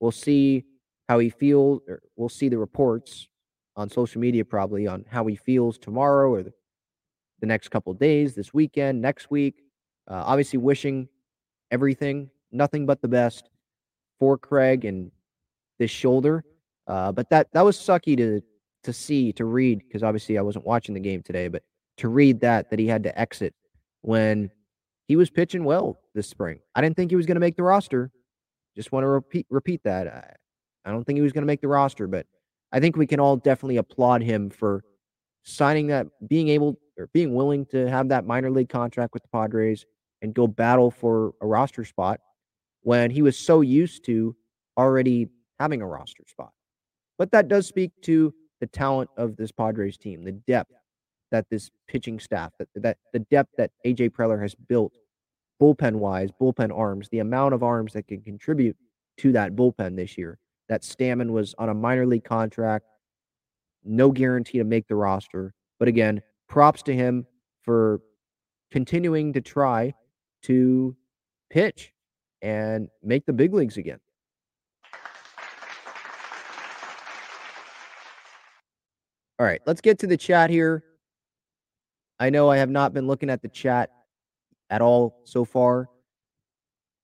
We'll 0.00 0.12
see 0.12 0.64
how 1.08 1.18
he 1.18 1.30
feels. 1.30 1.80
we'll 2.16 2.28
see 2.28 2.50
the 2.50 2.58
reports 2.58 3.26
on 3.74 3.88
social 3.88 4.20
media 4.20 4.44
probably 4.44 4.86
on 4.86 5.06
how 5.10 5.26
he 5.26 5.36
feels 5.36 5.78
tomorrow 5.78 6.30
or 6.30 6.42
the, 6.42 6.52
the 7.40 7.46
next 7.46 7.70
couple 7.70 7.92
days, 7.94 8.34
this 8.34 8.52
weekend, 8.52 9.00
next 9.00 9.30
week. 9.30 9.62
Uh, 10.08 10.22
obviously, 10.26 10.58
wishing 10.58 11.08
everything, 11.70 12.30
nothing 12.52 12.86
but 12.86 13.00
the 13.02 13.08
best 13.08 13.48
for 14.18 14.38
Craig 14.38 14.84
and 14.84 15.10
this 15.78 15.90
shoulder. 15.90 16.44
Uh, 16.86 17.12
but 17.12 17.28
that 17.30 17.48
that 17.52 17.64
was 17.64 17.76
sucky 17.76 18.16
to 18.16 18.40
to 18.84 18.92
see 18.92 19.32
to 19.32 19.44
read 19.44 19.80
because 19.80 20.02
obviously 20.02 20.38
I 20.38 20.42
wasn't 20.42 20.64
watching 20.64 20.94
the 20.94 21.00
game 21.00 21.22
today, 21.22 21.48
but 21.48 21.62
to 21.98 22.08
read 22.08 22.40
that 22.40 22.70
that 22.70 22.78
he 22.78 22.86
had 22.86 23.02
to 23.04 23.18
exit 23.18 23.54
when 24.02 24.50
he 25.08 25.16
was 25.16 25.30
pitching 25.30 25.64
well 25.64 25.98
this 26.14 26.28
spring. 26.28 26.60
I 26.74 26.80
didn't 26.80 26.96
think 26.96 27.10
he 27.10 27.16
was 27.16 27.26
going 27.26 27.36
to 27.36 27.40
make 27.40 27.56
the 27.56 27.62
roster. 27.62 28.10
Just 28.76 28.92
want 28.92 29.04
to 29.04 29.08
repeat 29.08 29.46
repeat 29.50 29.82
that. 29.84 30.06
I, 30.06 30.34
I 30.84 30.92
don't 30.92 31.04
think 31.04 31.16
he 31.16 31.22
was 31.22 31.32
going 31.32 31.42
to 31.42 31.46
make 31.46 31.60
the 31.60 31.68
roster, 31.68 32.06
but 32.06 32.26
I 32.72 32.80
think 32.80 32.96
we 32.96 33.06
can 33.06 33.20
all 33.20 33.36
definitely 33.36 33.78
applaud 33.78 34.22
him 34.22 34.50
for 34.50 34.84
signing 35.42 35.88
that, 35.88 36.06
being 36.28 36.48
able 36.48 36.78
or 36.98 37.08
being 37.12 37.34
willing 37.34 37.66
to 37.66 37.88
have 37.88 38.08
that 38.08 38.26
minor 38.26 38.50
league 38.50 38.68
contract 38.68 39.12
with 39.12 39.22
the 39.22 39.28
Padres, 39.28 39.84
and 40.22 40.32
go 40.32 40.46
battle 40.46 40.90
for 40.90 41.34
a 41.40 41.46
roster 41.46 41.84
spot 41.84 42.20
when 42.86 43.10
he 43.10 43.20
was 43.20 43.36
so 43.36 43.62
used 43.62 44.04
to 44.04 44.36
already 44.78 45.28
having 45.58 45.82
a 45.82 45.86
roster 45.86 46.22
spot. 46.28 46.52
But 47.18 47.32
that 47.32 47.48
does 47.48 47.66
speak 47.66 47.90
to 48.02 48.32
the 48.60 48.68
talent 48.68 49.10
of 49.16 49.36
this 49.36 49.50
Padres 49.50 49.96
team, 49.96 50.22
the 50.22 50.30
depth 50.30 50.70
that 51.32 51.46
this 51.50 51.68
pitching 51.88 52.20
staff, 52.20 52.52
that, 52.60 52.68
that 52.76 52.98
the 53.12 53.18
depth 53.18 53.50
that 53.58 53.72
AJ 53.84 54.10
Preller 54.10 54.40
has 54.40 54.54
built, 54.54 54.92
bullpen 55.60 55.96
wise, 55.96 56.30
bullpen 56.40 56.70
arms, 56.72 57.08
the 57.08 57.18
amount 57.18 57.54
of 57.54 57.64
arms 57.64 57.92
that 57.92 58.06
can 58.06 58.20
contribute 58.20 58.76
to 59.16 59.32
that 59.32 59.56
bullpen 59.56 59.96
this 59.96 60.16
year. 60.16 60.38
That 60.68 60.82
Stammen 60.82 61.30
was 61.30 61.56
on 61.58 61.68
a 61.68 61.74
minor 61.74 62.06
league 62.06 62.22
contract, 62.22 62.86
no 63.82 64.12
guarantee 64.12 64.58
to 64.58 64.64
make 64.64 64.86
the 64.86 64.94
roster. 64.94 65.54
But 65.80 65.88
again, 65.88 66.22
props 66.48 66.84
to 66.84 66.94
him 66.94 67.26
for 67.62 68.00
continuing 68.70 69.32
to 69.32 69.40
try 69.40 69.92
to 70.42 70.94
pitch 71.50 71.92
and 72.42 72.88
make 73.02 73.26
the 73.26 73.32
big 73.32 73.54
leagues 73.54 73.76
again. 73.76 73.98
All 79.38 79.44
right, 79.44 79.60
let's 79.66 79.80
get 79.80 79.98
to 79.98 80.06
the 80.06 80.16
chat 80.16 80.48
here. 80.48 80.82
I 82.18 82.30
know 82.30 82.50
I 82.50 82.56
have 82.56 82.70
not 82.70 82.94
been 82.94 83.06
looking 83.06 83.28
at 83.28 83.42
the 83.42 83.48
chat 83.48 83.90
at 84.70 84.80
all 84.80 85.20
so 85.24 85.44
far 85.44 85.90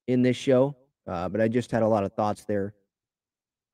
in 0.06 0.22
this 0.22 0.36
show, 0.36 0.74
uh, 1.06 1.28
but 1.28 1.40
I 1.40 1.48
just 1.48 1.70
had 1.70 1.82
a 1.82 1.88
lot 1.88 2.04
of 2.04 2.12
thoughts 2.14 2.44
there 2.44 2.74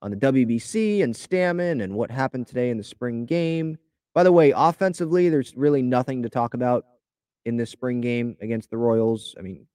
on 0.03 0.11
the 0.11 0.17
WBC 0.17 1.05
and 1.05 1.15
Stammen 1.15 1.83
and 1.83 1.95
what 1.95 2.11
happened 2.11 2.49
today 2.49 2.71
in 2.71 2.77
the 2.77 2.85
spring 2.85 3.27
game. 3.27 3.79
By 4.15 4.25
the 4.25 4.33
way, 4.33 4.53
offensively, 4.55 5.29
there's 5.29 5.57
really 5.57 5.83
nothing 5.83 6.23
to 6.25 6.29
talk 6.29 6.55
about 6.55 6.85
in 7.45 7.57
this 7.57 7.71
spring 7.71 8.01
game 8.01 8.37
against 8.41 8.71
the 8.71 8.77
Royals. 8.77 9.37
I 9.39 9.43
mean, 9.43 9.67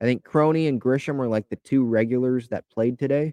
I 0.00 0.04
think 0.04 0.24
Crony 0.24 0.66
and 0.66 0.80
Grisham 0.80 1.16
were 1.16 1.28
like 1.28 1.48
the 1.48 1.56
two 1.56 1.84
regulars 1.84 2.48
that 2.48 2.68
played 2.70 2.98
today, 2.98 3.32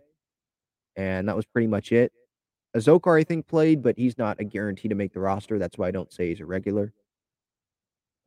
and 0.96 1.28
that 1.30 1.36
was 1.36 1.46
pretty 1.46 1.68
much 1.68 1.92
it. 1.92 2.12
Azocar, 2.76 3.20
I 3.20 3.24
think, 3.24 3.48
played, 3.48 3.82
but 3.82 3.98
he's 3.98 4.18
not 4.18 4.40
a 4.40 4.44
guarantee 4.44 4.90
to 4.90 4.96
make 4.96 5.14
the 5.14 5.20
roster. 5.20 5.58
That's 5.58 5.78
why 5.78 5.88
I 5.88 5.92
don't 5.92 6.12
say 6.12 6.30
he's 6.30 6.42
a 6.42 6.46
regular. 6.46 6.94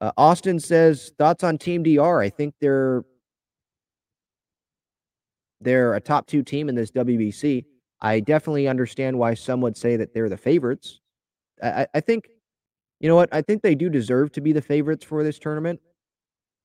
Uh, 0.01 0.13
Austin 0.17 0.59
says 0.59 1.13
thoughts 1.19 1.45
on 1.45 1.59
Team 1.59 1.83
DR. 1.83 2.21
I 2.21 2.31
think 2.31 2.55
they're 2.61 3.05
they're 5.61 5.95
a 5.95 6.01
top 6.01 6.27
two 6.27 6.43
team 6.43 6.71
in 6.71 6.75
this 6.75 6.91
WBC. 6.91 7.67
I 8.01 8.21
definitely 8.21 8.67
understand 8.67 9.19
why 9.19 9.35
some 9.35 9.61
would 9.61 9.77
say 9.77 9.97
that 9.97 10.15
they're 10.15 10.31
the 10.31 10.39
favorites. 10.39 11.01
I, 11.63 11.87
I 11.95 12.01
think 12.01 12.31
you 13.01 13.09
know 13.09 13.17
what? 13.17 13.29
I 13.33 13.43
think 13.43 13.63
they 13.63 13.75
do 13.75 13.89
deserve 13.91 14.33
to 14.33 14.41
be 14.41 14.53
the 14.53 14.63
favorites 14.63 15.05
for 15.05 15.23
this 15.23 15.39
tournament, 15.39 15.81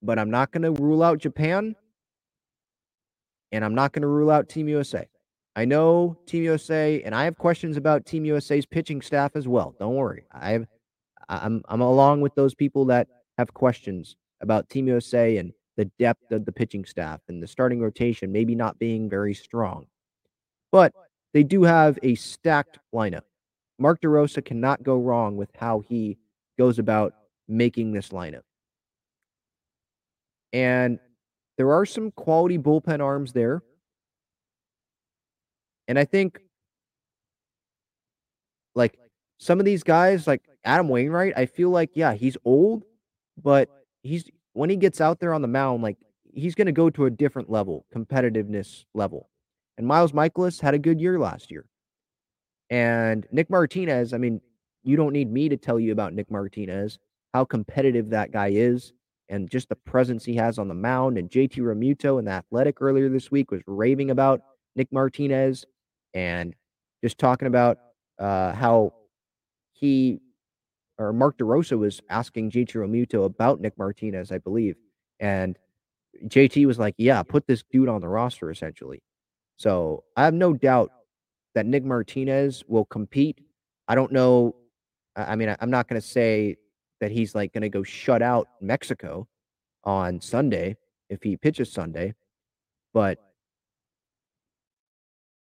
but 0.02 0.20
I'm 0.20 0.30
not 0.30 0.52
going 0.52 0.64
to 0.64 0.72
rule 0.82 1.04
out 1.04 1.20
Japan 1.20 1.76
and 3.52 3.64
I'm 3.64 3.76
not 3.76 3.94
going 3.94 4.02
to 4.02 4.08
rule 4.08 4.32
out 4.32 4.50
Team 4.50 4.68
USA. 4.68 5.08
I 5.56 5.64
know 5.64 6.18
Team 6.26 6.44
USA, 6.44 7.02
and 7.04 7.16
I 7.16 7.24
have 7.24 7.38
questions 7.38 7.78
about 7.78 8.06
Team 8.06 8.26
USA's 8.26 8.66
pitching 8.66 9.02
staff 9.02 9.32
as 9.36 9.48
well. 9.48 9.74
Don't 9.80 9.96
worry. 9.96 10.26
I 10.34 10.60
I'm 11.30 11.64
I'm 11.68 11.82
along 11.82 12.22
with 12.22 12.36
those 12.36 12.54
people 12.54 12.86
that 12.86 13.08
have 13.38 13.54
questions 13.54 14.16
about 14.42 14.70
Team 14.70 14.88
USA 14.88 15.38
and 15.38 15.54
the 15.78 15.86
depth 15.98 16.32
of 16.32 16.46
the 16.46 16.52
pitching 16.52 16.86
staff 16.86 17.22
and 17.28 17.42
the 17.42 17.48
starting 17.48 17.80
rotation 17.80 18.32
maybe 18.32 18.56
not 18.56 18.78
being 18.80 19.10
very 19.10 19.34
strong. 19.34 19.88
But 20.72 20.94
they 21.34 21.44
do 21.44 21.64
have 21.64 21.98
a 22.04 22.16
stacked 22.16 22.80
lineup. 22.94 23.24
Mark 23.80 24.02
DeRosa 24.02 24.44
cannot 24.44 24.84
go 24.84 24.98
wrong 24.98 25.36
with 25.38 25.50
how 25.58 25.82
he 25.82 26.18
goes 26.58 26.80
about 26.80 27.14
making 27.48 27.94
this 27.94 28.10
lineup. 28.10 28.44
And 30.56 31.00
there 31.58 31.74
are 31.74 31.86
some 31.86 32.12
quality 32.12 32.58
bullpen 32.58 33.02
arms 33.02 33.34
there. 33.34 33.62
And 35.90 36.00
I 36.00 36.06
think 36.06 36.40
like 38.74 38.98
some 39.38 39.60
of 39.60 39.66
these 39.66 39.84
guys, 39.84 40.28
like 40.28 40.44
Adam 40.64 40.88
Wainwright, 40.88 41.34
I 41.36 41.46
feel 41.46 41.72
like, 41.72 41.90
yeah, 41.94 42.14
he's 42.14 42.38
old, 42.46 42.86
but 43.44 43.68
he's 44.02 44.24
when 44.54 44.70
he 44.70 44.78
gets 44.78 45.02
out 45.02 45.20
there 45.20 45.34
on 45.34 45.42
the 45.42 45.50
mound, 45.50 45.84
like 45.84 45.98
he's 46.34 46.56
going 46.56 46.68
to 46.68 46.72
go 46.72 46.90
to 46.90 47.06
a 47.06 47.12
different 47.12 47.50
level, 47.50 47.86
competitiveness 47.94 48.86
level. 48.94 49.30
And 49.78 49.86
Miles 49.86 50.14
Mikolas 50.14 50.62
had 50.62 50.74
a 50.74 50.80
good 50.80 51.02
year 51.02 51.20
last 51.20 51.52
year. 51.52 51.66
And 52.70 53.28
Nick 53.30 53.50
Martinez, 53.50 54.14
I 54.14 54.20
mean, 54.20 54.40
you 54.84 54.96
don't 54.96 55.12
need 55.12 55.30
me 55.30 55.50
to 55.50 55.58
tell 55.58 55.82
you 55.82 55.92
about 55.92 56.14
Nick 56.14 56.32
Martinez, 56.32 56.98
how 57.34 57.44
competitive 57.44 58.12
that 58.12 58.32
guy 58.32 58.52
is. 58.52 58.94
And 59.30 59.50
just 59.50 59.70
the 59.70 59.76
presence 59.76 60.24
he 60.24 60.36
has 60.36 60.60
on 60.60 60.68
the 60.68 60.74
mound. 60.74 61.18
And 61.18 61.30
JT 61.30 61.58
Realmuto 61.58 62.20
in 62.20 62.26
the 62.26 62.32
Athletic 62.32 62.82
earlier 62.82 63.10
this 63.10 63.32
week 63.32 63.52
was 63.52 63.62
raving 63.68 64.12
about 64.12 64.42
Nick 64.76 64.92
Martinez 64.92 65.66
and 66.14 66.56
just 67.04 67.18
talking 67.18 67.48
about 67.48 67.78
uh, 68.20 68.54
how 68.54 68.94
he 69.74 70.20
or 70.98 71.12
Mark 71.12 71.38
DeRosa 71.38 71.78
was 71.78 72.02
asking 72.10 72.52
JT 72.52 72.72
Realmuto 72.72 73.26
about 73.26 73.60
Nick 73.60 73.78
Martinez, 73.78 74.32
I 74.32 74.38
believe. 74.38 74.76
And 75.20 75.58
JT 76.26 76.66
was 76.66 76.80
like, 76.80 76.96
Yeah, 76.98 77.22
put 77.24 77.48
this 77.48 77.64
dude 77.72 77.90
on 77.90 78.02
the 78.02 78.08
roster 78.08 78.50
essentially. 78.50 79.02
So 79.58 80.04
I 80.16 80.24
have 80.26 80.34
no 80.34 80.54
doubt 80.54 80.92
that 81.54 81.66
Nick 81.66 81.84
Martinez 81.84 82.64
will 82.68 82.86
compete. 82.86 83.40
I 83.88 83.96
don't 83.96 84.12
know. 84.12 84.56
I 85.16 85.36
mean, 85.36 85.56
I'm 85.60 85.70
not 85.70 85.88
going 85.88 86.00
to 86.00 86.06
say 86.06 86.58
that 87.06 87.12
he's 87.12 87.36
like 87.36 87.54
going 87.54 87.62
to 87.62 87.70
go 87.70 87.84
shut 87.84 88.24
out 88.24 88.48
Mexico 88.60 89.28
on 89.84 90.20
Sunday 90.20 90.76
if 91.08 91.22
he 91.22 91.38
pitches 91.38 91.72
Sunday, 91.72 92.16
but 92.96 93.20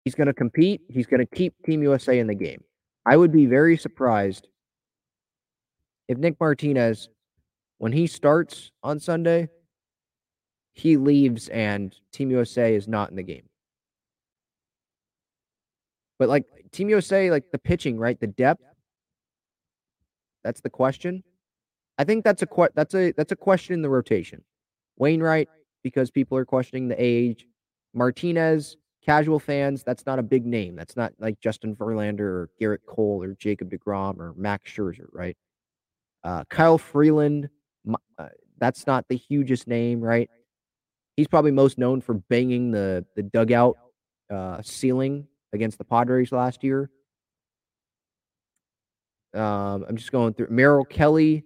he's 0.05 0.17
going 0.17 0.27
to 0.27 0.35
compete. 0.35 0.81
He's 0.89 1.07
going 1.07 1.21
to 1.21 1.37
keep 1.37 1.55
Team 1.65 1.85
USA 1.85 2.19
in 2.19 2.27
the 2.27 2.35
game. 2.35 2.65
I 3.07 3.17
would 3.17 3.31
be 3.31 3.47
very 3.47 3.77
surprised 3.77 4.49
if 6.09 6.19
Nick 6.19 6.35
Martinez, 6.41 7.09
when 7.79 7.93
he 7.93 8.09
starts 8.09 8.73
on 8.83 8.99
Sunday, 8.99 9.49
he 10.73 10.97
leaves 10.97 11.49
and 11.49 11.95
Team 12.11 12.33
USA 12.33 12.75
is 12.75 12.89
not 12.89 13.11
in 13.11 13.15
the 13.15 13.23
game. 13.23 13.49
But 16.19 16.29
like 16.29 16.45
Team 16.73 16.89
USA, 16.89 17.31
like 17.31 17.53
the 17.53 17.59
pitching, 17.59 18.01
right? 18.01 18.19
The 18.19 18.27
depth. 18.27 18.65
That's 20.43 20.61
the 20.61 20.71
question. 20.71 21.23
I 22.03 22.05
think 22.05 22.25
that's 22.25 22.43
a 22.43 22.47
que- 22.49 22.75
that's 22.75 22.97
a 22.97 23.13
that's 23.13 23.31
a 23.31 23.37
question 23.37 23.75
in 23.75 23.83
the 23.83 23.89
rotation. 23.89 24.43
Wainwright, 24.97 25.49
because 25.85 26.11
people 26.11 26.37
are 26.37 26.45
questioning 26.45 26.89
the 26.89 26.97
age. 26.99 27.47
Martinez, 27.95 28.77
casual 29.05 29.39
fans, 29.39 29.85
that's 29.85 30.05
not 30.05 30.19
a 30.19 30.23
big 30.23 30.45
name. 30.45 30.75
That's 30.75 30.97
not 30.97 31.13
like 31.21 31.39
Justin 31.39 31.77
Verlander 31.77 32.21
or 32.21 32.51
Gerrit 32.61 32.85
Cole 32.89 33.23
or 33.23 33.35
Jacob 33.35 33.71
DeGrom 33.71 34.19
or 34.19 34.35
Max 34.37 34.69
Scherzer, 34.73 35.07
right? 35.13 35.37
Uh, 36.25 36.43
Kyle 36.51 36.77
Freeland, 36.77 37.49
uh, 38.19 38.29
that's 38.59 38.85
not 38.85 39.07
the 39.09 39.17
hugest 39.17 39.69
name, 39.69 40.01
right? 40.01 40.29
He's 41.17 41.29
probably 41.29 41.53
most 41.53 41.79
known 41.79 42.01
for 42.01 42.15
banging 42.15 42.73
the 42.73 43.07
the 43.15 43.23
dugout 43.23 43.77
uh, 44.29 44.61
ceiling 44.63 45.29
against 45.53 45.79
the 45.79 45.85
Padres 45.85 46.33
last 46.33 46.65
year. 46.65 46.91
Um, 49.35 49.85
I'm 49.89 49.97
just 49.97 50.11
going 50.11 50.35
through 50.35 50.49
Merrill 50.51 50.85
Kelly, 50.85 51.45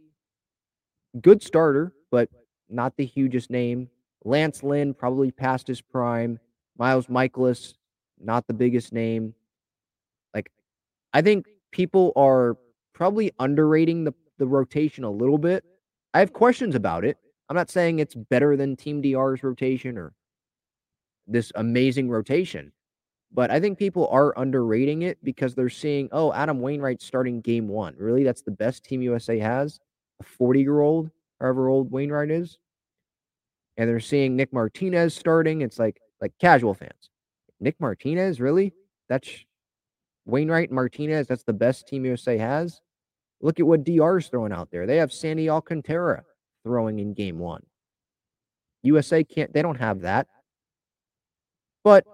good 1.20 1.42
starter, 1.42 1.92
but 2.10 2.28
not 2.68 2.96
the 2.96 3.04
hugest 3.04 3.50
name. 3.50 3.88
Lance 4.24 4.62
Lynn, 4.62 4.94
probably 4.94 5.30
past 5.30 5.68
his 5.68 5.80
prime. 5.80 6.38
Miles 6.78 7.06
Mikolas, 7.06 7.74
not 8.20 8.46
the 8.46 8.54
biggest 8.54 8.92
name. 8.92 9.34
Like, 10.34 10.50
I 11.12 11.22
think 11.22 11.46
people 11.70 12.12
are 12.16 12.56
probably 12.92 13.32
underrating 13.38 14.04
the, 14.04 14.12
the 14.38 14.46
rotation 14.46 15.04
a 15.04 15.10
little 15.10 15.38
bit. 15.38 15.64
I 16.14 16.18
have 16.20 16.32
questions 16.32 16.74
about 16.74 17.04
it. 17.04 17.18
I'm 17.48 17.56
not 17.56 17.70
saying 17.70 17.98
it's 17.98 18.14
better 18.14 18.56
than 18.56 18.76
Team 18.76 19.00
DR's 19.00 19.42
rotation 19.42 19.96
or 19.96 20.12
this 21.26 21.52
amazing 21.54 22.08
rotation, 22.08 22.72
but 23.32 23.50
I 23.50 23.60
think 23.60 23.78
people 23.78 24.08
are 24.08 24.36
underrating 24.36 25.02
it 25.02 25.18
because 25.22 25.54
they're 25.54 25.68
seeing, 25.68 26.08
oh, 26.12 26.32
Adam 26.32 26.60
Wainwright 26.60 27.02
starting 27.02 27.40
game 27.40 27.68
one. 27.68 27.94
Really? 27.98 28.24
That's 28.24 28.42
the 28.42 28.50
best 28.50 28.84
Team 28.84 29.02
USA 29.02 29.38
has? 29.38 29.78
A 30.20 30.24
40 30.24 30.60
year 30.60 30.80
old, 30.80 31.10
however 31.40 31.68
old 31.68 31.90
Wainwright 31.90 32.30
is. 32.30 32.58
And 33.76 33.88
they're 33.88 34.00
seeing 34.00 34.36
Nick 34.36 34.52
Martinez 34.52 35.14
starting. 35.14 35.60
It's 35.60 35.78
like, 35.78 36.00
like 36.20 36.32
casual 36.40 36.74
fans. 36.74 37.10
Nick 37.60 37.78
Martinez, 37.80 38.40
really? 38.40 38.72
That's 39.08 39.28
Wainwright 40.24 40.70
Martinez. 40.70 41.26
That's 41.26 41.44
the 41.44 41.52
best 41.52 41.86
Team 41.86 42.04
USA 42.04 42.38
has. 42.38 42.80
Look 43.40 43.60
at 43.60 43.66
what 43.66 43.84
DR's 43.84 44.28
throwing 44.28 44.52
out 44.52 44.70
there. 44.70 44.86
They 44.86 44.96
have 44.96 45.12
Sandy 45.12 45.50
Alcantara 45.50 46.24
throwing 46.64 46.98
in 46.98 47.14
game 47.14 47.38
one. 47.38 47.62
USA 48.82 49.22
can't, 49.24 49.52
they 49.52 49.62
don't 49.62 49.78
have 49.78 50.00
that. 50.02 50.26
But 51.84 52.04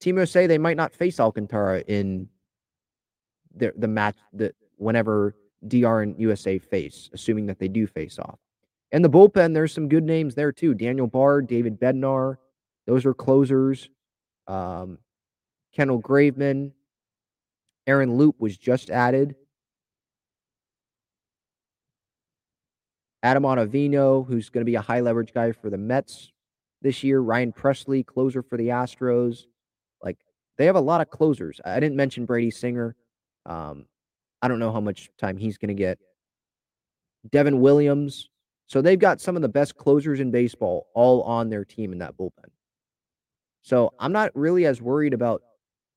Team 0.00 0.16
USA, 0.16 0.46
they 0.46 0.58
might 0.58 0.76
not 0.76 0.94
face 0.94 1.18
Alcantara 1.18 1.82
in 1.86 2.28
the, 3.54 3.72
the 3.76 3.88
match 3.88 4.16
that 4.34 4.54
whenever 4.76 5.34
DR 5.66 6.02
and 6.02 6.18
USA 6.20 6.58
face, 6.58 7.10
assuming 7.12 7.46
that 7.46 7.58
they 7.58 7.68
do 7.68 7.86
face 7.86 8.18
off. 8.18 8.38
And 8.92 9.04
the 9.04 9.10
bullpen, 9.10 9.54
there's 9.54 9.72
some 9.72 9.88
good 9.88 10.04
names 10.04 10.34
there 10.34 10.52
too. 10.52 10.74
Daniel 10.74 11.06
Bard, 11.06 11.46
David 11.46 11.78
Bednar, 11.80 12.36
those 12.86 13.04
are 13.04 13.14
closers. 13.14 13.88
Um, 14.46 14.98
Kendall 15.74 16.00
Graveman, 16.00 16.72
Aaron 17.86 18.16
Loup 18.16 18.36
was 18.38 18.56
just 18.56 18.90
added. 18.90 19.34
Adam 23.22 23.42
Ottavino, 23.42 24.26
who's 24.26 24.48
going 24.48 24.62
to 24.62 24.70
be 24.70 24.76
a 24.76 24.80
high 24.80 25.00
leverage 25.00 25.34
guy 25.34 25.52
for 25.52 25.70
the 25.70 25.76
Mets 25.76 26.32
this 26.82 27.02
year. 27.02 27.20
Ryan 27.20 27.52
Pressly, 27.52 28.06
closer 28.06 28.42
for 28.42 28.56
the 28.56 28.68
Astros. 28.68 29.44
Like 30.02 30.18
they 30.56 30.66
have 30.66 30.76
a 30.76 30.80
lot 30.80 31.00
of 31.00 31.10
closers. 31.10 31.60
I 31.64 31.80
didn't 31.80 31.96
mention 31.96 32.26
Brady 32.26 32.50
Singer. 32.50 32.94
Um, 33.44 33.86
I 34.42 34.48
don't 34.48 34.58
know 34.58 34.72
how 34.72 34.80
much 34.80 35.10
time 35.18 35.36
he's 35.36 35.58
going 35.58 35.68
to 35.68 35.74
get. 35.74 35.98
Devin 37.30 37.60
Williams. 37.60 38.28
So 38.66 38.82
they've 38.82 38.98
got 38.98 39.20
some 39.20 39.34
of 39.34 39.42
the 39.42 39.48
best 39.48 39.76
closers 39.76 40.20
in 40.20 40.30
baseball 40.30 40.88
all 40.94 41.22
on 41.22 41.48
their 41.48 41.64
team 41.64 41.92
in 41.92 41.98
that 41.98 42.16
bullpen. 42.16 42.50
So 43.62 43.92
I'm 43.98 44.12
not 44.12 44.30
really 44.34 44.66
as 44.66 44.80
worried 44.80 45.14
about 45.14 45.42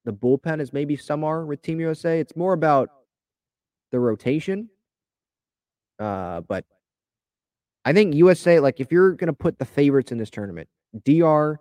the 0.06 0.14
bullpen 0.14 0.60
as 0.60 0.74
maybe 0.74 0.96
some 0.96 1.24
are 1.24 1.46
with 1.46 1.62
Team 1.62 1.80
USA. 1.80 2.20
It's 2.20 2.36
more 2.36 2.54
about 2.54 2.90
the 3.92 4.00
rotation. 4.00 4.70
Uh, 6.00 6.42
but 6.42 6.66
I 7.86 7.94
think 7.94 8.16
USA, 8.16 8.60
like 8.60 8.80
if 8.80 8.92
you're 8.92 9.14
gonna 9.14 9.34
put 9.34 9.60
the 9.60 9.66
favorites 9.66 10.12
in 10.12 10.18
this 10.18 10.30
tournament, 10.30 10.68
DR. 11.04 11.60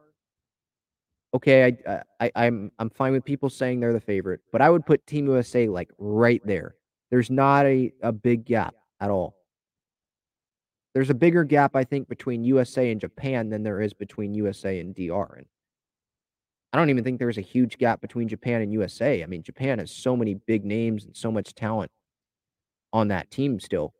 Okay, 1.32 1.64
I, 1.64 1.90
uh, 1.90 2.02
I 2.18 2.32
I'm 2.34 2.72
I'm 2.78 2.90
fine 2.90 3.12
with 3.12 3.24
people 3.24 3.50
saying 3.50 3.80
they're 3.80 3.92
the 3.92 4.00
favorite, 4.00 4.40
but 4.50 4.60
I 4.60 4.70
would 4.70 4.84
put 4.84 5.06
Team 5.06 5.26
USA 5.26 5.68
like 5.68 5.90
right 5.98 6.42
there. 6.44 6.74
There's 7.10 7.30
not 7.30 7.66
a, 7.66 7.92
a 8.02 8.12
big 8.12 8.44
gap 8.44 8.74
at 9.00 9.10
all. 9.10 9.36
There's 10.94 11.10
a 11.10 11.14
bigger 11.14 11.44
gap, 11.44 11.76
I 11.76 11.84
think, 11.84 12.08
between 12.08 12.42
USA 12.44 12.90
and 12.90 13.00
Japan 13.00 13.48
than 13.48 13.62
there 13.62 13.80
is 13.80 13.94
between 13.94 14.34
USA 14.34 14.80
and 14.80 14.94
DR. 14.94 15.36
And 15.36 15.46
I 16.72 16.78
don't 16.78 16.90
even 16.90 17.04
think 17.04 17.18
there's 17.18 17.38
a 17.38 17.42
huge 17.42 17.78
gap 17.78 18.00
between 18.00 18.28
Japan 18.28 18.62
and 18.62 18.72
USA. 18.72 19.22
I 19.22 19.26
mean, 19.26 19.42
Japan 19.42 19.78
has 19.78 19.92
so 19.92 20.16
many 20.16 20.34
big 20.34 20.64
names 20.64 21.04
and 21.04 21.16
so 21.16 21.30
much 21.30 21.54
talent 21.54 21.90
on 22.92 23.08
that 23.08 23.30
team 23.30 23.60
still 23.60 23.94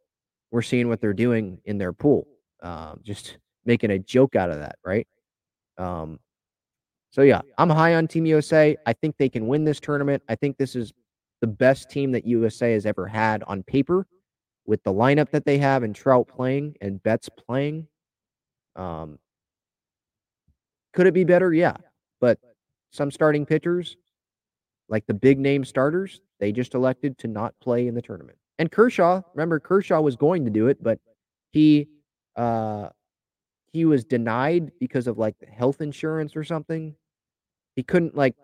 we're 0.50 0.62
seeing 0.62 0.88
what 0.88 1.00
they're 1.00 1.12
doing 1.12 1.58
in 1.64 1.78
their 1.78 1.92
pool. 1.92 2.26
Um, 2.62 3.00
just 3.02 3.38
making 3.64 3.90
a 3.90 3.98
joke 3.98 4.36
out 4.36 4.50
of 4.50 4.58
that, 4.58 4.76
right? 4.84 5.06
Um, 5.78 6.18
so 7.10 7.22
yeah, 7.22 7.40
I'm 7.58 7.70
high 7.70 7.94
on 7.94 8.06
Team 8.06 8.26
USA. 8.26 8.76
I 8.86 8.92
think 8.92 9.16
they 9.18 9.28
can 9.28 9.46
win 9.46 9.64
this 9.64 9.80
tournament. 9.80 10.22
I 10.28 10.36
think 10.36 10.56
this 10.56 10.76
is 10.76 10.92
the 11.40 11.46
best 11.46 11.90
team 11.90 12.12
that 12.12 12.26
USA 12.26 12.72
has 12.72 12.86
ever 12.86 13.06
had 13.06 13.42
on 13.44 13.62
paper 13.62 14.06
with 14.66 14.82
the 14.84 14.92
lineup 14.92 15.30
that 15.30 15.44
they 15.44 15.58
have 15.58 15.82
and 15.82 15.94
Trout 15.94 16.28
playing 16.28 16.76
and 16.80 17.02
Betts 17.02 17.28
playing. 17.28 17.88
Um, 18.76 19.18
could 20.92 21.06
it 21.06 21.14
be 21.14 21.24
better? 21.24 21.52
Yeah. 21.52 21.76
But 22.20 22.38
some 22.90 23.10
starting 23.10 23.46
pitchers, 23.46 23.96
like 24.88 25.06
the 25.06 25.14
big 25.14 25.38
name 25.38 25.64
starters, 25.64 26.20
they 26.38 26.52
just 26.52 26.74
elected 26.74 27.18
to 27.18 27.28
not 27.28 27.54
play 27.60 27.86
in 27.86 27.94
the 27.94 28.02
tournament. 28.02 28.38
And 28.58 28.70
Kershaw, 28.70 29.22
remember 29.34 29.58
Kershaw 29.58 30.00
was 30.00 30.16
going 30.16 30.44
to 30.44 30.50
do 30.50 30.68
it, 30.68 30.82
but 30.82 31.00
he 31.50 31.88
uh 32.36 32.90
he 33.72 33.84
was 33.84 34.04
denied 34.04 34.72
because 34.78 35.06
of 35.06 35.18
like 35.18 35.36
health 35.48 35.80
insurance 35.80 36.36
or 36.36 36.44
something. 36.44 36.94
He 37.80 37.84
couldn't 37.84 38.14
like 38.14 38.34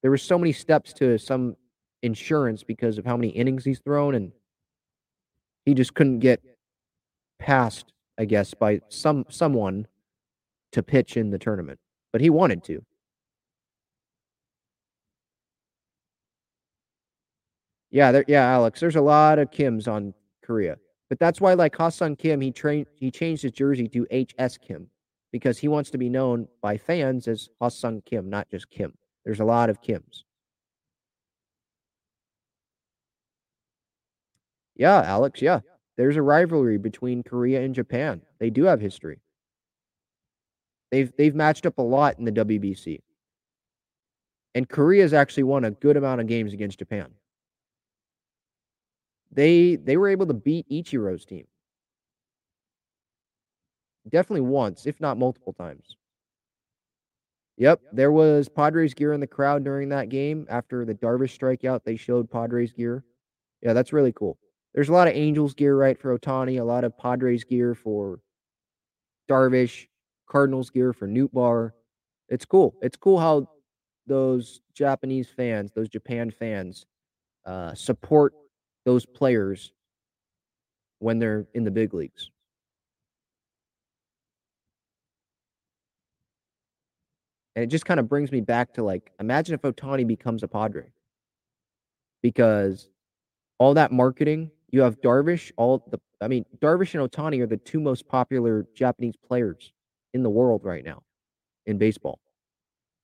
there 0.00 0.10
were 0.10 0.16
so 0.16 0.38
many 0.38 0.50
steps 0.50 0.94
to 0.94 1.18
some 1.18 1.58
insurance 2.02 2.64
because 2.64 2.96
of 2.96 3.04
how 3.04 3.18
many 3.18 3.28
innings 3.28 3.62
he's 3.62 3.80
thrown 3.80 4.14
and 4.14 4.32
he 5.66 5.74
just 5.74 5.92
couldn't 5.92 6.20
get 6.20 6.40
passed, 7.38 7.92
I 8.18 8.24
guess, 8.24 8.54
by 8.54 8.80
some 8.88 9.26
someone 9.28 9.88
to 10.72 10.82
pitch 10.82 11.18
in 11.18 11.28
the 11.28 11.38
tournament. 11.38 11.78
But 12.10 12.22
he 12.22 12.30
wanted 12.30 12.64
to. 12.64 12.82
Yeah, 17.90 18.10
there, 18.10 18.24
yeah, 18.26 18.46
Alex. 18.46 18.80
There's 18.80 18.96
a 18.96 19.02
lot 19.02 19.38
of 19.38 19.50
Kims 19.50 19.86
on 19.86 20.14
Korea, 20.42 20.78
but 21.10 21.18
that's 21.18 21.42
why, 21.42 21.52
like 21.52 21.76
Ha-Seong 21.76 22.18
Kim, 22.18 22.40
he 22.40 22.52
trained, 22.52 22.86
he 22.94 23.10
changed 23.10 23.42
his 23.42 23.52
jersey 23.52 23.86
to 23.88 24.06
HS 24.10 24.56
Kim 24.56 24.88
because 25.32 25.58
he 25.58 25.68
wants 25.68 25.90
to 25.90 25.98
be 25.98 26.08
known 26.08 26.48
by 26.62 26.78
fans 26.78 27.28
as 27.28 27.48
Ha-Seong 27.60 28.04
Kim, 28.04 28.30
not 28.30 28.48
just 28.50 28.70
Kim. 28.70 28.94
There's 29.24 29.40
a 29.40 29.44
lot 29.44 29.70
of 29.70 29.82
Kims. 29.82 30.24
Yeah, 34.74 35.02
Alex. 35.02 35.42
Yeah, 35.42 35.60
there's 35.96 36.16
a 36.16 36.22
rivalry 36.22 36.78
between 36.78 37.22
Korea 37.22 37.62
and 37.62 37.74
Japan. 37.74 38.22
They 38.38 38.48
do 38.48 38.64
have 38.64 38.80
history. 38.80 39.20
They've 40.90 41.12
they've 41.18 41.34
matched 41.34 41.66
up 41.66 41.78
a 41.78 41.82
lot 41.82 42.18
in 42.18 42.24
the 42.24 42.32
WBC. 42.32 43.00
And 44.54 44.68
Korea's 44.68 45.12
actually 45.12 45.42
won 45.42 45.64
a 45.64 45.72
good 45.72 45.96
amount 45.96 46.20
of 46.20 46.26
games 46.26 46.52
against 46.52 46.78
Japan. 46.78 47.10
They 49.30 49.76
they 49.76 49.96
were 49.96 50.08
able 50.08 50.26
to 50.26 50.34
beat 50.34 50.68
Ichiro's 50.70 51.24
team. 51.24 51.46
Definitely 54.10 54.42
once, 54.42 54.86
if 54.86 55.00
not 55.00 55.18
multiple 55.18 55.52
times. 55.52 55.96
Yep, 57.56 57.80
there 57.92 58.12
was 58.12 58.48
Padres 58.48 58.94
gear 58.94 59.12
in 59.12 59.20
the 59.20 59.26
crowd 59.26 59.64
during 59.64 59.88
that 59.88 60.08
game. 60.08 60.46
After 60.48 60.84
the 60.84 60.94
Darvish 60.94 61.36
strikeout, 61.36 61.82
they 61.84 61.96
showed 61.96 62.30
Padres 62.30 62.72
gear. 62.72 63.04
Yeah, 63.62 63.72
that's 63.72 63.92
really 63.92 64.12
cool. 64.12 64.38
There's 64.74 64.88
a 64.88 64.92
lot 64.92 65.08
of 65.08 65.14
Angels 65.14 65.54
gear, 65.54 65.76
right, 65.76 65.98
for 65.98 66.16
Ohtani, 66.16 66.60
a 66.60 66.64
lot 66.64 66.84
of 66.84 66.96
Padres 66.96 67.42
gear 67.42 67.74
for 67.74 68.20
Darvish, 69.28 69.86
Cardinals 70.28 70.70
gear 70.70 70.92
for 70.92 71.08
Nootbaar. 71.08 71.72
It's 72.28 72.44
cool. 72.44 72.76
It's 72.80 72.96
cool 72.96 73.18
how 73.18 73.48
those 74.06 74.60
Japanese 74.72 75.28
fans, 75.28 75.72
those 75.72 75.88
Japan 75.88 76.30
fans, 76.30 76.86
uh, 77.44 77.74
support 77.74 78.34
those 78.84 79.04
players 79.04 79.72
when 81.00 81.18
they're 81.18 81.46
in 81.54 81.64
the 81.64 81.70
big 81.70 81.92
leagues. 81.92 82.30
And 87.58 87.64
it 87.64 87.70
just 87.70 87.86
kind 87.86 87.98
of 87.98 88.08
brings 88.08 88.30
me 88.30 88.40
back 88.40 88.72
to 88.74 88.84
like, 88.84 89.10
imagine 89.18 89.52
if 89.52 89.62
Ohtani 89.62 90.06
becomes 90.06 90.44
a 90.44 90.46
Padre. 90.46 90.84
Because 92.22 92.88
all 93.58 93.74
that 93.74 93.90
marketing, 93.90 94.52
you 94.70 94.82
have 94.82 95.00
Darvish, 95.00 95.50
all 95.56 95.84
the, 95.90 95.98
I 96.20 96.28
mean, 96.28 96.44
Darvish 96.60 96.94
and 96.94 97.10
Ohtani 97.10 97.40
are 97.40 97.48
the 97.48 97.56
two 97.56 97.80
most 97.80 98.06
popular 98.06 98.64
Japanese 98.76 99.16
players 99.26 99.72
in 100.14 100.22
the 100.22 100.30
world 100.30 100.60
right 100.62 100.84
now 100.84 101.02
in 101.66 101.78
baseball. 101.78 102.20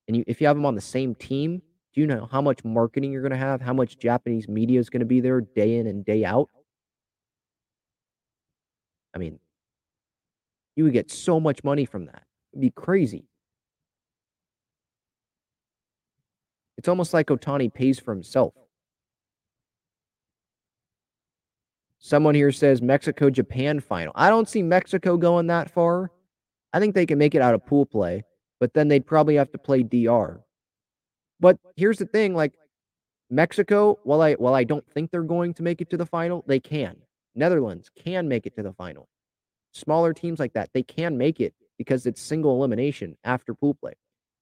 And 0.07 0.19
you, 0.19 0.25
if 0.29 0.41
you 0.41 0.47
have 0.47 0.55
them 0.55 0.67
on 0.67 0.77
the 0.77 0.81
same 0.81 1.17
team, 1.17 1.61
do 1.93 2.01
you 2.01 2.07
know 2.07 2.29
how 2.31 2.41
much 2.41 2.63
marketing 2.65 3.11
you're 3.11 3.23
going 3.23 3.33
to 3.33 3.37
have? 3.37 3.61
How 3.61 3.75
much 3.75 3.99
Japanese 3.99 4.47
media 4.47 4.79
is 4.79 4.89
going 4.89 5.01
to 5.01 5.05
be 5.05 5.21
there 5.21 5.41
day 5.41 5.79
in 5.79 5.89
and 5.89 6.05
day 6.05 6.25
out? 6.25 6.49
I 9.17 9.19
mean, 9.19 9.41
you 10.77 10.85
would 10.85 10.93
get 10.93 11.11
so 11.11 11.41
much 11.41 11.65
money 11.65 11.87
from 11.87 12.07
that. 12.07 12.23
It'd 12.53 12.61
be 12.61 12.71
crazy. 12.71 13.27
It's 16.85 16.89
almost 16.91 17.15
like 17.15 17.29
Ohtani 17.29 17.73
pays 17.73 17.99
for 17.99 18.13
himself. 18.13 18.53
Someone 21.99 22.35
here 22.35 22.53
says 22.53 22.83
Mexico 22.83 23.31
Japan 23.31 23.81
final. 23.81 24.13
I 24.15 24.29
don't 24.29 24.47
see 24.47 24.63
Mexico 24.63 25.17
going 25.17 25.47
that 25.47 25.71
far. 25.71 26.11
I 26.75 26.81
think 26.81 26.95
they 26.95 27.07
can 27.07 27.17
make 27.17 27.35
it 27.35 27.41
out 27.41 27.55
of 27.55 27.65
pool 27.65 27.87
play, 27.87 28.23
but 28.61 28.75
then 28.75 28.89
they'd 28.89 29.07
probably 29.07 29.37
have 29.37 29.51
to 29.53 29.59
play 29.59 29.83
DR. 29.83 30.43
But 31.41 31.59
here's 31.75 31.97
the 31.97 32.05
thing 32.05 32.35
like 32.35 32.53
Mexico, 33.31 33.99
while 34.05 34.21
I 34.21 34.35
while 34.35 34.53
I 34.55 34.65
don't 34.65 34.87
think 34.93 35.11
they're 35.11 35.23
going 35.23 35.55
to 35.55 35.63
make 35.63 35.81
it 35.81 35.89
to 35.89 35.97
the 35.97 36.05
final, 36.05 36.45
they 36.47 36.61
can. 36.61 36.99
Netherlands 37.35 37.91
can 37.97 38.29
make 38.29 38.45
it 38.45 38.57
to 38.57 38.63
the 38.63 38.75
final. 38.75 39.09
Smaller 39.73 40.13
teams 40.13 40.39
like 40.39 40.53
that, 40.53 40.69
they 40.75 40.83
can 40.83 41.17
make 41.17 41.41
it 41.41 41.55
because 41.79 42.05
it's 42.05 42.21
single 42.21 42.55
elimination 42.57 43.17
after 43.25 43.55
pool 43.55 43.73
play. 43.73 43.95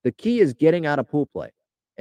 The 0.02 0.10
key 0.10 0.40
is 0.40 0.54
getting 0.54 0.86
out 0.86 0.98
of 0.98 1.08
pool 1.08 1.26
play. 1.26 1.52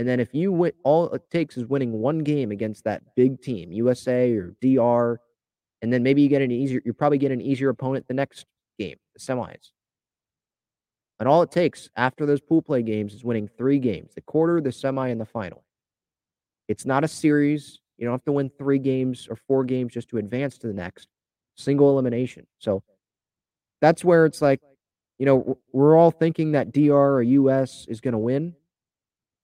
And 0.02 0.10
then 0.10 0.20
if 0.20 0.34
you 0.34 0.52
win, 0.52 0.72
all 0.84 1.12
it 1.12 1.30
takes 1.30 1.58
is 1.58 1.68
winning 1.68 1.92
one 1.92 2.24
game 2.24 2.50
against 2.50 2.86
that 2.86 3.04
big 3.16 3.40
team, 3.40 3.72
USA 3.72 4.34
or 4.36 4.56
DR, 4.60 5.20
and 5.84 5.94
then 5.94 6.02
maybe 6.02 6.24
you 6.24 6.28
get 6.28 6.42
an 6.42 6.50
easier, 6.50 6.82
you 6.84 6.92
probably 6.92 7.20
get 7.20 7.32
an 7.32 7.40
easier 7.40 7.70
opponent 7.70 8.08
the 8.08 8.16
next 8.16 8.48
game, 8.80 8.96
the 9.14 9.20
semis. 9.20 9.70
And 11.20 11.30
all 11.30 11.44
it 11.44 11.52
takes 11.52 11.88
after 11.96 12.26
those 12.26 12.42
pool 12.42 12.64
play 12.64 12.82
games 12.82 13.14
is 13.14 13.24
winning 13.24 13.48
three 13.48 13.78
games 13.78 14.16
the 14.16 14.22
quarter, 14.22 14.60
the 14.60 14.72
semi, 14.72 15.10
and 15.10 15.22
the 15.22 15.26
final. 15.26 15.64
It's 16.68 16.84
not 16.84 17.04
a 17.04 17.08
series. 17.08 17.80
You 18.00 18.06
don't 18.06 18.14
have 18.16 18.26
to 18.26 18.32
win 18.32 18.50
three 18.58 18.80
games 18.80 19.28
or 19.30 19.36
four 19.36 19.64
games 19.64 19.94
just 19.94 20.10
to 20.10 20.18
advance 20.18 20.58
to 20.58 20.68
the 20.68 20.74
next 20.74 21.10
single 21.58 21.92
elimination. 21.92 22.48
So 22.58 22.82
that's 23.82 24.04
where 24.04 24.26
it's 24.26 24.42
like, 24.42 24.62
you 25.20 25.28
know, 25.28 25.60
we're 25.72 25.96
all 25.96 26.10
thinking 26.10 26.54
that 26.54 26.72
DR 26.72 26.92
or 26.92 27.22
US 27.22 27.86
is 27.88 28.02
going 28.02 28.14
to 28.14 28.18
win 28.18 28.56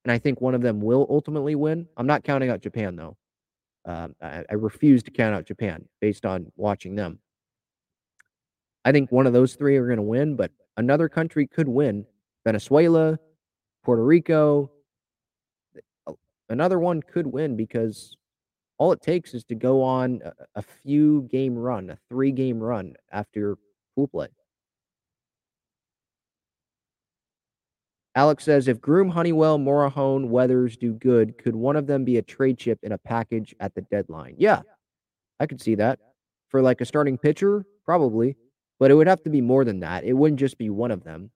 and 0.08 0.14
I 0.14 0.20
think 0.20 0.40
one 0.40 0.56
of 0.56 0.62
them 0.62 0.80
will 0.80 1.06
ultimately 1.10 1.54
win. 1.56 1.86
I'm 1.98 2.08
not 2.08 2.24
counting 2.24 2.50
out 2.50 2.62
Japan 2.62 2.96
though. 2.96 3.18
Um, 3.84 4.16
I, 4.22 4.46
I 4.50 4.54
refuse 4.54 5.04
to 5.04 5.12
count 5.12 5.36
out 5.36 5.46
Japan 5.46 5.86
based 6.00 6.26
on 6.26 6.50
watching 6.56 6.96
them. 6.96 7.20
I 8.86 8.94
think 8.94 9.12
one 9.12 9.28
of 9.28 9.34
those 9.34 9.56
three 9.56 9.76
are 9.76 9.86
going 9.86 9.98
to 9.98 10.04
win, 10.04 10.38
but 10.38 10.52
another 10.78 11.10
country 11.10 11.46
could 11.46 11.68
win. 11.68 12.06
Venezuela, 12.46 13.20
Puerto 13.84 14.02
Rico, 14.02 14.72
another 16.48 16.80
one 16.80 17.02
could 17.02 17.28
win 17.28 17.58
because 17.58 18.16
all 18.78 18.94
it 18.94 19.02
takes 19.02 19.34
is 19.34 19.44
to 19.44 19.56
go 19.56 19.84
on 19.84 20.22
a, 20.24 20.32
a 20.56 20.62
few 20.62 21.24
game 21.24 21.54
run, 21.54 21.90
a 21.90 21.98
three 22.08 22.32
game 22.32 22.62
run 22.62 22.94
after 23.12 23.58
pool 23.94 24.08
play. 24.08 24.30
Alex 28.18 28.44
says, 28.44 28.68
if 28.68 28.82
Groome, 28.82 29.10
Honeywell, 29.10 29.60
Morejon, 29.60 30.30
Weathers 30.30 30.76
do 30.76 30.92
good, 30.92 31.38
could 31.38 31.56
one 31.56 31.76
of 31.76 31.86
them 31.86 32.04
be 32.04 32.18
a 32.18 32.22
trade 32.24 32.58
chip 32.58 32.80
in 32.82 32.94
a 32.94 32.98
package 32.98 33.54
at 33.60 33.76
the 33.76 33.82
deadline? 33.82 34.34
Yeah, 34.40 34.64
I 35.40 35.46
could 35.46 35.62
see 35.62 35.76
that. 35.76 36.00
For 36.50 36.64
like 36.64 36.82
a 36.82 36.86
starting 36.86 37.20
pitcher, 37.20 37.64
probably, 37.86 38.36
but 38.80 38.90
it 38.90 38.96
would 38.96 39.06
have 39.06 39.22
to 39.22 39.30
be 39.30 39.40
more 39.40 39.64
than 39.64 39.82
that. 39.82 40.04
It 40.04 40.14
wouldn't 40.14 40.40
just 40.40 40.58
be 40.58 40.72
one 40.72 40.90
of 40.90 41.04
them. 41.04 41.30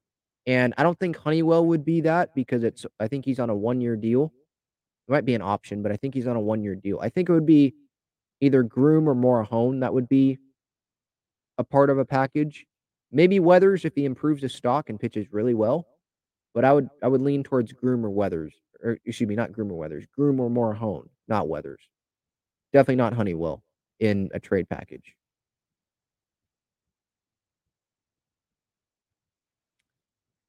And 0.47 0.73
I 0.75 0.81
don't 0.81 0.99
think 0.99 1.17
Honeywell 1.17 1.67
would 1.67 1.85
be 1.85 2.01
that 2.01 2.33
because 2.33 2.63
it's, 2.63 2.83
I 2.99 3.07
think 3.07 3.25
he's 3.25 3.39
on 3.39 3.51
a 3.51 3.55
one 3.55 3.79
year 3.79 3.95
deal. 3.95 4.33
It 5.07 5.11
might 5.11 5.25
be 5.25 5.35
an 5.35 5.43
option, 5.43 5.83
but 5.83 5.91
I 5.91 5.97
think 5.97 6.15
he's 6.15 6.25
on 6.25 6.35
a 6.35 6.41
one 6.41 6.63
year 6.63 6.73
deal. 6.73 6.99
I 6.99 7.09
think 7.09 7.29
it 7.29 7.33
would 7.33 7.45
be 7.45 7.75
either 8.39 8.63
Groome 8.63 9.07
or 9.07 9.13
Morejon 9.13 9.81
that 9.81 9.93
would 9.93 10.09
be 10.09 10.39
a 11.59 11.63
part 11.63 11.91
of 11.91 11.99
a 11.99 12.05
package. 12.05 12.65
Maybe 13.11 13.39
Weathers 13.39 13.85
if 13.85 13.93
he 13.93 14.05
improves 14.05 14.41
his 14.41 14.55
stock 14.55 14.89
and 14.89 14.99
pitches 14.99 15.27
really 15.31 15.53
well. 15.53 15.85
But 16.53 16.65
I 16.65 16.73
would 16.73 16.89
I 17.01 17.07
would 17.07 17.21
lean 17.21 17.43
towards 17.43 17.71
Groome 17.71 18.05
or 18.05 18.09
Weathers, 18.09 18.53
or 18.83 18.97
excuse 19.05 19.27
me, 19.27 19.35
not 19.35 19.53
Groome 19.53 19.71
or 19.71 19.77
Weathers, 19.77 20.05
Groome 20.15 20.39
or 20.39 20.49
Morejon, 20.49 21.07
not 21.27 21.47
Weathers. 21.47 21.81
Definitely 22.73 22.97
not 22.97 23.13
Honeywell 23.13 23.63
in 23.99 24.29
a 24.33 24.39
trade 24.39 24.69
package. 24.69 25.15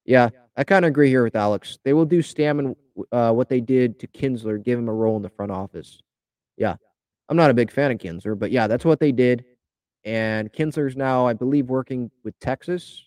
Yeah, 0.04 0.30
I 0.56 0.64
kind 0.64 0.84
of 0.84 0.88
agree 0.88 1.08
here 1.08 1.22
with 1.22 1.36
Alex. 1.36 1.78
They 1.84 1.92
will 1.92 2.04
do 2.04 2.22
Stammen 2.22 2.74
uh, 3.12 3.32
what 3.32 3.48
they 3.48 3.60
did 3.60 3.98
to 4.00 4.06
Kinsler, 4.08 4.62
give 4.62 4.78
him 4.78 4.88
a 4.88 4.92
role 4.92 5.16
in 5.16 5.22
the 5.22 5.30
front 5.30 5.52
office. 5.52 6.00
Yeah, 6.56 6.76
I'm 7.28 7.36
not 7.36 7.50
a 7.50 7.54
big 7.54 7.70
fan 7.70 7.92
of 7.92 7.98
Kinsler, 7.98 8.38
but 8.38 8.50
yeah, 8.50 8.66
that's 8.66 8.84
what 8.84 9.00
they 9.00 9.12
did. 9.12 9.44
And 10.04 10.52
Kinsler's 10.52 10.96
now, 10.96 11.26
I 11.26 11.32
believe, 11.32 11.66
working 11.66 12.10
with 12.24 12.38
Texas 12.40 13.04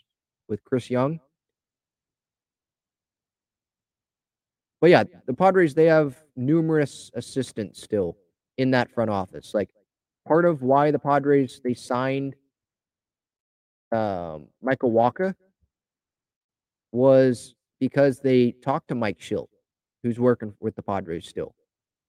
with 0.47 0.63
Chris 0.63 0.89
Young. 0.89 1.19
But 4.81 4.89
yeah, 4.89 5.03
the 5.25 5.33
Padres 5.33 5.73
they 5.73 5.85
have 5.85 6.15
numerous 6.35 7.11
assistants 7.13 7.81
still 7.81 8.17
in 8.57 8.71
that 8.71 8.91
front 8.91 9.09
office. 9.09 9.53
Like 9.53 9.69
part 10.27 10.45
of 10.45 10.61
why 10.61 10.91
the 10.91 10.99
Padres 10.99 11.61
they 11.63 11.73
signed 11.73 12.35
um, 13.91 14.47
Michael 14.61 14.91
Wacha 14.91 15.35
was 16.91 17.55
because 17.79 18.19
they 18.19 18.51
talked 18.51 18.87
to 18.89 18.95
Mike 18.95 19.19
Shildt, 19.19 19.49
who's 20.03 20.19
working 20.19 20.53
with 20.59 20.75
the 20.75 20.81
Padres 20.81 21.27
still, 21.27 21.55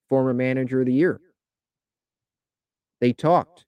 former 0.09 0.33
manager 0.33 0.81
of 0.81 0.87
the 0.87 0.93
year. 0.93 1.21
They 3.01 3.13
talked 3.13 3.67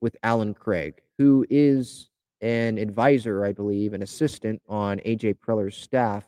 with 0.00 0.16
Alan 0.22 0.54
Craig, 0.54 1.00
who 1.18 1.46
is 1.48 2.10
an 2.40 2.78
advisor, 2.78 3.44
I 3.44 3.52
believe, 3.52 3.94
an 3.94 4.02
assistant 4.02 4.60
on 4.68 4.98
AJ 5.00 5.38
Preller's 5.40 5.76
staff 5.76 6.24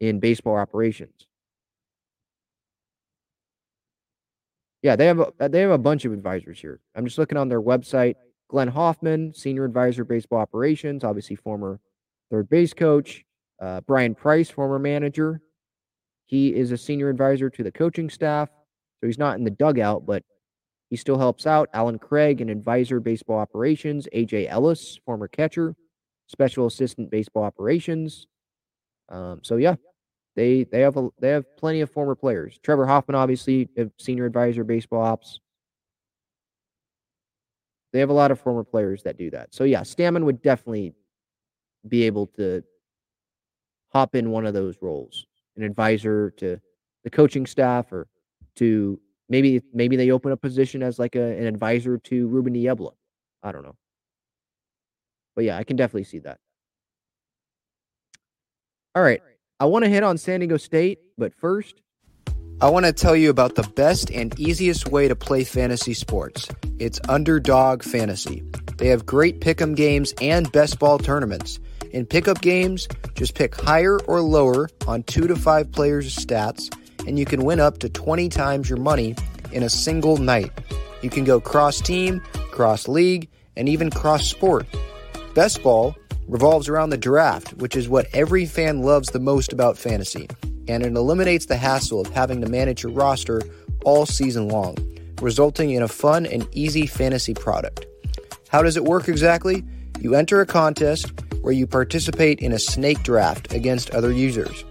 in 0.00 0.20
baseball 0.20 0.56
operations. 0.56 1.26
Yeah, 4.82 4.96
they 4.96 5.06
have 5.06 5.20
a, 5.20 5.48
they 5.48 5.60
have 5.60 5.70
a 5.70 5.78
bunch 5.78 6.04
of 6.04 6.12
advisors 6.12 6.60
here. 6.60 6.80
I'm 6.94 7.04
just 7.04 7.18
looking 7.18 7.38
on 7.38 7.48
their 7.48 7.62
website. 7.62 8.14
Glenn 8.48 8.68
Hoffman, 8.68 9.34
senior 9.34 9.64
advisor, 9.64 10.04
baseball 10.04 10.38
operations, 10.38 11.02
obviously 11.02 11.36
former 11.36 11.80
third 12.30 12.48
base 12.48 12.72
coach. 12.72 13.24
Uh, 13.60 13.80
Bryan 13.80 14.14
Price, 14.14 14.50
former 14.50 14.78
manager. 14.78 15.40
He 16.26 16.54
is 16.54 16.72
a 16.72 16.78
senior 16.78 17.08
advisor 17.08 17.48
to 17.50 17.62
the 17.62 17.72
coaching 17.72 18.10
staff, 18.10 18.48
so 19.00 19.06
he's 19.06 19.18
not 19.18 19.38
in 19.38 19.44
the 19.44 19.50
dugout, 19.50 20.04
but 20.04 20.22
he 20.90 20.96
still 20.96 21.18
helps 21.18 21.46
out. 21.46 21.68
Alan 21.72 21.98
Craig, 21.98 22.40
an 22.40 22.48
advisor, 22.48 23.00
baseball 23.00 23.38
operations. 23.38 24.06
AJ 24.14 24.48
Ellis, 24.48 24.98
former 25.04 25.26
catcher, 25.26 25.74
special 26.26 26.66
assistant, 26.66 27.10
baseball 27.10 27.44
operations. 27.44 28.26
Um, 29.08 29.40
so 29.42 29.56
yeah, 29.56 29.76
they 30.34 30.64
they 30.64 30.80
have 30.80 30.96
a, 30.96 31.08
they 31.20 31.30
have 31.30 31.56
plenty 31.56 31.80
of 31.80 31.90
former 31.90 32.14
players. 32.14 32.58
Trevor 32.62 32.86
Hoffman, 32.86 33.14
obviously, 33.14 33.68
a 33.76 33.90
senior 33.98 34.26
advisor, 34.26 34.64
baseball 34.64 35.02
ops. 35.02 35.40
They 37.92 38.00
have 38.00 38.10
a 38.10 38.14
lot 38.14 38.30
of 38.30 38.40
former 38.40 38.64
players 38.64 39.02
that 39.04 39.16
do 39.16 39.30
that. 39.30 39.54
So 39.54 39.64
yeah, 39.64 39.80
Stammen 39.80 40.24
would 40.24 40.42
definitely 40.42 40.94
be 41.88 42.02
able 42.02 42.26
to 42.36 42.62
hop 43.88 44.14
in 44.14 44.30
one 44.30 44.44
of 44.44 44.54
those 44.54 44.76
roles, 44.82 45.26
an 45.56 45.62
advisor 45.62 46.30
to 46.32 46.60
the 47.04 47.10
coaching 47.10 47.46
staff 47.46 47.92
or 47.92 48.08
to 48.56 49.00
maybe 49.28 49.62
maybe 49.72 49.96
they 49.96 50.10
open 50.10 50.32
a 50.32 50.36
position 50.36 50.82
as 50.82 50.98
like 50.98 51.14
a, 51.14 51.38
an 51.38 51.46
advisor 51.46 51.96
to 51.98 52.26
Ruben 52.28 52.52
Niebla. 52.52 52.90
I 53.42 53.52
don't 53.52 53.62
know. 53.62 53.76
But 55.34 55.44
yeah, 55.44 55.56
I 55.56 55.64
can 55.64 55.76
definitely 55.76 56.04
see 56.04 56.18
that. 56.20 56.38
All 58.96 59.02
right. 59.02 59.22
I 59.60 59.66
want 59.66 59.84
to 59.84 59.90
hit 59.90 60.02
on 60.02 60.16
San 60.16 60.40
Diego 60.40 60.56
State, 60.56 61.00
but 61.18 61.34
first, 61.34 61.82
I 62.62 62.70
want 62.70 62.86
to 62.86 62.94
tell 62.94 63.14
you 63.14 63.28
about 63.28 63.54
the 63.54 63.62
best 63.62 64.10
and 64.10 64.38
easiest 64.40 64.88
way 64.88 65.06
to 65.06 65.14
play 65.14 65.44
fantasy 65.44 65.92
sports. 65.92 66.48
It's 66.78 66.98
Underdog 67.06 67.82
Fantasy. 67.82 68.42
They 68.78 68.88
have 68.88 69.04
great 69.04 69.40
pick'em 69.42 69.76
games 69.76 70.14
and 70.22 70.50
best 70.50 70.78
ball 70.78 70.96
tournaments. 70.96 71.60
In 71.90 72.06
pickup 72.06 72.40
games, 72.40 72.88
just 73.12 73.34
pick 73.34 73.54
higher 73.54 73.98
or 74.06 74.22
lower 74.22 74.70
on 74.86 75.02
two 75.02 75.26
to 75.26 75.36
five 75.36 75.70
players' 75.72 76.16
stats, 76.16 76.74
and 77.06 77.18
you 77.18 77.26
can 77.26 77.44
win 77.44 77.60
up 77.60 77.76
to 77.80 77.90
20 77.90 78.30
times 78.30 78.70
your 78.70 78.78
money 78.78 79.14
in 79.52 79.62
a 79.62 79.68
single 79.68 80.16
night. 80.16 80.50
You 81.02 81.10
can 81.10 81.24
go 81.24 81.38
cross 81.38 81.82
team, 81.82 82.20
cross 82.50 82.88
league, 82.88 83.28
and 83.58 83.68
even 83.68 83.90
cross 83.90 84.26
sport. 84.26 84.66
Best 85.34 85.62
ball 85.62 85.94
revolves 86.28 86.68
around 86.68 86.90
the 86.90 86.96
draft, 86.96 87.54
which 87.54 87.76
is 87.76 87.88
what 87.88 88.06
every 88.12 88.46
fan 88.46 88.82
loves 88.82 89.10
the 89.10 89.20
most 89.20 89.52
about 89.52 89.78
fantasy, 89.78 90.28
and 90.68 90.84
it 90.84 90.94
eliminates 90.94 91.46
the 91.46 91.56
hassle 91.56 92.00
of 92.00 92.08
having 92.08 92.40
to 92.40 92.48
manage 92.48 92.82
your 92.82 92.92
roster 92.92 93.40
all 93.84 94.06
season 94.06 94.48
long, 94.48 94.76
resulting 95.20 95.70
in 95.70 95.82
a 95.82 95.88
fun 95.88 96.26
and 96.26 96.48
easy 96.52 96.86
fantasy 96.86 97.34
product. 97.34 97.86
How 98.48 98.62
does 98.62 98.76
it 98.76 98.84
work 98.84 99.08
exactly? 99.08 99.64
You 100.00 100.14
enter 100.14 100.40
a 100.40 100.46
contest 100.46 101.12
where 101.40 101.52
you 101.52 101.66
participate 101.66 102.40
in 102.40 102.52
a 102.52 102.58
snake 102.58 103.02
draft 103.02 103.52
against 103.52 103.90
other 103.90 104.12
users. 104.12 104.64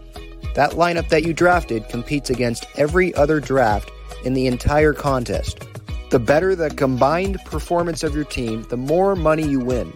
That 0.56 0.72
lineup 0.72 1.10
that 1.10 1.24
you 1.24 1.34
drafted 1.34 1.88
competes 1.90 2.30
against 2.30 2.66
every 2.76 3.14
other 3.16 3.40
draft 3.40 3.92
in 4.24 4.34
the 4.34 4.48
entire 4.48 4.94
contest. 4.94 5.66
The 6.12 6.20
better 6.20 6.56
the 6.56 6.70
combined 6.70 7.40
performance 7.46 8.04
of 8.04 8.16
your 8.16 8.26
team, 8.26 8.64
the 8.70 8.78
more 8.78 9.16
money 9.16 9.48
you 9.48 9.60
win. 9.60 9.94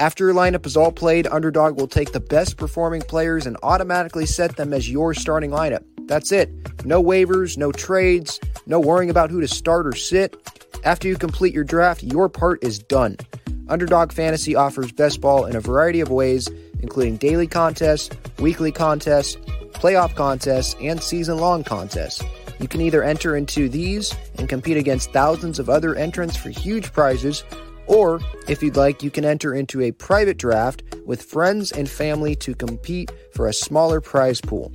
After 0.00 0.24
your 0.24 0.34
lineup 0.34 0.64
is 0.64 0.78
all 0.78 0.92
played, 0.92 1.26
Underdog 1.26 1.76
will 1.76 1.86
take 1.86 2.12
the 2.12 2.20
best 2.20 2.56
performing 2.56 3.02
players 3.02 3.44
and 3.44 3.58
automatically 3.62 4.24
set 4.24 4.56
them 4.56 4.72
as 4.72 4.90
your 4.90 5.12
starting 5.12 5.50
lineup. 5.50 5.84
That's 6.08 6.32
it. 6.32 6.50
No 6.86 7.02
waivers, 7.02 7.58
no 7.58 7.70
trades, 7.70 8.40
no 8.64 8.80
worrying 8.80 9.10
about 9.10 9.30
who 9.30 9.42
to 9.42 9.46
start 9.46 9.86
or 9.86 9.92
sit. 9.92 10.34
After 10.84 11.06
you 11.06 11.16
complete 11.16 11.52
your 11.52 11.64
draft, 11.64 12.02
your 12.02 12.30
part 12.30 12.64
is 12.64 12.78
done. 12.78 13.18
Underdog 13.68 14.10
Fantasy 14.10 14.56
offers 14.56 14.90
best 14.90 15.20
ball 15.20 15.44
in 15.44 15.54
a 15.54 15.60
variety 15.60 16.00
of 16.00 16.10
ways, 16.10 16.48
including 16.80 17.18
daily 17.18 17.46
contests, 17.46 18.08
weekly 18.38 18.72
contests, 18.72 19.36
playoff 19.74 20.14
contests, 20.14 20.76
and 20.80 21.02
season 21.02 21.36
long 21.36 21.62
contests. 21.62 22.24
You 22.58 22.68
can 22.68 22.80
either 22.80 23.02
enter 23.02 23.36
into 23.36 23.68
these 23.68 24.14
and 24.38 24.48
compete 24.48 24.78
against 24.78 25.12
thousands 25.12 25.58
of 25.58 25.68
other 25.68 25.94
entrants 25.94 26.38
for 26.38 26.48
huge 26.48 26.90
prizes, 26.90 27.44
or, 27.90 28.20
if 28.48 28.62
you'd 28.62 28.76
like, 28.76 29.02
you 29.02 29.10
can 29.10 29.24
enter 29.24 29.52
into 29.52 29.80
a 29.82 29.90
private 29.90 30.38
draft 30.38 30.84
with 31.04 31.24
friends 31.24 31.72
and 31.72 31.90
family 31.90 32.36
to 32.36 32.54
compete 32.54 33.10
for 33.34 33.48
a 33.48 33.52
smaller 33.52 34.00
prize 34.00 34.40
pool. 34.40 34.72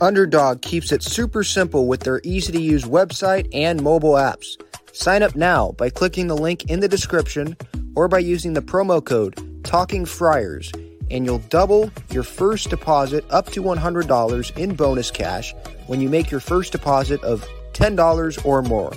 Underdog 0.00 0.60
keeps 0.60 0.90
it 0.90 1.04
super 1.04 1.44
simple 1.44 1.86
with 1.86 2.00
their 2.00 2.20
easy 2.24 2.52
to 2.52 2.60
use 2.60 2.84
website 2.84 3.48
and 3.54 3.80
mobile 3.80 4.14
apps. 4.14 4.60
Sign 4.92 5.22
up 5.22 5.36
now 5.36 5.70
by 5.78 5.90
clicking 5.90 6.26
the 6.26 6.36
link 6.36 6.64
in 6.68 6.80
the 6.80 6.88
description 6.88 7.56
or 7.94 8.08
by 8.08 8.18
using 8.18 8.54
the 8.54 8.62
promo 8.62 9.04
code 9.04 9.38
Talking 9.62 10.04
Friars, 10.04 10.72
and 11.08 11.24
you'll 11.24 11.38
double 11.50 11.88
your 12.10 12.24
first 12.24 12.68
deposit 12.68 13.24
up 13.30 13.46
to 13.52 13.62
$100 13.62 14.56
in 14.56 14.74
bonus 14.74 15.12
cash 15.12 15.54
when 15.86 16.00
you 16.00 16.08
make 16.08 16.32
your 16.32 16.40
first 16.40 16.72
deposit 16.72 17.22
of 17.22 17.46
$10 17.74 18.44
or 18.44 18.62
more. 18.62 18.92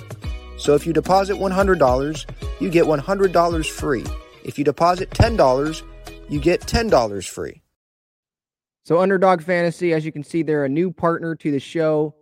So 0.64 0.74
if 0.74 0.86
you 0.86 0.94
deposit 0.94 1.34
$100, 1.34 2.24
you 2.58 2.70
get 2.70 2.86
$100 2.86 3.70
free. 3.70 4.04
If 4.46 4.58
you 4.58 4.64
deposit 4.64 5.10
$10, 5.10 5.82
you 6.30 6.40
get 6.40 6.62
$10 6.62 7.28
free. 7.28 7.60
So, 8.86 8.98
Underdog 8.98 9.42
Fantasy, 9.42 9.92
as 9.92 10.06
you 10.06 10.12
can 10.12 10.24
see, 10.24 10.42
they're 10.42 10.64
a 10.64 10.68
new 10.70 10.90
partner 10.90 11.34
to 11.34 11.50
the 11.50 11.60
show. 11.60 12.14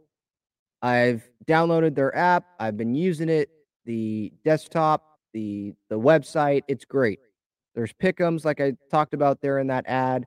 I've 0.82 1.22
downloaded 1.46 1.94
their 1.94 2.16
app, 2.16 2.46
I've 2.58 2.76
been 2.76 2.96
using 2.96 3.28
it, 3.28 3.48
the 3.86 4.32
desktop, 4.44 5.04
the 5.32 5.74
the 5.88 6.00
website. 6.00 6.62
It's 6.66 6.84
great. 6.84 7.20
There's 7.76 7.92
pickums, 7.92 8.44
like 8.44 8.60
I 8.60 8.72
talked 8.90 9.14
about 9.14 9.40
there 9.40 9.60
in 9.60 9.68
that 9.68 9.84
ad, 9.86 10.26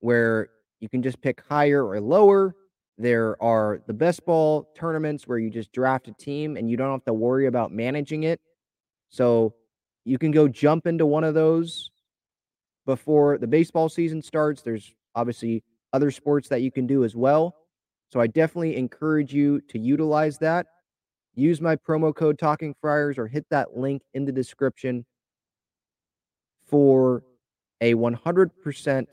where 0.00 0.50
you 0.80 0.90
can 0.90 1.02
just 1.02 1.22
pick 1.22 1.42
higher 1.48 1.82
or 1.82 2.02
lower. 2.02 2.54
There 2.98 3.40
are 3.42 3.80
the 3.86 3.92
best 3.92 4.24
ball 4.24 4.72
tournaments 4.76 5.26
where 5.26 5.38
you 5.38 5.50
just 5.50 5.72
draft 5.72 6.08
a 6.08 6.12
team 6.12 6.56
and 6.56 6.70
you 6.70 6.76
don't 6.76 6.90
have 6.90 7.04
to 7.04 7.12
worry 7.12 7.46
about 7.46 7.70
managing 7.70 8.22
it. 8.22 8.40
So 9.10 9.54
you 10.04 10.18
can 10.18 10.30
go 10.30 10.48
jump 10.48 10.86
into 10.86 11.04
one 11.04 11.24
of 11.24 11.34
those 11.34 11.90
before 12.86 13.36
the 13.38 13.46
baseball 13.46 13.88
season 13.88 14.22
starts. 14.22 14.62
There's 14.62 14.94
obviously 15.14 15.62
other 15.92 16.10
sports 16.10 16.48
that 16.48 16.62
you 16.62 16.72
can 16.72 16.86
do 16.86 17.04
as 17.04 17.14
well. 17.14 17.54
So 18.12 18.20
I 18.20 18.28
definitely 18.28 18.76
encourage 18.76 19.32
you 19.32 19.60
to 19.68 19.78
utilize 19.78 20.38
that. 20.38 20.66
Use 21.34 21.60
my 21.60 21.76
promo 21.76 22.14
code 22.14 22.38
Talking 22.38 22.74
Friars 22.80 23.18
or 23.18 23.26
hit 23.26 23.44
that 23.50 23.76
link 23.76 24.02
in 24.14 24.24
the 24.24 24.32
description 24.32 25.04
for 26.66 27.22
a 27.80 27.94
100% 27.94 29.06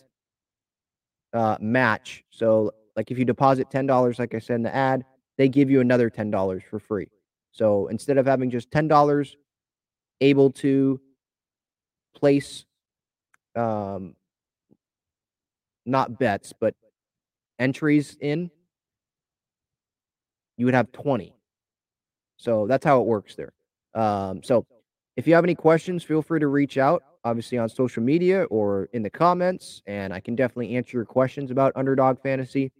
uh, 1.33 1.57
match. 1.59 2.23
So 2.29 2.71
like 2.95 3.11
if 3.11 3.17
you 3.17 3.25
deposit 3.25 3.69
$10, 3.69 4.19
like 4.19 4.35
I 4.35 4.39
said 4.39 4.55
in 4.55 4.63
the 4.63 4.75
ad, 4.75 5.05
they 5.37 5.49
give 5.49 5.69
you 5.69 5.81
another 5.81 6.09
$10 6.09 6.63
for 6.63 6.79
free. 6.79 7.07
So 7.51 7.87
instead 7.87 8.17
of 8.17 8.25
having 8.25 8.49
just 8.49 8.69
$10 8.71 9.35
able 10.21 10.51
to 10.51 10.99
place 12.15 12.65
um 13.55 14.15
not 15.85 16.17
bets, 16.17 16.53
but 16.59 16.75
entries 17.59 18.15
in, 18.21 18.49
you 20.57 20.65
would 20.65 20.75
have 20.75 20.91
20. 20.91 21.33
So 22.37 22.67
that's 22.67 22.85
how 22.85 23.01
it 23.01 23.05
works 23.05 23.35
there. 23.35 23.53
Um, 23.93 24.41
so 24.43 24.65
if 25.15 25.27
you 25.27 25.35
have 25.35 25.43
any 25.43 25.55
questions, 25.55 26.03
feel 26.03 26.21
free 26.21 26.39
to 26.39 26.47
reach 26.47 26.77
out, 26.77 27.03
obviously 27.23 27.57
on 27.57 27.69
social 27.69 28.03
media 28.03 28.43
or 28.45 28.89
in 28.93 29.03
the 29.03 29.09
comments, 29.09 29.81
and 29.85 30.13
I 30.13 30.19
can 30.19 30.35
definitely 30.35 30.75
answer 30.75 30.97
your 30.97 31.05
questions 31.05 31.51
about 31.51 31.73
Underdog 31.75 32.21
Fantasy. 32.21 32.71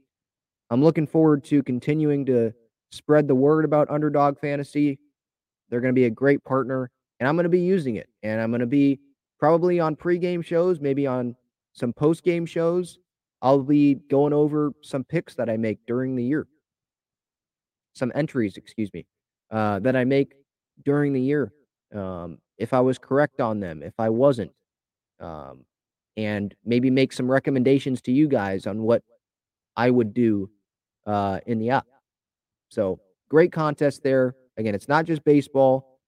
I'm 0.70 0.84
looking 0.84 1.08
forward 1.08 1.44
to 1.46 1.62
continuing 1.64 2.26
to 2.28 2.54
spread 2.92 3.28
the 3.28 3.36
word 3.36 3.66
about 3.66 3.90
Underdog 3.90 4.40
Fantasy. 4.40 5.00
They're 5.70 5.82
going 5.82 5.94
to 5.94 6.00
be 6.00 6.06
a 6.06 6.10
great 6.10 6.44
partner, 6.44 6.90
and 7.20 7.28
I'm 7.28 7.36
going 7.36 7.44
to 7.44 7.50
be 7.50 7.62
using 7.62 7.96
it. 7.96 8.10
And 8.22 8.42
I'm 8.42 8.52
going 8.52 8.62
to 8.62 8.68
be 8.68 9.00
probably 9.40 9.80
on 9.80 9.96
pregame 9.96 10.44
shows, 10.44 10.80
maybe 10.80 11.08
on 11.08 11.36
some 11.74 11.94
postgame 11.94 12.48
shows. 12.48 13.00
I'll 13.42 13.60
be 13.60 13.96
going 13.96 14.32
over 14.34 14.72
some 14.82 15.04
picks 15.04 15.36
that 15.36 15.50
I 15.50 15.58
make 15.58 15.80
during 15.86 16.16
the 16.16 16.24
year, 16.24 16.48
some 17.94 18.12
entries, 18.16 18.56
excuse 18.56 18.94
me, 18.94 19.06
uh, 19.52 19.80
that 19.80 19.96
I 19.96 20.06
make 20.06 20.34
during 20.86 21.12
the 21.12 21.22
year. 21.22 21.52
Um, 21.94 22.38
if 22.58 22.74
I 22.74 22.80
was 22.80 22.98
correct 22.98 23.42
on 23.42 23.60
them, 23.60 23.84
if 23.84 23.94
I 24.00 24.10
wasn't, 24.10 24.52
um, 25.20 25.66
and 26.16 26.56
maybe 26.64 26.90
make 26.90 27.12
some 27.12 27.30
recommendations 27.30 28.02
to 28.04 28.12
you 28.12 28.28
guys 28.28 28.66
on 28.66 28.82
what 28.84 29.04
I 29.76 29.90
would 29.90 30.14
do 30.14 30.50
uh, 31.06 31.40
in 31.46 31.60
the 31.60 31.72
app. 31.72 31.86
So 32.70 33.00
great 33.30 33.52
contest 33.52 34.04
there. 34.04 34.36
Again, 34.58 34.76
it's 34.76 34.88
not 34.88 35.06
just 35.06 35.24
baseball, 35.24 36.00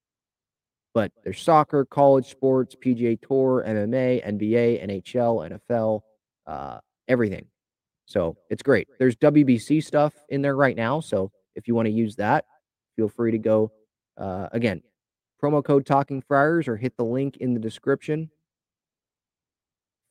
but 0.93 1.11
there's 1.23 1.41
soccer, 1.41 1.85
college 1.85 2.29
sports, 2.29 2.75
PGA 2.75 3.19
Tour, 3.21 3.63
MMA, 3.67 4.25
NBA, 4.25 4.85
NHL, 4.87 5.59
NFL, 5.69 6.01
uh, 6.47 6.79
everything. 7.07 7.47
So 8.05 8.37
it's 8.49 8.61
great. 8.61 8.87
There's 8.99 9.15
WBC 9.15 9.83
stuff 9.83 10.13
in 10.29 10.41
there 10.41 10.55
right 10.55 10.75
now. 10.75 10.99
So 10.99 11.31
if 11.55 11.67
you 11.67 11.73
want 11.73 11.87
to 11.87 11.91
use 11.91 12.15
that, 12.17 12.45
feel 12.95 13.09
free 13.09 13.31
to 13.31 13.39
go. 13.39 13.71
Uh, 14.17 14.47
again, 14.51 14.81
promo 15.41 15.63
code 15.63 15.85
Talking 15.85 16.21
Friars 16.21 16.67
or 16.67 16.77
hit 16.77 16.95
the 16.97 17.03
link 17.03 17.37
in 17.37 17.53
the 17.53 17.59
description 17.59 18.29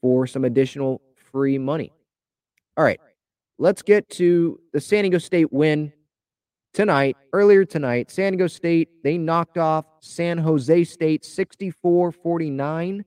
for 0.03 0.27
some 0.27 0.45
additional 0.45 1.01
free 1.31 1.57
money. 1.57 1.93
All 2.77 2.85
right 2.85 3.01
let's 3.59 3.83
get 3.83 4.09
to 4.11 4.61
the 4.73 4.81
San 4.81 5.03
Diego 5.03 5.19
State 5.19 5.53
win 5.53 5.93
tonight. 6.73 7.17
Earlier 7.33 7.65
tonight, 7.65 8.11
San 8.11 8.33
Diego 8.33 8.47
State, 8.47 9.03
they 9.03 9.19
knocked 9.19 9.59
off 9.59 9.87
San 10.01 10.39
Jose 10.39 10.85
State 10.85 11.25
64 11.25 12.13
49. 12.13 13.05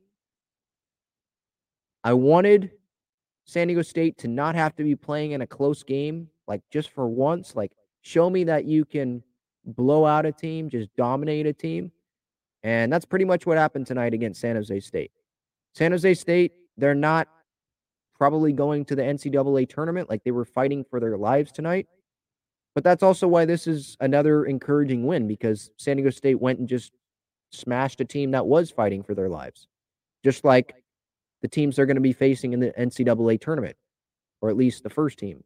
I 2.04 2.14
wanted 2.14 2.72
San 3.46 3.68
Diego 3.68 3.82
State 3.82 4.18
to 4.20 4.28
not 4.28 4.56
have 4.56 4.76
to 4.76 4.84
be 4.84 4.96
playing 4.96 5.32
in 5.32 5.42
a 5.42 5.48
close 5.48 5.84
game, 5.84 6.30
like 6.48 6.62
just 6.72 6.90
for 6.92 7.08
once. 7.08 7.56
Like, 7.56 7.72
show 8.02 8.30
me 8.30 8.46
that 8.46 8.66
you 8.66 8.86
can 8.86 9.24
blow 9.66 10.06
out 10.06 10.26
a 10.26 10.32
team, 10.32 10.70
just 10.70 10.96
dominate 10.96 11.46
a 11.46 11.54
team. 11.54 11.92
And 12.64 12.92
that's 12.92 13.06
pretty 13.06 13.26
much 13.26 13.46
what 13.46 13.58
happened 13.58 13.88
tonight 13.88 14.14
against 14.14 14.42
San 14.42 14.56
Jose 14.56 14.80
State. 14.80 15.12
San 15.74 15.92
Jose 15.92 16.14
State, 16.16 16.54
they're 16.78 16.96
not 16.96 17.28
probably 18.18 18.54
going 18.54 18.86
to 18.86 18.96
the 18.96 19.02
NCAA 19.02 19.70
tournament 19.70 20.10
like 20.10 20.24
they 20.24 20.32
were 20.32 20.46
fighting 20.46 20.84
for 20.90 21.00
their 21.00 21.18
lives 21.18 21.52
tonight. 21.52 21.88
But 22.76 22.84
that's 22.84 23.04
also 23.04 23.28
why 23.28 23.46
this 23.46 23.66
is 23.66 23.98
another 24.00 24.46
encouraging 24.46 25.06
win 25.06 25.28
because 25.28 25.72
San 25.78 25.98
Diego 25.98 26.12
State 26.12 26.40
went 26.40 26.60
and 26.60 26.68
just 26.68 26.92
smashed 27.52 28.02
a 28.02 28.06
team 28.06 28.32
that 28.32 28.46
was 28.46 28.70
fighting 28.70 29.04
for 29.04 29.16
their 29.16 29.30
lives, 29.30 29.68
just 30.24 30.44
like 30.44 30.76
the 31.42 31.48
teams 31.48 31.76
they're 31.76 31.86
going 31.86 31.96
to 31.96 32.02
be 32.02 32.14
facing 32.14 32.54
in 32.54 32.60
the 32.60 32.72
NCAA 32.78 33.40
tournament, 33.42 33.76
or 34.42 34.50
at 34.50 34.58
least 34.58 34.84
the 34.84 34.90
first 34.90 35.18
team. 35.18 35.44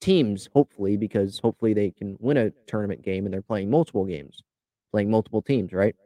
Teams, 0.00 0.48
hopefully, 0.52 0.96
because 0.96 1.38
hopefully 1.38 1.72
they 1.72 1.90
can 1.90 2.16
win 2.20 2.36
a 2.36 2.50
tournament 2.66 3.02
game 3.02 3.24
and 3.24 3.32
they're 3.32 3.42
playing 3.42 3.70
multiple 3.70 4.04
games, 4.04 4.42
playing 4.92 5.10
multiple 5.10 5.42
teams, 5.42 5.72
right? 5.72 5.96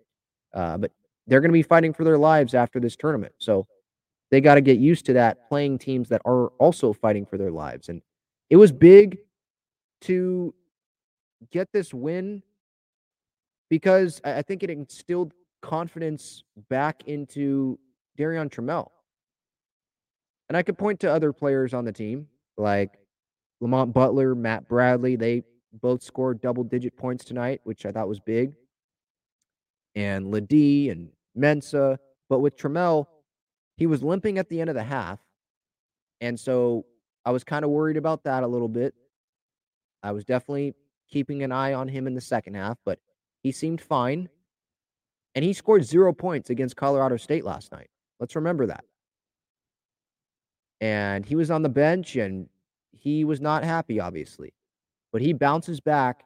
Uh, 0.55 0.79
but 0.79 0.93
they're 1.27 1.41
going 1.41 1.51
to 1.51 1.53
be 1.53 1.63
fighting 1.63 1.93
for 1.93 2.05
their 2.05 2.19
lives 2.19 2.55
after 2.55 2.81
this 2.81 2.97
tournament. 2.97 3.35
So 3.39 3.67
they 4.31 4.41
got 4.41 4.57
to 4.57 4.61
get 4.61 4.79
used 4.79 5.07
to 5.07 5.15
that 5.15 5.49
playing 5.49 5.79
teams 5.79 6.09
that 6.11 6.23
are 6.25 6.49
also 6.59 6.93
fighting 6.93 7.25
for 7.25 7.39
their 7.39 7.51
lives. 7.51 7.89
And 7.89 8.03
it 8.51 8.57
was 8.57 8.73
big 8.73 9.19
to 10.03 10.55
get 11.51 11.73
this 11.73 11.95
win 11.95 12.43
because 13.71 14.21
I 14.25 14.43
think 14.43 14.63
it 14.63 14.71
instilled 14.71 15.33
confidence 15.63 16.43
back 16.69 17.03
into 17.07 17.79
Darrion 18.19 18.51
Trammell. 18.51 18.89
And 20.49 20.57
I 20.57 20.63
could 20.63 20.79
point 20.79 21.01
to 21.01 21.13
other 21.13 21.33
players 21.33 21.75
on 21.75 21.85
the 21.85 21.93
team 21.93 22.27
like 22.57 22.99
Lamont 23.61 23.93
Butler, 23.93 24.35
Matt 24.35 24.69
Bradley. 24.69 25.17
They 25.17 25.43
both 25.73 26.03
scored 26.03 26.41
double 26.41 26.65
digit 26.65 26.97
points 26.97 27.25
tonight, 27.25 27.61
which 27.65 27.85
I 27.85 27.93
thought 27.93 28.09
was 28.09 28.21
big. 28.21 28.53
And 29.95 30.33
Ledee 30.33 30.91
and 30.91 31.11
Mensah. 31.37 31.99
But 32.29 32.41
with 32.41 32.57
Trammell, 32.57 33.07
he 33.79 33.87
was 33.87 34.03
limping 34.03 34.39
at 34.39 34.49
the 34.49 34.61
end 34.61 34.69
of 34.69 34.75
the 34.75 34.83
half. 34.83 35.21
And 36.21 36.39
so 36.39 36.85
I 37.25 37.31
was 37.31 37.45
kind 37.45 37.65
of 37.65 37.71
worried 37.71 37.97
about 37.97 38.25
that 38.25 38.43
a 38.43 38.47
little 38.47 38.69
bit. 38.69 38.93
I 40.03 40.11
was 40.11 40.25
definitely 40.25 40.75
keeping 41.09 41.45
an 41.45 41.53
eye 41.53 41.75
on 41.75 41.87
him 41.87 42.09
in 42.09 42.15
the 42.15 42.21
second 42.21 42.55
half, 42.55 42.77
but 42.85 42.99
he 43.41 43.53
seemed 43.53 43.81
fine. 43.81 44.29
And 45.37 45.45
he 45.45 45.53
scored 45.53 45.85
zero 45.85 46.13
points 46.13 46.51
against 46.51 46.75
Colorado 46.75 47.17
State 47.17 47.45
last 47.45 47.71
night. 47.71 47.89
Let's 48.19 48.35
remember 48.35 48.67
that. 48.67 48.85
And 50.81 51.25
he 51.25 51.37
was 51.37 51.51
on 51.51 51.63
the 51.63 51.69
bench 51.69 52.17
and 52.17 52.49
he 52.91 53.25
was 53.25 53.41
not 53.41 53.63
happy, 53.63 54.01
obviously. 54.01 54.53
But 55.13 55.23
he 55.23 55.33
bounces 55.33 55.79
back 55.79 56.25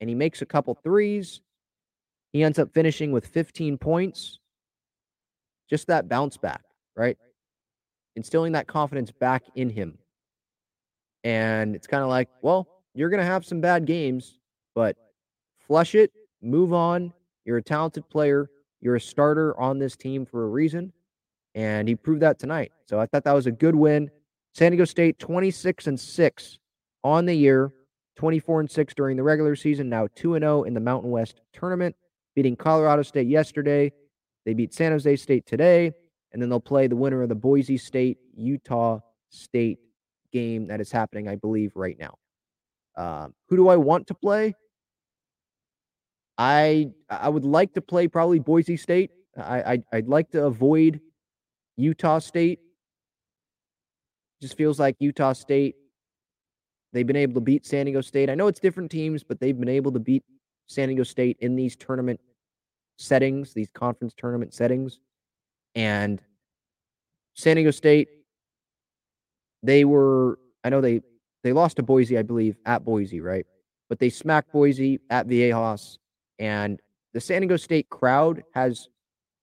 and 0.00 0.08
he 0.08 0.14
makes 0.14 0.40
a 0.40 0.46
couple 0.46 0.74
threes. 0.74 1.42
He 2.32 2.42
ends 2.42 2.58
up 2.58 2.72
finishing 2.72 3.12
with 3.12 3.26
15 3.26 3.76
points. 3.76 4.38
Just 5.68 5.86
that 5.88 6.08
bounce 6.08 6.36
back, 6.36 6.62
right? 6.96 7.16
Instilling 8.16 8.52
that 8.52 8.66
confidence 8.66 9.10
back 9.10 9.44
in 9.54 9.70
him. 9.70 9.98
And 11.24 11.74
it's 11.74 11.86
kind 11.86 12.02
of 12.02 12.08
like, 12.08 12.28
well, 12.42 12.68
you're 12.94 13.08
going 13.08 13.20
to 13.20 13.26
have 13.26 13.44
some 13.44 13.60
bad 13.60 13.86
games, 13.86 14.38
but 14.74 14.96
flush 15.66 15.94
it, 15.94 16.12
move 16.42 16.72
on. 16.72 17.12
You're 17.44 17.58
a 17.58 17.62
talented 17.62 18.08
player. 18.08 18.48
You're 18.80 18.96
a 18.96 19.00
starter 19.00 19.58
on 19.58 19.78
this 19.78 19.96
team 19.96 20.26
for 20.26 20.44
a 20.44 20.48
reason. 20.48 20.92
And 21.54 21.88
he 21.88 21.94
proved 21.94 22.20
that 22.22 22.38
tonight. 22.38 22.72
So 22.86 23.00
I 23.00 23.06
thought 23.06 23.24
that 23.24 23.32
was 23.32 23.46
a 23.46 23.52
good 23.52 23.74
win. 23.74 24.10
San 24.54 24.72
Diego 24.72 24.84
State 24.84 25.18
26 25.18 25.86
and 25.86 25.98
6 25.98 26.58
on 27.02 27.24
the 27.26 27.34
year, 27.34 27.72
24 28.16 28.60
and 28.60 28.70
6 28.70 28.94
during 28.94 29.16
the 29.16 29.22
regular 29.22 29.56
season, 29.56 29.88
now 29.88 30.08
2 30.14 30.34
and 30.34 30.42
0 30.42 30.64
in 30.64 30.74
the 30.74 30.80
Mountain 30.80 31.10
West 31.10 31.40
tournament, 31.52 31.96
beating 32.34 32.54
Colorado 32.54 33.02
State 33.02 33.26
yesterday. 33.26 33.92
They 34.44 34.54
beat 34.54 34.74
San 34.74 34.92
Jose 34.92 35.16
State 35.16 35.46
today, 35.46 35.92
and 36.32 36.40
then 36.40 36.48
they'll 36.48 36.60
play 36.60 36.86
the 36.86 36.96
winner 36.96 37.22
of 37.22 37.28
the 37.28 37.34
Boise 37.34 37.78
State 37.78 38.18
Utah 38.36 39.00
State 39.30 39.78
game 40.32 40.66
that 40.66 40.80
is 40.80 40.90
happening, 40.90 41.28
I 41.28 41.36
believe, 41.36 41.72
right 41.74 41.98
now. 41.98 42.14
Um, 42.96 43.34
who 43.48 43.56
do 43.56 43.68
I 43.68 43.76
want 43.76 44.06
to 44.08 44.14
play? 44.14 44.54
I 46.36 46.90
I 47.08 47.28
would 47.28 47.44
like 47.44 47.74
to 47.74 47.80
play 47.80 48.08
probably 48.08 48.38
Boise 48.38 48.76
State. 48.76 49.10
I, 49.36 49.82
I 49.92 49.96
would 49.96 50.08
like 50.08 50.30
to 50.30 50.44
avoid 50.44 51.00
Utah 51.76 52.18
State. 52.18 52.60
Just 54.40 54.56
feels 54.56 54.78
like 54.78 54.96
Utah 54.98 55.32
State. 55.32 55.76
They've 56.92 57.06
been 57.06 57.16
able 57.16 57.34
to 57.34 57.40
beat 57.40 57.66
San 57.66 57.86
Diego 57.86 58.00
State. 58.00 58.30
I 58.30 58.34
know 58.34 58.46
it's 58.46 58.60
different 58.60 58.90
teams, 58.90 59.24
but 59.24 59.40
they've 59.40 59.58
been 59.58 59.68
able 59.68 59.92
to 59.92 59.98
beat 59.98 60.22
San 60.66 60.88
Diego 60.88 61.02
State 61.02 61.36
in 61.40 61.56
these 61.56 61.76
tournament 61.76 62.20
settings, 62.96 63.52
these 63.52 63.68
conference 63.74 64.14
tournament 64.16 64.54
settings. 64.54 65.00
And 65.74 66.20
San 67.34 67.56
Diego 67.56 67.70
State, 67.70 68.08
they 69.62 69.84
were, 69.84 70.38
I 70.62 70.68
know 70.68 70.80
they 70.80 71.00
they 71.42 71.52
lost 71.52 71.76
to 71.76 71.82
Boise, 71.82 72.16
I 72.16 72.22
believe, 72.22 72.56
at 72.64 72.84
Boise, 72.84 73.20
right? 73.20 73.44
But 73.88 73.98
they 73.98 74.08
smacked 74.08 74.50
Boise 74.50 74.98
at 75.10 75.26
Viejas, 75.26 75.98
and 76.38 76.80
the 77.12 77.20
San 77.20 77.42
Diego 77.42 77.56
State 77.56 77.90
crowd 77.90 78.42
has 78.54 78.88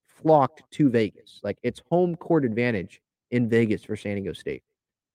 flocked 0.06 0.64
to 0.72 0.90
Vegas. 0.90 1.40
Like 1.42 1.58
it's 1.62 1.80
home 1.90 2.16
court 2.16 2.44
advantage 2.44 3.00
in 3.30 3.48
Vegas 3.48 3.84
for 3.84 3.96
San 3.96 4.16
Diego 4.16 4.32
State, 4.32 4.62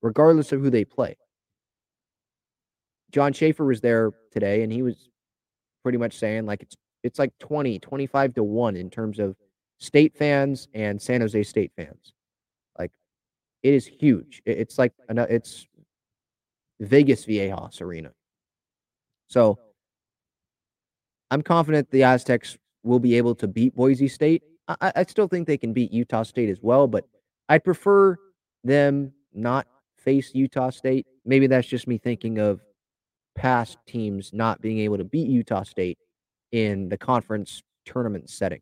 regardless 0.01 0.51
of 0.51 0.61
who 0.61 0.69
they 0.69 0.85
play. 0.85 1.17
John 3.11 3.33
Schaefer 3.33 3.65
was 3.65 3.81
there 3.81 4.11
today, 4.31 4.63
and 4.63 4.71
he 4.71 4.81
was 4.81 5.09
pretty 5.83 5.97
much 5.97 6.17
saying 6.17 6.45
like 6.45 6.61
it's 6.61 6.75
it's 7.07 7.19
like 7.19 7.31
20, 7.39 7.79
25 7.79 8.33
to 8.35 8.43
1 8.43 8.75
in 8.75 8.89
terms 8.89 9.17
of 9.17 9.35
state 9.79 10.15
fans 10.15 10.67
and 10.73 11.01
San 11.01 11.21
Jose 11.21 11.41
State 11.43 11.71
fans. 11.75 12.13
Like 12.77 12.91
it 13.63 13.73
is 13.73 13.87
huge. 13.87 14.41
It's 14.45 14.77
like 14.77 14.93
it's 15.09 15.65
Vegas 16.79 17.25
Viejas 17.25 17.81
Arena. 17.81 18.11
So 19.29 19.57
I'm 21.31 21.41
confident 21.41 21.89
the 21.89 22.03
Aztecs 22.03 22.57
will 22.83 22.99
be 22.99 23.15
able 23.15 23.35
to 23.35 23.47
beat 23.47 23.75
Boise 23.75 24.07
State. 24.07 24.43
I, 24.67 24.91
I 24.97 25.03
still 25.03 25.27
think 25.27 25.47
they 25.47 25.57
can 25.57 25.73
beat 25.73 25.91
Utah 25.91 26.23
State 26.23 26.49
as 26.49 26.59
well, 26.61 26.87
but 26.87 27.05
I'd 27.49 27.63
prefer 27.63 28.17
them 28.63 29.13
not 29.33 29.65
face 29.97 30.31
Utah 30.33 30.69
State. 30.69 31.05
Maybe 31.25 31.47
that's 31.47 31.67
just 31.67 31.87
me 31.87 31.97
thinking 31.97 32.37
of 32.39 32.61
past 33.35 33.77
teams 33.87 34.31
not 34.33 34.61
being 34.61 34.79
able 34.79 34.97
to 34.97 35.03
beat 35.03 35.27
Utah 35.27 35.63
State 35.63 35.97
in 36.51 36.89
the 36.89 36.97
conference 36.97 37.61
tournament 37.85 38.29
setting. 38.29 38.61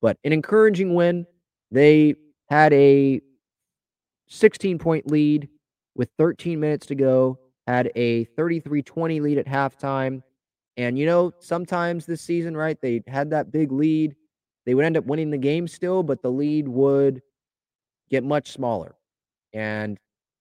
But 0.00 0.16
an 0.24 0.32
encouraging 0.32 0.94
win. 0.94 1.26
They 1.70 2.14
had 2.48 2.72
a 2.72 3.20
16 4.28 4.78
point 4.78 5.10
lead 5.10 5.48
with 5.94 6.08
13 6.18 6.58
minutes 6.58 6.86
to 6.86 6.94
go 6.94 7.38
had 7.66 7.90
a 7.94 8.24
33-20 8.36 9.20
lead 9.20 9.38
at 9.38 9.46
halftime. 9.46 10.22
And 10.76 10.98
you 10.98 11.06
know, 11.06 11.32
sometimes 11.38 12.06
this 12.06 12.20
season, 12.20 12.56
right, 12.56 12.76
they 12.80 13.02
had 13.06 13.30
that 13.30 13.52
big 13.52 13.70
lead. 13.70 14.16
They 14.66 14.74
would 14.74 14.84
end 14.84 14.96
up 14.96 15.04
winning 15.04 15.30
the 15.30 15.38
game 15.38 15.68
still, 15.68 16.02
but 16.02 16.22
the 16.22 16.30
lead 16.30 16.66
would 16.66 17.22
get 18.10 18.24
much 18.24 18.50
smaller. 18.52 18.96
And 19.52 19.98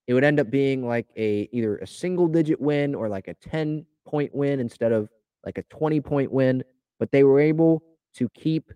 it 0.08 0.14
would 0.14 0.24
end 0.24 0.40
up 0.40 0.50
being 0.50 0.88
like 0.88 1.08
a 1.18 1.48
either 1.52 1.78
a 1.78 1.88
single 1.88 2.28
digit 2.28 2.60
win 2.60 2.96
or 2.96 3.10
like 3.10 3.28
a 3.28 3.36
10 3.36 3.86
point 4.08 4.34
win 4.34 4.60
instead 4.60 4.92
of 4.92 5.08
like 5.46 5.58
a 5.58 5.64
20 5.64 6.02
point 6.02 6.32
win. 6.32 6.64
But 7.00 7.12
they 7.12 7.24
were 7.24 7.40
able 7.40 7.82
to 8.16 8.30
keep 8.30 8.72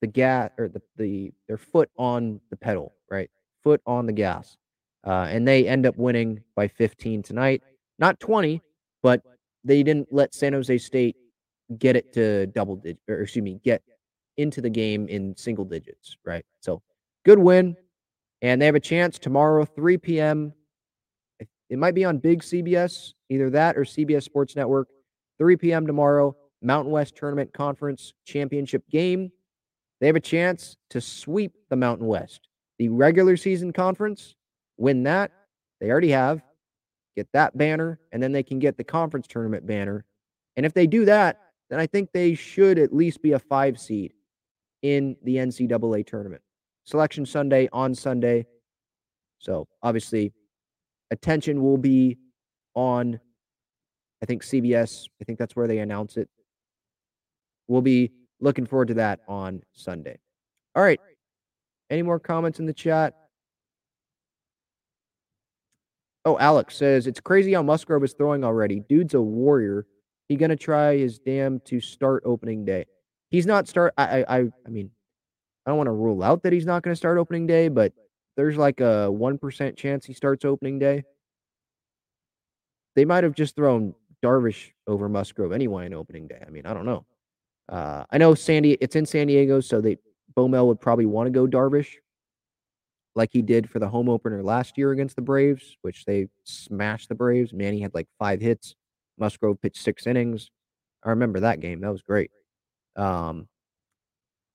the 0.00 0.06
gas 0.06 0.50
or 0.58 0.68
the, 0.68 0.80
the 0.96 1.32
their 1.48 1.58
foot 1.58 1.90
on 1.98 2.40
the 2.50 2.56
pedal, 2.56 2.94
right? 3.10 3.30
Foot 3.62 3.82
on 3.86 4.06
the 4.06 4.12
gas. 4.12 4.56
Uh, 5.06 5.26
and 5.30 5.46
they 5.46 5.66
end 5.66 5.86
up 5.86 5.96
winning 5.96 6.40
by 6.54 6.68
15 6.68 7.22
tonight. 7.22 7.62
Not 7.98 8.20
20, 8.20 8.62
but 9.02 9.22
they 9.64 9.82
didn't 9.82 10.12
let 10.12 10.34
San 10.34 10.52
Jose 10.52 10.78
State 10.78 11.16
get 11.78 11.96
it 11.96 12.12
to 12.14 12.46
double 12.46 12.76
digit, 12.76 12.98
or 13.08 13.22
excuse 13.22 13.42
me, 13.42 13.60
get 13.64 13.82
into 14.36 14.60
the 14.60 14.70
game 14.70 15.06
in 15.08 15.36
single 15.36 15.64
digits, 15.64 16.16
right? 16.24 16.44
So 16.60 16.82
good 17.24 17.38
win. 17.38 17.76
And 18.42 18.60
they 18.60 18.66
have 18.66 18.74
a 18.74 18.80
chance 18.80 19.18
tomorrow, 19.18 19.64
3 19.64 19.98
p.m. 19.98 20.52
It 21.68 21.78
might 21.78 21.94
be 21.94 22.04
on 22.04 22.18
big 22.18 22.42
CBS, 22.42 23.12
either 23.28 23.50
that 23.50 23.76
or 23.76 23.82
CBS 23.82 24.22
Sports 24.22 24.56
Network. 24.56 24.88
3 25.38 25.56
p.m. 25.56 25.86
tomorrow, 25.86 26.36
Mountain 26.62 26.92
West 26.92 27.16
Tournament 27.16 27.52
Conference 27.52 28.12
Championship 28.24 28.88
game. 28.90 29.32
They 30.00 30.06
have 30.06 30.16
a 30.16 30.20
chance 30.20 30.76
to 30.90 31.00
sweep 31.00 31.52
the 31.68 31.76
Mountain 31.76 32.06
West. 32.06 32.48
The 32.78 32.88
regular 32.88 33.36
season 33.36 33.72
conference 33.72 34.34
win 34.78 35.02
that. 35.04 35.30
They 35.80 35.90
already 35.90 36.10
have. 36.10 36.42
Get 37.16 37.28
that 37.32 37.56
banner, 37.58 38.00
and 38.12 38.22
then 38.22 38.32
they 38.32 38.42
can 38.42 38.58
get 38.58 38.76
the 38.76 38.84
conference 38.84 39.26
tournament 39.26 39.66
banner. 39.66 40.04
And 40.56 40.64
if 40.64 40.72
they 40.72 40.86
do 40.86 41.04
that, 41.06 41.40
then 41.68 41.78
I 41.78 41.86
think 41.86 42.12
they 42.12 42.34
should 42.34 42.78
at 42.78 42.94
least 42.94 43.22
be 43.22 43.32
a 43.32 43.38
five 43.38 43.78
seed 43.78 44.14
in 44.82 45.16
the 45.22 45.36
NCAA 45.36 46.06
tournament. 46.06 46.42
Selection 46.84 47.26
Sunday 47.26 47.68
on 47.72 47.94
Sunday. 47.94 48.46
So 49.38 49.68
obviously, 49.82 50.32
attention 51.10 51.62
will 51.62 51.78
be 51.78 52.18
on, 52.74 53.20
I 54.22 54.26
think, 54.26 54.42
CBS. 54.42 55.06
I 55.20 55.24
think 55.24 55.38
that's 55.38 55.56
where 55.56 55.68
they 55.68 55.78
announce 55.78 56.16
it. 56.16 56.28
Will 57.70 57.82
be 57.82 58.10
looking 58.40 58.66
forward 58.66 58.88
to 58.88 58.94
that 58.94 59.20
on 59.28 59.62
Sunday. 59.74 60.18
All 60.74 60.82
right. 60.82 60.98
Any 61.88 62.02
more 62.02 62.18
comments 62.18 62.58
in 62.58 62.66
the 62.66 62.74
chat? 62.74 63.14
Oh, 66.24 66.36
Alex 66.36 66.74
says 66.74 67.06
it's 67.06 67.20
crazy 67.20 67.52
how 67.52 67.62
Musgrove 67.62 68.02
is 68.02 68.12
throwing 68.12 68.42
already. 68.42 68.80
Dude's 68.80 69.14
a 69.14 69.22
warrior. 69.22 69.86
He 70.28 70.34
gonna 70.34 70.56
try 70.56 70.96
his 70.96 71.20
damn 71.20 71.60
to 71.60 71.80
start 71.80 72.24
opening 72.26 72.64
day. 72.64 72.86
He's 73.30 73.46
not 73.46 73.68
start. 73.68 73.94
I 73.96 74.24
I 74.28 74.38
I 74.66 74.68
mean, 74.68 74.90
I 75.64 75.70
don't 75.70 75.78
want 75.78 75.86
to 75.86 75.92
rule 75.92 76.24
out 76.24 76.42
that 76.42 76.52
he's 76.52 76.66
not 76.66 76.82
to 76.82 76.96
start 76.96 77.18
opening 77.18 77.46
day, 77.46 77.68
but 77.68 77.92
there's 78.36 78.56
like 78.56 78.80
a 78.80 79.12
one 79.12 79.38
percent 79.38 79.76
chance 79.76 80.04
he 80.04 80.12
starts 80.12 80.44
opening 80.44 80.80
day. 80.80 81.04
They 82.96 83.04
might 83.04 83.22
have 83.22 83.34
just 83.34 83.54
thrown 83.54 83.94
Darvish 84.24 84.72
over 84.88 85.08
Musgrove 85.08 85.52
anyway 85.52 85.86
in 85.86 85.94
opening 85.94 86.26
day. 86.26 86.42
I 86.44 86.50
mean, 86.50 86.66
I 86.66 86.74
don't 86.74 86.84
know. 86.84 87.06
Uh, 87.70 88.04
I 88.10 88.18
know 88.18 88.34
Sandy. 88.34 88.72
It's 88.80 88.96
in 88.96 89.06
San 89.06 89.28
Diego, 89.28 89.60
so 89.60 89.80
they 89.80 89.96
Bomel 90.36 90.66
would 90.66 90.80
probably 90.80 91.06
want 91.06 91.26
to 91.26 91.30
go 91.30 91.46
Darvish 91.46 91.94
like 93.14 93.30
he 93.32 93.42
did 93.42 93.68
for 93.68 93.78
the 93.78 93.88
home 93.88 94.08
opener 94.08 94.42
last 94.42 94.76
year 94.76 94.92
against 94.92 95.16
the 95.16 95.22
Braves, 95.22 95.76
which 95.82 96.04
they 96.04 96.28
smashed 96.44 97.08
the 97.08 97.14
Braves. 97.14 97.52
Manny 97.52 97.80
had 97.80 97.94
like 97.94 98.08
five 98.18 98.40
hits. 98.40 98.74
Musgrove 99.18 99.60
pitched 99.60 99.82
six 99.82 100.06
innings. 100.06 100.50
I 101.04 101.10
remember 101.10 101.40
that 101.40 101.60
game. 101.60 101.80
That 101.80 101.92
was 101.92 102.02
great. 102.02 102.30
Um, 102.96 103.48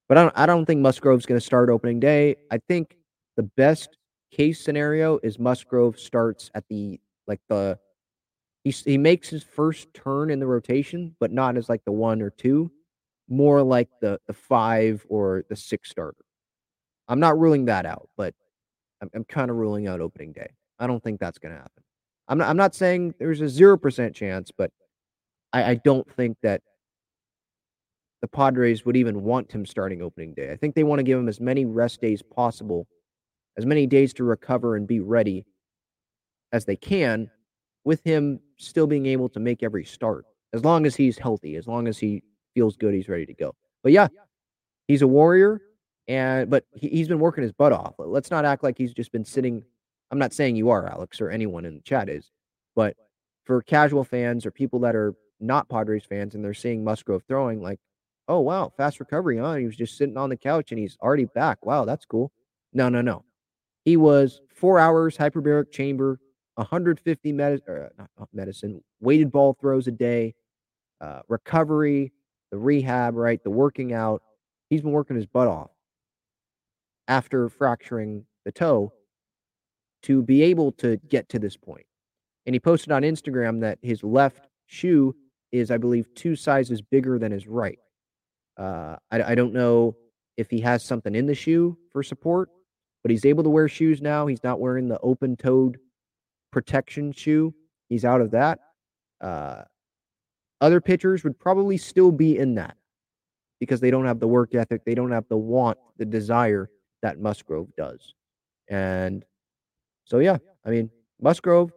but 0.08 0.18
I 0.18 0.24
don't, 0.24 0.38
I 0.38 0.46
don't 0.46 0.66
think 0.66 0.82
Musgrove's 0.82 1.26
going 1.26 1.40
to 1.40 1.46
start 1.46 1.70
opening 1.70 2.00
day. 2.00 2.36
I 2.52 2.60
think 2.68 2.98
the 3.38 3.44
best 3.44 3.98
case 4.32 4.62
scenario 4.64 5.20
is 5.24 5.40
Musgrove 5.40 6.00
starts 6.00 6.52
at 6.54 6.66
the 6.70 7.00
like 7.28 7.42
the 7.50 7.80
he 8.64 8.72
he 8.72 8.98
makes 8.98 9.30
his 9.30 9.44
first 9.44 9.94
turn 9.94 10.30
in 10.30 10.40
the 10.40 10.48
rotation, 10.48 11.16
but 11.20 11.32
not 11.32 11.58
as 11.58 11.70
like 11.70 11.84
the 11.86 11.92
one 11.92 12.22
or 12.22 12.30
two, 12.30 12.72
more 13.28 13.62
like 13.64 13.90
the 14.02 14.20
the 14.28 14.34
five 14.34 15.06
or 15.10 15.44
the 15.50 15.56
six 15.56 15.90
starter. 15.90 16.26
I'm 17.08 17.20
not 17.20 17.40
ruling 17.40 17.66
that 17.66 17.86
out, 17.86 18.10
but 18.18 18.34
I'm, 19.02 19.10
I'm 19.14 19.24
kind 19.26 19.52
of 19.52 19.58
ruling 19.58 19.88
out 19.88 20.02
opening 20.02 20.34
day. 20.34 20.50
I 20.80 20.88
don't 20.88 21.04
think 21.04 21.20
that's 21.20 21.38
going 21.38 21.54
to 21.54 21.58
happen. 21.58 21.84
I'm 22.28 22.38
not, 22.40 22.50
I'm 22.50 22.58
not 22.58 22.74
saying 22.74 23.14
there's 23.20 23.42
a 23.42 23.46
0% 23.46 24.16
chance, 24.16 24.52
but 24.56 24.72
I, 25.54 25.72
I 25.72 25.76
don't 25.76 26.10
think 26.14 26.38
that 26.42 26.62
the 28.22 28.28
Padres 28.28 28.86
would 28.86 28.98
even 28.98 29.24
want 29.24 29.52
him 29.52 29.66
starting 29.66 30.02
opening 30.02 30.34
day. 30.34 30.52
I 30.52 30.56
think 30.56 30.74
they 30.74 30.84
want 30.84 31.00
to 31.00 31.04
give 31.04 31.20
him 31.20 31.30
as 31.30 31.40
many 31.40 31.66
rest 31.66 32.02
days 32.02 32.24
possible, 32.24 32.88
as 33.58 33.66
many 33.66 33.86
days 33.86 34.14
to 34.14 34.24
recover 34.24 34.76
and 34.76 34.88
be 34.88 35.00
ready 35.00 35.46
as 36.52 36.66
they 36.66 36.76
can, 36.76 37.30
with 37.84 38.04
him 38.04 38.40
still 38.58 38.88
being 38.88 39.06
able 39.06 39.30
to 39.30 39.40
make 39.40 39.62
every 39.62 39.86
start, 39.86 40.26
as 40.54 40.66
long 40.66 40.86
as 40.88 40.96
he's 40.96 41.20
healthy, 41.20 41.56
as 41.56 41.68
long 41.68 41.88
as 41.88 42.00
he 42.00 42.24
feels 42.56 42.76
good, 42.78 42.96
he's 42.96 43.10
ready 43.10 43.28
to 43.28 43.34
go. 43.34 43.54
But 43.84 43.92
yeah, 43.92 44.08
he's 44.88 45.04
a 45.04 45.08
warrior. 45.08 45.62
And 46.08 46.50
but 46.50 46.66
he, 46.72 47.00
has 47.00 47.08
been 47.08 47.20
working 47.20 47.44
his 47.44 47.52
butt 47.52 47.72
off. 47.72 47.96
Let's 47.98 48.30
not 48.30 48.46
act 48.46 48.64
like 48.64 48.78
he's 48.78 48.94
just 48.94 49.12
been 49.12 49.26
sitting. 49.26 49.64
I'm 50.12 50.20
not 50.20 50.34
saying 50.34 50.56
you 50.56 50.70
are, 50.70 50.88
Alex, 50.88 51.20
or 51.20 51.30
anyone 51.30 51.66
in 51.66 51.76
the 51.76 51.82
chat 51.82 52.10
is, 52.10 52.32
but 52.76 52.96
for 53.44 53.62
casual 53.64 54.04
fans 54.04 54.46
or 54.46 54.52
people 54.52 54.80
that 54.82 54.96
are 54.96 55.16
not 55.40 55.68
Padres 55.68 56.06
fans 56.06 56.36
and 56.36 56.44
they're 56.44 56.54
seeing 56.54 56.84
Musgrove 56.84 57.24
throwing, 57.28 57.62
like, 57.62 57.80
oh 58.28 58.40
wow, 58.40 58.72
fast 58.78 59.00
recovery, 59.00 59.38
huh? 59.38 59.56
He 59.56 59.66
was 59.66 59.76
just 59.76 59.98
sitting 59.98 60.18
on 60.18 60.30
the 60.30 60.38
couch 60.38 60.72
and 60.72 60.80
he's 60.80 60.98
already 61.02 61.26
back. 61.26 61.66
Wow, 61.66 61.86
that's 61.86 62.06
cool. 62.06 62.32
No, 62.72 62.88
no, 62.90 63.02
no. 63.02 63.24
He 63.84 63.98
was 63.98 64.42
four 64.56 64.80
hours 64.80 65.18
hyperbaric 65.18 65.72
chamber, 65.72 66.20
150 66.56 67.32
med- 67.34 67.62
uh, 67.68 68.26
medicine, 68.34 68.84
weighted 69.00 69.32
ball 69.32 69.58
throws 69.60 69.88
a 69.88 69.92
day, 69.92 70.36
uh, 71.02 71.22
recovery, 71.28 72.12
the 72.52 72.58
rehab, 72.58 73.16
right, 73.16 73.44
the 73.44 73.50
working 73.50 73.94
out. 73.94 74.22
He's 74.70 74.82
been 74.82 74.92
working 74.92 75.16
his 75.16 75.26
butt 75.26 75.48
off 75.48 75.72
after 77.08 77.50
fracturing 77.50 78.26
the 78.46 78.52
toe 78.52 78.94
to 80.04 80.22
be 80.22 80.44
able 80.44 80.72
to 80.72 80.98
get 81.10 81.30
to 81.30 81.40
this 81.40 81.58
point. 81.58 81.86
And 82.46 82.54
he 82.54 82.60
posted 82.60 82.92
on 82.92 83.02
Instagram 83.02 83.62
that 83.62 83.80
his 83.82 84.04
left 84.04 84.48
shoe 84.68 85.16
is, 85.52 85.72
I 85.72 85.78
believe, 85.78 86.14
two 86.16 86.36
sizes 86.36 86.82
bigger 86.82 87.18
than 87.18 87.32
his 87.32 87.48
right. 87.48 87.80
Uh, 88.58 88.98
I, 89.12 89.24
I 89.24 89.36
don't 89.36 89.54
know 89.54 89.96
if 90.38 90.50
he 90.50 90.62
has 90.62 90.84
something 90.84 91.16
in 91.16 91.26
the 91.26 91.36
shoe 91.36 91.78
for 91.92 92.04
support, 92.04 92.50
but 93.04 93.12
he's 93.12 93.26
able 93.26 93.44
to 93.44 93.50
wear 93.50 93.68
shoes 93.68 94.02
now. 94.02 94.28
He's 94.28 94.44
not 94.44 94.60
wearing 94.60 94.88
the 94.88 95.00
open 95.00 95.36
toed 95.36 95.78
protection 96.52 97.12
shoe. 97.12 97.54
He's 97.90 98.06
out 98.06 98.22
of 98.22 98.32
that. 98.32 98.60
Uh, 99.22 99.64
other 100.62 100.82
pitchers 100.82 101.24
would 101.24 101.38
probably 101.40 101.78
still 101.78 102.12
be 102.12 102.38
in 102.38 102.56
that 102.56 102.78
because 103.60 103.80
they 103.80 103.92
don't 103.92 104.06
have 104.06 104.20
the 104.20 104.28
work 104.28 104.56
ethic, 104.56 104.84
they 104.86 104.96
don't 104.96 105.12
have 105.12 105.28
the 105.30 105.38
want, 105.38 105.78
the 105.98 106.06
desire 106.06 106.70
that 107.02 107.20
Musgrove 107.20 107.70
does. 107.78 108.14
And 108.70 109.24
so, 110.06 110.20
yeah, 110.20 110.38
I 110.66 110.70
mean, 110.70 110.90
Musgrove, 111.22 111.72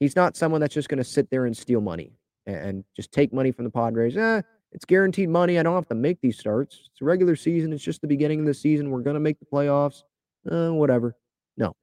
he's 0.00 0.16
not 0.16 0.36
someone 0.36 0.60
that's 0.60 0.74
just 0.74 0.88
going 0.88 0.98
to 0.98 1.04
sit 1.04 1.30
there 1.30 1.46
and 1.46 1.56
steal 1.56 1.80
money 1.80 2.12
and 2.46 2.84
just 2.94 3.12
take 3.12 3.32
money 3.32 3.50
from 3.50 3.64
the 3.64 3.70
Padres. 3.70 4.16
Eh, 4.16 4.42
it's 4.72 4.84
guaranteed 4.84 5.28
money. 5.28 5.58
I 5.58 5.62
don't 5.62 5.74
have 5.74 5.88
to 5.88 5.94
make 5.94 6.20
these 6.20 6.38
starts. 6.38 6.88
It's 6.92 7.00
a 7.00 7.04
regular 7.04 7.36
season. 7.36 7.72
It's 7.72 7.82
just 7.82 8.00
the 8.00 8.06
beginning 8.06 8.40
of 8.40 8.46
the 8.46 8.54
season. 8.54 8.90
We're 8.90 9.00
going 9.00 9.14
to 9.14 9.20
make 9.20 9.38
the 9.38 9.46
playoffs. 9.46 10.02
Uh, 10.50 10.70
whatever. 10.70 11.16
No. 11.56 11.74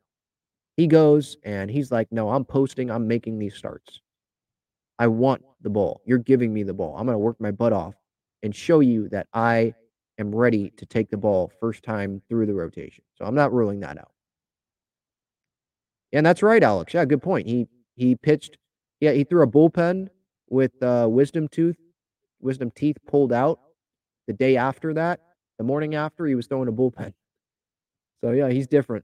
He 0.77 0.87
goes 0.87 1.37
and 1.43 1.69
he's 1.69 1.91
like, 1.91 2.11
no, 2.11 2.29
I'm 2.29 2.45
posting. 2.45 2.89
I'm 2.89 3.07
making 3.07 3.39
these 3.39 3.55
starts. 3.55 4.01
I 5.03 5.07
want 5.07 5.41
the 5.61 5.69
ball. 5.69 6.01
You're 6.05 6.17
giving 6.17 6.53
me 6.53 6.63
the 6.63 6.73
ball. 6.73 6.95
I'm 6.97 7.05
going 7.05 7.15
to 7.15 7.19
work 7.19 7.35
my 7.41 7.51
butt 7.51 7.73
off 7.73 7.93
and 8.41 8.55
show 8.55 8.79
you 8.79 9.09
that 9.09 9.27
I 9.33 9.73
am 10.17 10.33
ready 10.33 10.71
to 10.77 10.85
take 10.85 11.09
the 11.09 11.17
ball 11.17 11.51
first 11.59 11.83
time 11.83 12.21
through 12.29 12.45
the 12.45 12.53
rotation. 12.53 13.03
So 13.17 13.25
I'm 13.25 13.35
not 13.35 13.51
ruling 13.51 13.81
that 13.81 13.97
out. 13.97 14.13
And 16.13 16.25
that's 16.25 16.41
right, 16.41 16.63
Alex. 16.63 16.93
Yeah, 16.93 17.03
good 17.03 17.21
point. 17.21 17.47
He 17.47 17.67
he 17.97 18.15
pitched. 18.15 18.57
Yeah, 19.01 19.11
he 19.11 19.25
threw 19.25 19.43
a 19.43 19.47
bullpen 19.47 20.07
with 20.47 20.71
uh, 20.81 21.07
wisdom 21.09 21.49
tooth, 21.49 21.75
wisdom 22.39 22.71
teeth 22.71 22.95
pulled 23.05 23.33
out. 23.33 23.59
The 24.27 24.33
day 24.33 24.55
after 24.55 24.93
that, 24.93 25.19
the 25.57 25.65
morning 25.65 25.95
after, 25.95 26.25
he 26.25 26.35
was 26.35 26.47
throwing 26.47 26.69
a 26.69 26.71
bullpen. 26.71 27.11
So 28.23 28.31
yeah, 28.31 28.49
he's 28.49 28.67
different. 28.67 29.03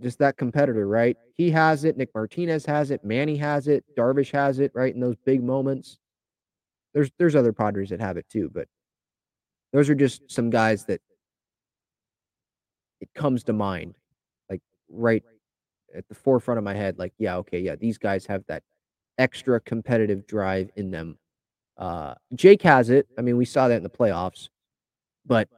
Just 0.00 0.18
that 0.18 0.36
competitor, 0.36 0.88
right? 0.88 1.16
He 1.36 1.50
has 1.50 1.84
it. 1.84 1.96
Nick 1.96 2.10
Martinez 2.14 2.66
has 2.66 2.90
it. 2.90 3.04
Manny 3.04 3.36
has 3.36 3.68
it. 3.68 3.84
Darvish 3.96 4.32
has 4.32 4.58
it. 4.58 4.72
Right 4.74 4.94
in 4.94 5.00
those 5.00 5.16
big 5.24 5.42
moments. 5.42 5.98
There's 6.94 7.10
there's 7.18 7.36
other 7.36 7.52
Padres 7.52 7.90
that 7.90 8.00
have 8.00 8.16
it 8.16 8.26
too, 8.28 8.50
but 8.52 8.68
those 9.72 9.88
are 9.88 9.94
just 9.94 10.22
some 10.30 10.50
guys 10.50 10.84
that 10.86 11.00
it 13.00 13.08
comes 13.14 13.44
to 13.44 13.52
mind, 13.52 13.94
like 14.50 14.60
right 14.88 15.22
at 15.94 16.08
the 16.08 16.14
forefront 16.14 16.58
of 16.58 16.64
my 16.64 16.74
head. 16.74 16.98
Like, 16.98 17.12
yeah, 17.18 17.36
okay, 17.38 17.60
yeah, 17.60 17.76
these 17.76 17.98
guys 17.98 18.26
have 18.26 18.44
that 18.48 18.62
extra 19.18 19.60
competitive 19.60 20.26
drive 20.26 20.70
in 20.76 20.90
them. 20.90 21.18
Uh, 21.76 22.14
Jake 22.34 22.62
has 22.62 22.90
it. 22.90 23.08
I 23.18 23.22
mean, 23.22 23.36
we 23.36 23.44
saw 23.44 23.68
that 23.68 23.76
in 23.76 23.82
the 23.82 23.90
playoffs, 23.90 24.48
but 25.26 25.48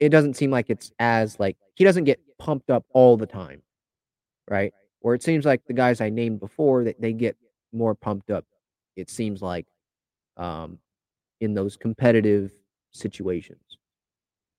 it 0.00 0.10
doesn't 0.10 0.34
seem 0.34 0.50
like 0.50 0.70
it's 0.70 0.92
as 0.98 1.38
like 1.40 1.56
he 1.74 1.84
doesn't 1.84 2.04
get 2.04 2.20
pumped 2.38 2.70
up 2.70 2.84
all 2.92 3.16
the 3.16 3.26
time, 3.26 3.62
right? 4.48 4.72
Or 5.00 5.14
it 5.14 5.22
seems 5.22 5.44
like 5.44 5.64
the 5.66 5.72
guys 5.72 6.00
I 6.00 6.10
named 6.10 6.40
before 6.40 6.84
that 6.84 7.00
they 7.00 7.12
get 7.12 7.36
more 7.72 7.94
pumped 7.94 8.30
up. 8.30 8.44
It 8.96 9.10
seems 9.10 9.42
like 9.42 9.66
um, 10.36 10.78
in 11.40 11.54
those 11.54 11.76
competitive 11.76 12.50
situations. 12.92 13.60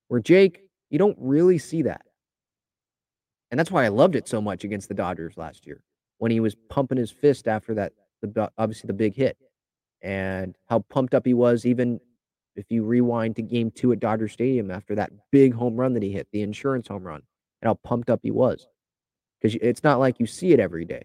Where 0.08 0.20
Jake, 0.20 0.62
you 0.90 0.98
don't 0.98 1.18
really 1.20 1.58
see 1.58 1.84
that. 1.84 2.02
And 3.52 3.60
that's 3.60 3.72
why 3.72 3.86
I 3.86 3.90
loved 3.90 4.16
it 4.16 4.28
so 4.28 4.42
much 4.42 4.64
against 4.64 4.88
the 4.88 4.94
Dodgers 4.94 5.38
last 5.38 5.66
year 5.66 5.82
when 6.20 6.32
he 6.32 6.40
was 6.40 6.56
pumping 6.70 6.98
his 6.98 7.12
fist 7.12 7.48
after 7.48 7.74
that, 7.74 7.94
the, 8.22 8.52
obviously 8.58 8.88
the 8.88 8.94
big 8.94 9.16
hit, 9.16 9.38
and 10.02 10.56
how 10.70 10.80
pumped 10.90 11.14
up 11.14 11.26
he 11.26 11.34
was. 11.34 11.66
Even 11.66 12.00
if 12.56 12.66
you 12.70 12.84
rewind 12.84 13.36
to 13.38 13.42
game 13.42 13.72
two 13.72 13.92
at 13.92 14.00
Dodger 14.00 14.28
Stadium 14.28 14.70
after 14.70 14.96
that 14.96 15.12
big 15.32 15.54
home 15.54 15.76
run 15.76 15.94
that 15.94 16.04
he 16.04 16.12
hit, 16.12 16.28
the 16.32 16.42
insurance 16.42 16.88
home 16.88 17.04
run, 17.04 17.22
and 17.62 17.70
how 17.70 17.74
pumped 17.84 18.10
up 18.10 18.20
he 18.22 18.32
was. 18.32 18.68
Because 19.40 19.58
it's 19.62 19.84
not 19.84 20.00
like 20.00 20.20
you 20.20 20.26
see 20.26 20.52
it 20.52 20.60
every 20.60 20.86
day. 20.86 21.04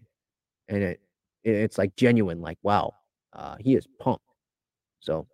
And 0.69 0.83
it, 0.83 1.01
it's 1.45 1.79
like 1.79 1.95
genuine, 1.97 2.41
like, 2.41 2.59
wow, 2.63 2.95
uh, 3.33 3.57
he 3.61 3.75
is 3.75 3.87
pumped. 4.01 4.25
So 5.01 5.27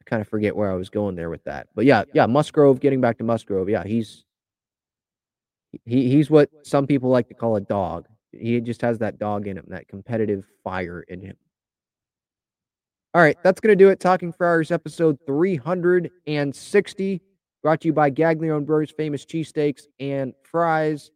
I 0.00 0.04
kind 0.08 0.22
of 0.22 0.28
forget 0.28 0.54
where 0.54 0.70
I 0.70 0.76
was 0.76 0.88
going 0.88 1.16
there 1.16 1.30
with 1.30 1.44
that. 1.44 1.68
But 1.74 1.84
yeah, 1.84 2.04
yeah, 2.14 2.26
Musgrove, 2.26 2.80
getting 2.80 3.00
back 3.00 3.18
to 3.18 3.24
Musgrove, 3.24 3.68
yeah, 3.68 3.84
he's 3.84 4.24
he 5.84 6.08
he's 6.10 6.30
what 6.30 6.50
some 6.62 6.86
people 6.86 7.10
like 7.10 7.28
to 7.28 7.34
call 7.34 7.56
a 7.56 7.60
dog. 7.60 8.06
He 8.32 8.60
just 8.60 8.82
has 8.82 8.98
that 8.98 9.18
dog 9.18 9.46
in 9.48 9.56
him, 9.56 9.66
that 9.68 9.88
competitive 9.88 10.44
fire 10.62 11.02
in 11.08 11.20
him. 11.20 11.36
All 13.12 13.20
right, 13.20 13.36
that's 13.42 13.60
going 13.60 13.76
to 13.76 13.84
do 13.84 13.88
it. 13.90 13.98
Talking 13.98 14.32
Friars 14.32 14.70
episode 14.70 15.18
360, 15.26 17.20
brought 17.62 17.80
to 17.82 17.88
you 17.88 17.92
by 17.92 18.10
Gaglione 18.10 18.64
Bros, 18.64 18.90
famous 18.90 19.24
cheesesteaks 19.24 19.82
and 19.98 20.34
fries, 20.42 21.10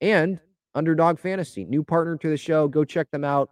and 0.00 0.40
Underdog 0.74 1.18
Fantasy, 1.18 1.64
new 1.64 1.82
partner 1.82 2.16
to 2.16 2.30
the 2.30 2.36
show. 2.36 2.68
Go 2.68 2.84
check 2.84 3.10
them 3.10 3.24
out. 3.24 3.50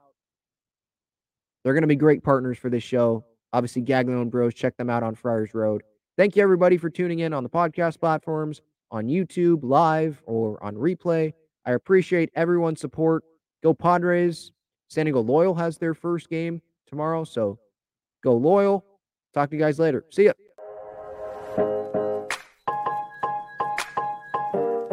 They're 1.63 1.75
going 1.75 1.83
to 1.83 1.89
be 1.89 1.97
great 1.97 2.25
partners 2.25 2.59
for 2.59 2.71
this 2.71 2.83
show. 2.83 3.25
Obviously, 3.53 3.83
Gaglione 3.83 4.31
Bros. 4.31 4.55
Check 4.55 4.77
them 4.77 4.89
out 4.89 5.03
on 5.03 5.15
Friars 5.15 5.53
Road. 5.55 5.83
Thank 6.17 6.37
you, 6.37 6.43
everybody, 6.43 6.77
for 6.77 6.89
tuning 6.89 7.21
in 7.21 7.33
on 7.33 7.43
the 7.43 7.51
podcast 7.51 8.01
platforms, 8.01 8.61
on 8.91 9.07
YouTube, 9.07 9.61
live, 9.63 10.23
or 10.27 10.63
on 10.63 10.75
replay. 10.75 11.33
I 11.67 11.73
appreciate 11.73 12.31
everyone's 12.35 12.81
support. 12.81 13.25
Go 13.63 13.75
Padres. 13.75 14.53
San 14.89 15.07
Diego 15.07 15.21
Loyal 15.21 15.55
has 15.55 15.79
their 15.79 15.95
first 15.95 16.29
game 16.29 16.61
tomorrow, 16.89 17.25
so 17.25 17.59
go 18.25 18.35
Loyal. 18.37 18.85
Talk 19.35 19.51
to 19.51 19.57
you 19.57 19.63
guys 19.63 19.79
later. 19.79 20.05
See 20.11 20.25
ya. 20.25 20.33